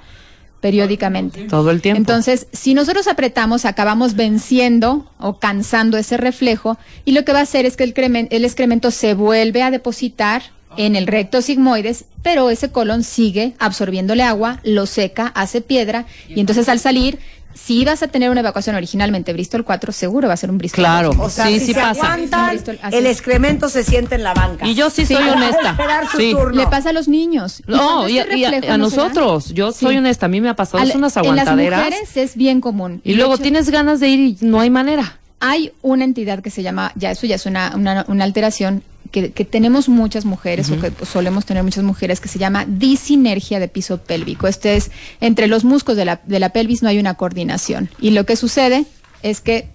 periódicamente. 0.61 1.45
Todo 1.45 1.71
el 1.71 1.81
tiempo. 1.81 1.99
Entonces, 2.01 2.47
si 2.53 2.75
nosotros 2.75 3.07
apretamos, 3.09 3.65
acabamos 3.65 4.15
venciendo 4.15 5.11
o 5.19 5.39
cansando 5.39 5.99
ese 5.99 6.17
reflejo 6.17 6.79
y 7.05 7.13
lo 7.13 7.25
que 7.25 7.33
va 7.33 7.41
a 7.41 7.43
hacer 7.43 7.67
es 7.67 7.77
que 7.77 7.85
el, 7.85 7.95
cremen- 7.95 8.29
el 8.31 8.45
excremento 8.45 8.91
se 8.91 9.15
vuelve 9.15 9.63
a 9.63 9.71
depositar 9.71 10.43
en 10.77 10.97
el 10.97 11.07
recto 11.07 11.43
sigmoides, 11.43 12.05
pero 12.23 12.51
ese 12.51 12.71
colon 12.71 13.03
sigue 13.03 13.55
absorbiéndole 13.59 14.23
agua, 14.23 14.61
lo 14.65 14.87
seca, 14.87 15.33
hace 15.35 15.61
piedra 15.61 16.07
y 16.29 16.41
entonces 16.41 16.69
al 16.69 16.79
salir, 16.81 17.19
si 17.55 17.81
ibas 17.81 18.03
a 18.03 18.09
tener 18.09 18.29
una 18.29 18.41
evacuación 18.41 18.77
originalmente 18.77 19.33
Bristol 19.33 19.65
4, 19.65 19.91
seguro 19.91 20.29
va 20.29 20.35
a 20.35 20.37
ser 20.37 20.51
un 20.51 20.59
Bristol 20.59 20.85
Claro. 20.85 21.09
4. 21.17 21.25
O 21.25 21.31
sea, 21.31 21.47
Sí, 21.47 21.55
si 21.59 21.67
sí 21.67 21.75
se 21.75 21.81
pasa. 21.81 22.13
aguantan, 22.13 22.51
Bristol, 22.51 22.79
así 22.83 22.97
el 22.99 23.07
es. 23.07 23.13
excremento 23.17 23.69
se 23.71 23.83
siente 23.83 24.15
en 24.17 24.23
la 24.25 24.35
banca. 24.35 24.67
Y 24.69 24.75
yo 24.75 24.91
sí, 24.91 25.07
Sí. 25.07 25.15
soy 25.15 25.27
honesta. 25.29 25.71
esperar 25.71 26.07
su 26.11 26.19
Sí. 26.19 26.33
turno. 26.33 26.61
Le 26.61 26.67
pasa 26.67 26.91
a 26.91 26.93
los 26.93 27.09
niños. 27.09 27.63
No, 27.67 28.07
y, 28.09 28.19
este 28.19 28.35
a- 28.35 28.37
y 28.37 28.45
a- 28.45 28.51
reflejo 28.51 28.75
a 28.75 28.79
no 28.79 28.85
nosotros. 28.85 29.55
Yo 29.55 29.73
Sí. 29.73 29.87
soy 29.87 29.97
honesta. 29.97 30.27
A 30.27 30.29
mí 30.29 30.41
me 30.43 30.51
ha 30.51 30.55
pasado 30.57 30.79
Al- 30.83 30.89
unas 30.95 30.97
En 30.97 31.01
las 31.01 31.17
aguantaderas. 31.17 31.85
mujeres 31.87 32.17
es 32.19 32.37
bien 32.37 32.61
común. 32.61 33.01
Y 33.05 33.15
luego 33.15 33.35
hecho, 33.35 33.43
tienes 33.45 33.71
ganas 33.71 34.01
de 34.01 34.09
ir 34.11 34.21
y 34.21 34.37
no 34.45 34.61
hay 34.61 34.69
manera. 34.69 35.19
Hay 35.41 35.73
una 35.83 36.05
entidad 36.05 36.41
que 36.43 36.51
se 36.51 36.63
llama, 36.63 36.93
ya 36.95 37.11
eso 37.11 37.27
ya 37.27 37.37
es 37.37 37.47
una, 37.47 37.73
una, 37.75 38.05
una 38.09 38.25
alteración 38.25 38.83
que, 39.11 39.33
que 39.33 39.45
tenemos 39.45 39.89
muchas 39.89 40.25
mujeres, 40.25 40.71
o 40.71 40.81
que 40.81 40.91
pues, 40.91 41.09
solemos 41.11 41.45
tener 41.47 41.63
muchas 41.63 41.85
mujeres, 41.85 42.21
que 42.21 42.29
se 42.29 42.39
llama 42.39 42.65
disinergia 42.67 43.59
de 43.61 43.69
piso 43.69 43.99
pélvico. 43.99 44.47
Este 44.49 44.77
es, 44.77 44.91
entre 45.21 45.47
los 45.47 45.65
músculos 45.65 45.97
de 45.97 46.05
la, 46.05 46.21
de 46.25 46.39
la 46.41 46.51
pelvis 46.51 46.83
no 46.83 46.89
hay 46.89 46.99
una 46.99 47.15
coordinación. 47.15 47.89
Y 48.01 48.11
lo 48.11 48.25
que 48.27 48.37
sucede 48.37 48.85
es 49.23 49.41
que 49.41 49.69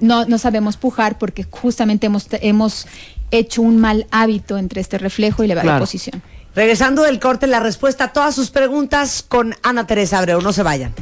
no, 0.00 0.24
no 0.26 0.38
sabemos 0.38 0.76
pujar 0.76 1.18
porque 1.18 1.44
justamente 1.50 2.06
hemos, 2.06 2.26
hemos 2.40 2.86
hecho 3.30 3.62
un 3.62 3.78
mal 3.78 4.06
hábito 4.10 4.56
entre 4.58 4.80
este 4.80 4.98
reflejo 4.98 5.44
y 5.44 5.48
la 5.48 5.60
Claro. 5.60 5.80
posición. 5.80 6.22
Regresando 6.54 7.02
del 7.02 7.20
corte, 7.20 7.46
la 7.46 7.60
respuesta 7.60 8.04
a 8.04 8.12
todas 8.12 8.34
sus 8.34 8.50
preguntas 8.50 9.24
con 9.26 9.54
Ana 9.62 9.86
Teresa 9.86 10.18
Abreu. 10.18 10.40
No 10.40 10.52
se 10.52 10.62
vayan. 10.62 10.94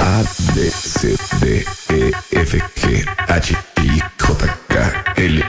A, 0.00 0.22
B, 0.54 0.70
C, 0.70 1.14
D, 1.40 1.64
E, 1.90 2.12
F, 2.30 2.58
G, 2.76 3.04
H, 3.28 3.54
I, 3.82 4.00
J, 4.18 4.58
K, 4.68 5.04
L, 5.16 5.44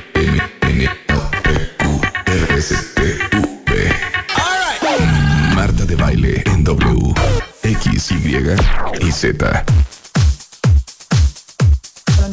R, 2.59 2.65
S, 2.65 2.75
T, 2.93 3.01
U, 3.37 3.41
V. 3.67 3.89
Marta 5.55 5.85
de 5.85 5.95
baile 5.95 6.43
en 6.45 6.65
W, 6.65 7.13
X, 7.63 8.11
Y 8.11 8.35
y 9.07 9.11
Z. 9.13 9.63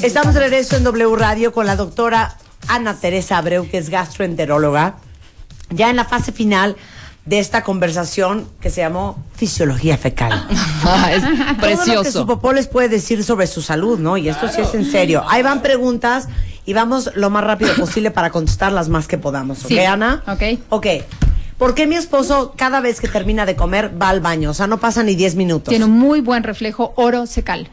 Estamos 0.02 0.34
de 0.34 0.40
regreso 0.40 0.76
en 0.76 0.82
W 0.82 1.14
Radio 1.14 1.52
con 1.52 1.66
la 1.66 1.76
doctora 1.76 2.38
Ana 2.66 2.96
Teresa 2.96 3.38
Abreu, 3.38 3.70
que 3.70 3.78
es 3.78 3.88
gastroenteróloga, 3.88 4.96
ya 5.70 5.90
en 5.90 5.96
la 5.96 6.04
fase 6.04 6.32
final 6.32 6.76
de 7.24 7.38
esta 7.38 7.62
conversación 7.62 8.48
que 8.60 8.70
se 8.70 8.80
llamó 8.80 9.22
Fisiología 9.36 9.96
Fecal. 9.96 10.48
Ah, 10.88 11.12
es 11.12 11.22
Todo 11.22 11.34
lo 11.34 11.36
que 11.36 11.76
su 11.76 11.84
precioso. 11.86 12.26
popó 12.26 12.52
les 12.52 12.68
puede 12.68 12.88
decir 12.88 13.24
sobre 13.24 13.48
su 13.48 13.60
salud, 13.60 13.98
¿no? 13.98 14.16
Y 14.16 14.28
esto 14.28 14.46
sí 14.48 14.60
es 14.60 14.72
en 14.74 14.84
serio. 14.88 15.24
Ahí 15.26 15.42
van 15.42 15.60
preguntas 15.60 16.28
y 16.66 16.72
vamos 16.74 17.10
lo 17.14 17.30
más 17.30 17.44
rápido 17.44 17.74
posible 17.78 18.10
para 18.10 18.30
contestar 18.30 18.72
las 18.72 18.88
más 18.88 19.08
que 19.08 19.16
podamos. 19.18 19.62
¿Ok, 19.64 19.68
Sí. 19.68 19.78
Ana? 19.78 20.22
Ok. 20.26 20.42
Ok. 20.68 20.86
¿Por 21.58 21.74
qué 21.74 21.86
mi 21.86 21.96
esposo 21.96 22.52
cada 22.56 22.80
vez 22.82 23.00
que 23.00 23.08
termina 23.08 23.46
de 23.46 23.56
comer 23.56 23.90
va 24.00 24.10
al 24.10 24.20
baño? 24.20 24.50
O 24.50 24.54
sea, 24.54 24.66
no 24.66 24.78
pasa 24.78 25.02
ni 25.02 25.14
10 25.14 25.36
minutos. 25.36 25.70
Tiene 25.70 25.86
un 25.86 25.92
muy 25.92 26.20
buen 26.20 26.42
reflejo 26.42 26.92
oro 26.96 27.24
secal. 27.26 27.68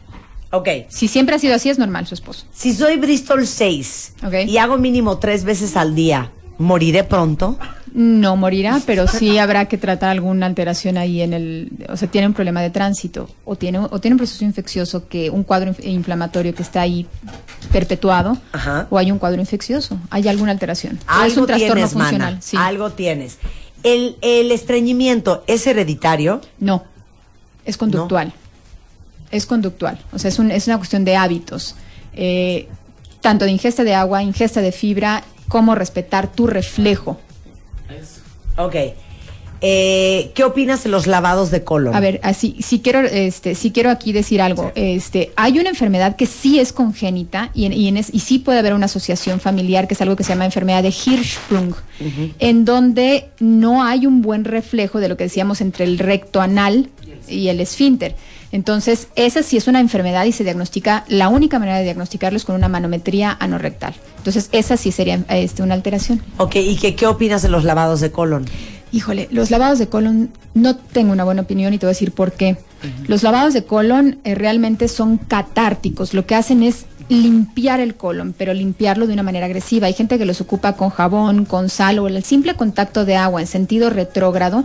Ok. 0.51 0.69
Si 0.87 1.07
siempre 1.09 1.35
ha 1.35 1.39
sido 1.39 1.55
así, 1.55 1.69
es 1.69 1.79
normal 1.79 2.07
su 2.07 2.13
esposo. 2.13 2.45
Si 2.53 2.73
soy 2.73 2.95
Bristol 2.97 3.45
6 3.45 4.13
Ok. 4.25 4.33
y 4.47 4.57
hago 4.57 4.77
mínimo 4.77 5.17
tres 5.17 5.43
veces 5.43 5.75
al 5.75 5.95
día, 5.95 6.31
¿moriré 6.59 7.03
pronto? 7.03 7.57
No 7.95 8.37
morirá, 8.37 8.79
pero 8.87 9.07
sí 9.07 9.37
habrá 9.37 9.65
que 9.65 9.77
tratar 9.77 10.09
alguna 10.09 10.45
alteración 10.47 10.97
ahí 10.97 11.21
en 11.21 11.33
el, 11.33 11.69
o 11.89 11.97
sea, 11.97 12.07
tiene 12.09 12.25
un 12.27 12.33
problema 12.33 12.61
de 12.61 12.69
tránsito 12.71 13.29
o 13.45 13.55
tiene 13.55 13.77
o 13.79 13.99
tiene 13.99 14.13
un 14.15 14.17
proceso 14.19 14.43
infeccioso 14.45 15.07
que 15.07 15.29
un 15.29 15.43
cuadro 15.43 15.71
inf- 15.73 15.83
inflamatorio 15.85 16.55
que 16.55 16.63
está 16.63 16.81
ahí 16.81 17.05
perpetuado 17.73 18.37
Ajá. 18.53 18.87
o 18.89 18.97
hay 18.97 19.11
un 19.11 19.19
cuadro 19.19 19.41
infeccioso, 19.41 19.97
hay 20.09 20.27
alguna 20.29 20.51
alteración. 20.51 20.99
Algo 21.07 21.25
es 21.27 21.37
un 21.37 21.47
trastorno 21.47 21.73
tienes, 21.75 21.91
funcional, 21.91 22.37
sí. 22.41 22.55
Algo 22.57 22.91
tienes. 22.91 23.37
El, 23.83 24.15
el 24.21 24.51
estreñimiento 24.53 25.43
es 25.47 25.67
hereditario. 25.67 26.39
No, 26.59 26.85
es 27.65 27.75
conductual. 27.75 28.31
Es 29.31 29.45
conductual. 29.45 29.99
O 30.13 30.19
sea, 30.19 30.29
es, 30.29 30.39
un- 30.39 30.51
es 30.51 30.67
una 30.67 30.77
cuestión 30.77 31.03
de 31.03 31.17
hábitos. 31.17 31.75
Eh, 32.15 32.69
tanto 33.19 33.43
de 33.45 33.51
ingesta 33.51 33.83
de 33.83 33.95
agua, 33.95 34.21
ingesta 34.23 34.61
de 34.61 34.71
fibra, 34.71 35.23
como 35.49 35.75
respetar 35.75 36.31
tu 36.31 36.47
reflejo. 36.47 37.19
Ok. 38.57 38.75
Eh, 39.65 40.31
¿Qué 40.35 40.43
opinas 40.43 40.83
de 40.83 40.89
los 40.89 41.07
lavados 41.07 41.49
de 41.49 41.63
colon? 41.63 41.95
A 41.95 42.01
ver, 42.01 42.19
así, 42.21 42.57
si 42.59 42.81
quiero, 42.81 42.99
este, 42.99 43.55
sí 43.55 43.71
quiero 43.71 43.89
aquí 43.89 44.11
decir 44.11 44.41
algo. 44.41 44.73
Este, 44.75 45.31
hay 45.37 45.57
una 45.57 45.69
enfermedad 45.69 46.17
que 46.17 46.25
sí 46.25 46.59
es 46.59 46.73
congénita 46.73 47.49
y, 47.53 47.65
en- 47.65 47.71
y, 47.73 47.87
en 47.87 47.95
es- 47.95 48.13
y 48.13 48.19
sí 48.19 48.39
puede 48.39 48.59
haber 48.59 48.73
una 48.73 48.87
asociación 48.87 49.39
familiar 49.39 49.87
que 49.87 49.93
es 49.93 50.01
algo 50.01 50.17
que 50.17 50.23
se 50.23 50.29
llama 50.33 50.43
enfermedad 50.43 50.83
de 50.83 50.89
Hirschsprung, 50.89 51.73
en 52.39 52.65
donde 52.65 53.29
no 53.39 53.83
hay 53.85 54.05
un 54.05 54.21
buen 54.21 54.43
reflejo 54.43 54.99
de 54.99 55.07
lo 55.07 55.15
que 55.15 55.23
decíamos 55.23 55.61
entre 55.61 55.85
el 55.85 55.97
recto 55.97 56.41
anal 56.41 56.89
y 57.29 57.47
el 57.47 57.61
esfínter. 57.61 58.17
Entonces, 58.51 59.07
esa 59.15 59.41
sí 59.41 59.57
es 59.57 59.67
una 59.67 59.79
enfermedad 59.79 60.25
y 60.25 60.31
se 60.31 60.43
diagnostica, 60.43 61.05
la 61.07 61.29
única 61.29 61.57
manera 61.57 61.77
de 61.79 61.85
diagnosticarlo 61.85 62.37
es 62.37 62.43
con 62.45 62.55
una 62.55 62.67
manometría 62.67 63.35
anorrectal. 63.39 63.95
Entonces, 64.17 64.49
esa 64.51 64.77
sí 64.77 64.91
sería 64.91 65.23
este, 65.29 65.63
una 65.63 65.73
alteración. 65.73 66.21
Ok, 66.37 66.57
¿y 66.57 66.75
qué, 66.75 66.93
qué 66.95 67.07
opinas 67.07 67.41
de 67.41 67.49
los 67.49 67.63
lavados 67.63 67.99
de 68.01 68.11
colon? 68.11 68.45
Híjole, 68.93 69.27
los 69.31 69.49
lavados 69.49 69.79
de 69.79 69.87
colon 69.87 70.29
no 70.53 70.75
tengo 70.75 71.13
una 71.13 71.23
buena 71.23 71.41
opinión 71.41 71.73
y 71.73 71.79
te 71.79 71.87
voy 71.87 71.89
a 71.91 71.95
decir 71.95 72.11
por 72.11 72.31
qué. 72.31 72.57
Los 73.07 73.23
lavados 73.23 73.55
de 73.55 73.65
colon 73.65 74.19
eh, 74.23 74.35
realmente 74.35 74.87
son 74.87 75.17
catárticos. 75.17 76.13
Lo 76.13 76.27
que 76.27 76.35
hacen 76.35 76.61
es 76.61 76.85
limpiar 77.09 77.79
el 77.79 77.95
colon, 77.95 78.35
pero 78.37 78.53
limpiarlo 78.53 79.07
de 79.07 79.13
una 79.13 79.23
manera 79.23 79.47
agresiva. 79.47 79.87
Hay 79.87 79.93
gente 79.93 80.19
que 80.19 80.25
los 80.25 80.41
ocupa 80.41 80.73
con 80.73 80.91
jabón, 80.91 81.45
con 81.45 81.69
sal 81.69 81.97
o 81.97 82.07
el 82.07 82.23
simple 82.23 82.53
contacto 82.53 83.03
de 83.03 83.15
agua 83.15 83.41
en 83.41 83.47
sentido 83.47 83.89
retrógrado 83.89 84.63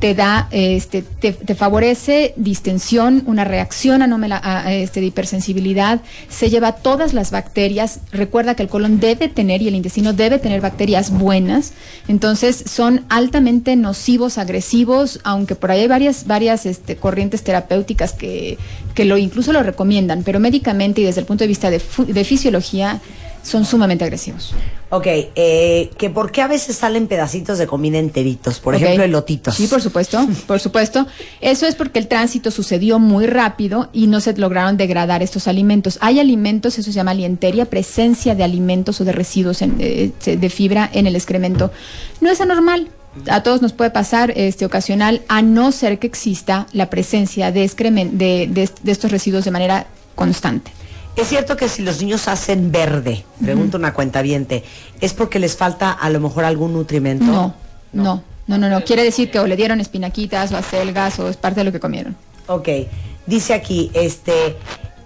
te 0.00 0.14
da, 0.14 0.48
este, 0.50 1.02
te, 1.02 1.32
te 1.32 1.54
favorece 1.54 2.32
distensión, 2.36 3.22
una 3.26 3.44
reacción 3.44 4.02
anómala 4.02 4.40
a, 4.42 4.72
este, 4.72 5.00
de 5.00 5.06
hipersensibilidad, 5.06 6.00
se 6.28 6.50
lleva 6.50 6.72
todas 6.72 7.14
las 7.14 7.30
bacterias. 7.30 8.00
Recuerda 8.12 8.54
que 8.54 8.62
el 8.62 8.68
colon 8.68 9.00
debe 9.00 9.28
tener 9.28 9.60
y 9.62 9.68
el 9.68 9.74
intestino 9.74 10.12
debe 10.12 10.38
tener 10.38 10.60
bacterias 10.60 11.10
buenas, 11.10 11.72
entonces 12.06 12.62
son 12.66 13.04
altamente 13.08 13.74
nocivos, 13.76 14.38
agresivos, 14.38 15.20
aunque 15.24 15.54
por 15.54 15.70
ahí 15.70 15.80
hay 15.80 15.88
varias, 15.88 16.26
varias 16.26 16.66
este, 16.66 16.96
corrientes 16.96 17.42
terapéuticas 17.42 18.12
que, 18.12 18.56
que 18.94 19.04
lo 19.04 19.18
incluso 19.18 19.52
lo 19.52 19.62
recomiendan, 19.62 20.22
pero 20.22 20.38
médicamente 20.38 21.00
y 21.00 21.04
desde 21.04 21.20
el 21.20 21.26
punto 21.26 21.44
de 21.44 21.48
vista 21.48 21.70
de, 21.70 21.80
de 22.06 22.24
fisiología 22.24 23.00
son 23.48 23.64
sumamente 23.64 24.04
agresivos. 24.04 24.54
Ok, 24.90 25.06
eh, 25.34 25.90
que 25.98 26.08
por 26.10 26.30
qué 26.32 26.40
a 26.42 26.46
veces 26.48 26.76
salen 26.76 27.08
pedacitos 27.08 27.58
de 27.58 27.66
comida 27.66 27.98
enteritos, 27.98 28.58
por 28.60 28.74
Ok. 28.74 28.80
ejemplo, 28.82 29.04
elotitos. 29.04 29.54
Sí, 29.54 29.66
por 29.66 29.82
supuesto, 29.82 30.26
por 30.46 30.60
supuesto. 30.60 31.06
Eso 31.40 31.66
es 31.66 31.74
porque 31.74 31.98
el 31.98 32.08
tránsito 32.08 32.50
sucedió 32.50 32.98
muy 32.98 33.26
rápido 33.26 33.90
y 33.92 34.06
no 34.06 34.20
se 34.20 34.34
lograron 34.36 34.76
degradar 34.76 35.22
estos 35.22 35.46
alimentos. 35.48 35.98
Hay 36.00 36.20
alimentos, 36.20 36.78
eso 36.78 36.90
se 36.90 36.96
llama 36.96 37.12
lienteria, 37.14 37.66
presencia 37.66 38.34
de 38.34 38.44
alimentos 38.44 39.00
o 39.00 39.04
de 39.04 39.12
residuos 39.12 39.60
en- 39.62 39.76
eh, 39.78 40.10
de 40.24 40.50
fibra 40.50 40.88
en 40.92 41.06
el 41.06 41.16
excremento. 41.16 41.70
No 42.20 42.30
es 42.30 42.40
anormal. 42.40 42.88
A 43.28 43.42
todos 43.42 43.60
nos 43.62 43.72
puede 43.72 43.90
pasar 43.90 44.32
este 44.36 44.64
ocasional, 44.64 45.22
a 45.28 45.42
no 45.42 45.72
ser 45.72 45.98
que 45.98 46.06
exista 46.06 46.66
la 46.72 46.88
presencia 46.88 47.50
de, 47.50 47.64
excremen- 47.64 48.12
de, 48.12 48.46
de- 48.50 48.70
de 48.82 48.92
estos 48.92 49.10
residuos 49.10 49.44
de 49.44 49.50
manera 49.50 49.86
constante. 50.14 50.70
Es 51.18 51.26
cierto 51.26 51.56
que 51.56 51.68
si 51.68 51.82
los 51.82 52.00
niños 52.00 52.28
hacen 52.28 52.70
verde, 52.70 53.24
pregunta 53.42 53.76
una 53.76 53.92
cuenta 53.92 54.22
¿es 55.00 55.14
porque 55.14 55.40
les 55.40 55.56
falta 55.56 55.90
a 55.90 56.10
lo 56.10 56.20
mejor 56.20 56.44
algún 56.44 56.72
nutrimento? 56.72 57.24
No, 57.24 57.54
no, 57.92 58.22
no, 58.46 58.56
no, 58.56 58.68
no. 58.68 58.84
Quiere 58.84 59.02
decir 59.02 59.28
que 59.28 59.40
o 59.40 59.46
le 59.48 59.56
dieron 59.56 59.80
espinaquitas 59.80 60.52
o 60.52 60.56
acelgas 60.56 61.18
o 61.18 61.28
es 61.28 61.36
parte 61.36 61.58
de 61.58 61.64
lo 61.64 61.72
que 61.72 61.80
comieron. 61.80 62.14
Ok, 62.46 62.68
dice 63.26 63.52
aquí, 63.52 63.90
este, 63.94 64.56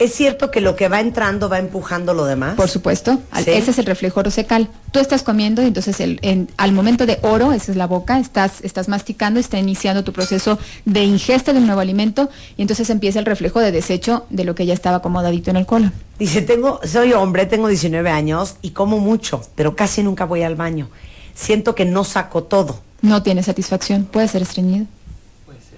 ¿es 0.02 0.14
cierto 0.14 0.50
que 0.50 0.60
lo 0.60 0.76
que 0.76 0.88
va 0.88 1.00
entrando 1.00 1.48
va 1.48 1.58
empujando 1.58 2.14
lo 2.14 2.24
demás? 2.24 2.54
Por 2.56 2.68
supuesto, 2.68 3.18
Sí. 3.44 3.50
ese 3.50 3.70
es 3.70 3.78
el 3.78 3.86
reflejo 3.86 4.20
orocecal. 4.20 4.68
Tú 4.90 4.98
estás 4.98 5.22
comiendo 5.22 5.62
y 5.62 5.66
entonces 5.66 6.00
el, 6.00 6.18
en- 6.22 6.48
al 6.56 6.72
momento 6.72 7.06
de 7.06 7.18
oro, 7.22 7.52
esa 7.52 7.70
es 7.72 7.76
la 7.76 7.86
boca, 7.86 8.18
estás, 8.18 8.60
estás 8.62 8.88
masticando, 8.88 9.38
está 9.40 9.58
iniciando 9.58 10.04
tu 10.04 10.12
proceso 10.12 10.58
de 10.84 11.04
ingesta 11.04 11.52
de 11.52 11.58
un 11.60 11.66
nuevo 11.66 11.80
alimento 11.80 12.28
y 12.56 12.62
entonces 12.62 12.88
empieza 12.90 13.18
el 13.18 13.24
reflejo 13.26 13.60
de 13.60 13.72
desecho 13.72 14.26
de 14.30 14.44
lo 14.44 14.54
que 14.54 14.66
ya 14.66 14.74
estaba 14.74 14.96
acomodadito 14.98 15.50
en 15.50 15.56
el 15.56 15.66
colon. 15.66 15.92
Dice, 16.18 16.42
tengo, 16.42 16.80
soy 16.84 17.12
hombre, 17.12 17.46
tengo 17.46 17.68
19 17.68 18.10
años 18.10 18.56
y 18.62 18.70
como 18.70 18.98
mucho, 18.98 19.42
pero 19.54 19.74
casi 19.76 20.02
nunca 20.02 20.24
voy 20.24 20.42
al 20.42 20.54
baño. 20.56 20.88
Siento 21.34 21.74
que 21.74 21.84
no 21.84 22.04
saco 22.04 22.42
todo. 22.44 22.80
No 23.00 23.22
tiene 23.22 23.42
satisfacción, 23.42 24.04
puede 24.04 24.28
ser 24.28 24.42
estreñido. 24.42 24.86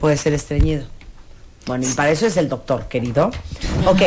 Puede 0.01 0.17
ser 0.17 0.35
estreñido. 0.35 0.85
Bueno, 1.67 1.87
y 1.89 1.93
para 1.93 2.11
eso 2.11 2.27
es 2.27 2.37
el 2.37 2.49
doctor, 2.49 2.87
querido. 2.89 3.31
Ok. 3.87 4.03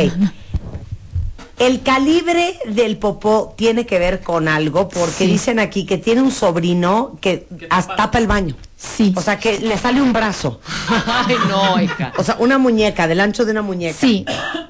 El 1.60 1.82
calibre 1.82 2.60
del 2.68 2.98
popó 2.98 3.56
tiene 3.58 3.88
que 3.88 3.98
ver 3.98 4.22
con 4.22 4.48
algo, 4.48 4.90
porque 4.90 5.26
Sí. 5.26 5.28
dicen 5.28 5.58
aquí 5.58 5.88
que 5.88 5.98
tiene 5.98 6.22
un 6.22 6.32
sobrino 6.32 7.18
que 7.20 7.48
hasta 7.72 7.96
tapa 7.96 8.20
el 8.20 8.28
baño. 8.28 8.56
Sí. 8.78 9.12
O 9.18 9.22
sea, 9.22 9.40
que 9.40 9.58
le 9.60 9.76
sale 9.76 10.00
un 10.00 10.14
brazo. 10.14 10.62
Ay, 11.08 11.36
no, 11.50 11.82
hija. 11.82 12.14
O 12.20 12.24
sea, 12.24 12.36
una 12.40 12.60
muñeca, 12.60 13.08
del 13.08 13.20
ancho 13.22 13.44
de 13.44 13.52
una 13.54 13.64
muñeca. 13.64 13.98
Sí, 14.00 14.24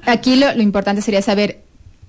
aquí 0.06 0.36
lo, 0.36 0.54
lo 0.54 0.62
importante 0.62 1.02
sería 1.02 1.20
saber, 1.20 1.60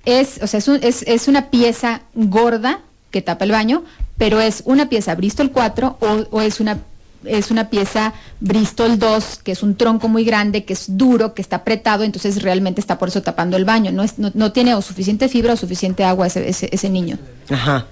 es, 0.06 0.40
o 0.42 0.48
sea, 0.48 0.60
es, 0.60 0.68
un- 0.70 0.80
es, 0.82 1.02
es 1.04 1.28
una 1.28 1.50
pieza 1.50 2.04
gorda 2.14 2.80
que 3.12 3.22
tapa 3.22 3.44
el 3.44 3.52
baño, 3.52 3.84
pero 4.18 4.40
es 4.40 4.62
una 4.66 4.88
pieza 4.88 5.14
Bristol 5.16 5.52
4 5.52 5.98
o, 6.00 6.08
o 6.32 6.40
es 6.42 6.62
una 6.62 6.78
es 7.26 7.52
una 7.52 7.70
pieza 7.70 8.14
Bristol 8.40 8.98
2, 8.98 9.42
que 9.44 9.52
es 9.52 9.64
un 9.64 9.76
tronco 9.76 10.08
muy 10.08 10.24
grande, 10.24 10.66
que 10.66 10.74
es 10.74 10.98
duro, 10.98 11.34
que 11.34 11.42
está 11.42 11.58
apretado, 11.58 12.04
entonces 12.04 12.42
realmente 12.42 12.82
está 12.82 12.98
por 12.98 13.10
eso 13.10 13.22
tapando 13.22 13.58
el 13.58 13.66
baño. 13.66 13.92
No, 13.92 14.04
es, 14.04 14.20
no, 14.20 14.32
no 14.34 14.52
tiene 14.52 14.76
o 14.76 14.82
suficiente 14.82 15.28
fibra 15.30 15.54
o 15.54 15.58
suficiente 15.58 16.04
agua 16.04 16.28
ese, 16.28 16.48
ese, 16.48 16.70
ese 16.72 16.90
niño. 16.90 17.18
Ajá. 17.50 17.86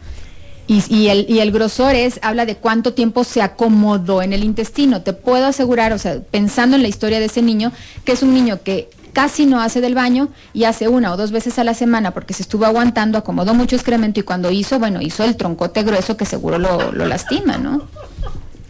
Y, 0.67 0.83
y 0.93 1.07
el, 1.07 1.25
y 1.29 1.39
el 1.39 1.51
grosor 1.51 1.95
es, 1.95 2.19
habla 2.21 2.45
de 2.45 2.57
cuánto 2.57 2.93
tiempo 2.93 3.23
se 3.23 3.41
acomodó 3.41 4.21
en 4.21 4.33
el 4.33 4.43
intestino. 4.43 5.01
Te 5.01 5.13
puedo 5.13 5.45
asegurar, 5.45 5.93
o 5.93 5.97
sea, 5.97 6.19
pensando 6.19 6.75
en 6.75 6.81
la 6.81 6.89
historia 6.89 7.19
de 7.19 7.25
ese 7.25 7.41
niño, 7.41 7.71
que 8.03 8.11
es 8.11 8.21
un 8.21 8.33
niño 8.33 8.59
que 8.63 8.89
casi 9.13 9.45
no 9.47 9.61
hace 9.61 9.81
del 9.81 9.95
baño 9.95 10.29
y 10.53 10.65
hace 10.65 10.87
una 10.89 11.11
o 11.11 11.17
dos 11.17 11.31
veces 11.31 11.57
a 11.57 11.63
la 11.63 11.73
semana 11.73 12.11
porque 12.11 12.35
se 12.35 12.43
estuvo 12.43 12.65
aguantando, 12.65 13.17
acomodó 13.17 13.55
mucho 13.55 13.75
excremento 13.75 14.19
y 14.19 14.23
cuando 14.23 14.51
hizo, 14.51 14.77
bueno, 14.77 15.01
hizo 15.01 15.23
el 15.23 15.35
troncote 15.37 15.81
grueso 15.81 16.17
que 16.17 16.25
seguro 16.25 16.59
lo, 16.59 16.91
lo 16.91 17.05
lastima, 17.07 17.57
¿no? 17.57 17.87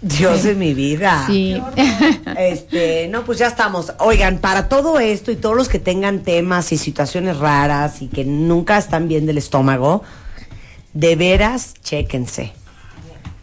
Dios 0.07 0.43
de 0.43 0.55
mi 0.55 0.73
vida. 0.73 1.23
Sí. 1.27 1.61
Este, 2.37 3.07
no, 3.09 3.23
pues 3.23 3.39
ya 3.39 3.47
estamos. 3.47 3.93
Oigan, 3.99 4.39
para 4.39 4.69
todo 4.69 4.99
esto 4.99 5.31
y 5.31 5.35
todos 5.35 5.55
los 5.55 5.69
que 5.69 5.79
tengan 5.79 6.19
temas 6.23 6.71
y 6.71 6.77
situaciones 6.77 7.37
raras 7.37 8.01
y 8.01 8.07
que 8.07 8.25
nunca 8.25 8.77
están 8.77 9.07
bien 9.07 9.25
del 9.25 9.37
estómago, 9.37 10.03
de 10.93 11.15
veras, 11.15 11.73
chéquense. 11.83 12.53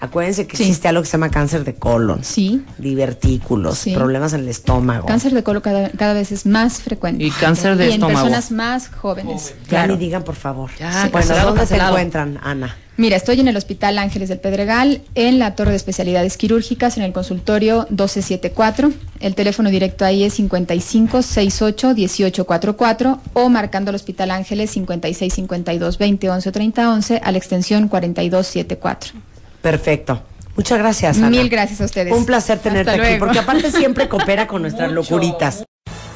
Acuérdense 0.00 0.46
que 0.46 0.56
Sí. 0.58 0.64
existe 0.64 0.88
algo 0.88 1.00
que 1.00 1.06
se 1.06 1.12
llama 1.12 1.30
cáncer 1.30 1.64
de 1.64 1.76
colon. 1.76 2.22
Sí. 2.22 2.62
Divertículos, 2.76 3.78
Sí. 3.78 3.94
problemas 3.94 4.34
en 4.34 4.40
el 4.40 4.48
estómago. 4.48 5.06
Cáncer 5.06 5.32
de 5.32 5.42
colon 5.42 5.62
cada, 5.62 5.88
cada 5.90 6.12
vez 6.12 6.30
es 6.30 6.44
más 6.44 6.82
frecuente. 6.82 7.24
Y 7.24 7.30
cáncer 7.30 7.76
de 7.76 7.88
Y 7.88 7.92
en 7.94 8.00
personas 8.02 8.50
más 8.50 8.88
jóvenes. 8.88 9.54
Ya 9.62 9.68
Claro. 9.68 9.94
ni 9.94 9.98
digan, 10.00 10.22
por 10.22 10.34
favor. 10.34 10.70
Ya, 10.78 10.90
bueno, 10.90 11.10
cancelado, 11.12 11.48
¿dónde 11.54 11.66
te 11.66 11.76
encuentran, 11.76 12.38
Ana? 12.42 12.76
Mira, 12.96 13.16
estoy 13.16 13.40
en 13.40 13.48
el 13.48 13.56
Hospital 13.56 13.98
Ángeles 13.98 14.28
del 14.28 14.38
Pedregal, 14.38 15.02
en 15.16 15.40
la 15.40 15.56
Torre 15.56 15.72
de 15.72 15.76
Especialidades 15.76 16.36
Quirúrgicas, 16.36 16.96
en 16.96 17.02
el 17.02 17.12
consultorio 17.12 17.86
1274. 17.90 18.92
El 19.18 19.34
teléfono 19.34 19.68
directo 19.68 20.04
ahí 20.04 20.22
es 20.22 20.34
55 20.34 21.22
68 21.22 21.88
1844 21.88 23.20
o 23.32 23.48
marcando 23.48 23.88
al 23.88 23.96
Hospital 23.96 24.30
Ángeles 24.30 24.70
56 24.70 25.34
52 25.34 25.98
20 25.98 26.30
11 26.30 26.52
30 26.52 26.90
11 26.92 27.20
a 27.24 27.32
la 27.32 27.38
extensión 27.38 27.88
4274. 27.88 29.14
Perfecto. 29.60 30.22
Muchas 30.56 30.78
gracias, 30.78 31.16
Ana. 31.18 31.30
Mil 31.30 31.48
gracias 31.48 31.80
a 31.80 31.86
ustedes. 31.86 32.12
Un 32.12 32.24
placer 32.26 32.60
tenerte 32.60 32.92
Hasta 32.92 33.02
aquí, 33.02 33.10
luego. 33.10 33.26
porque 33.26 33.38
aparte 33.40 33.72
siempre 33.72 34.08
coopera 34.08 34.46
con 34.46 34.62
nuestras 34.62 34.92
locuritas. 34.92 35.64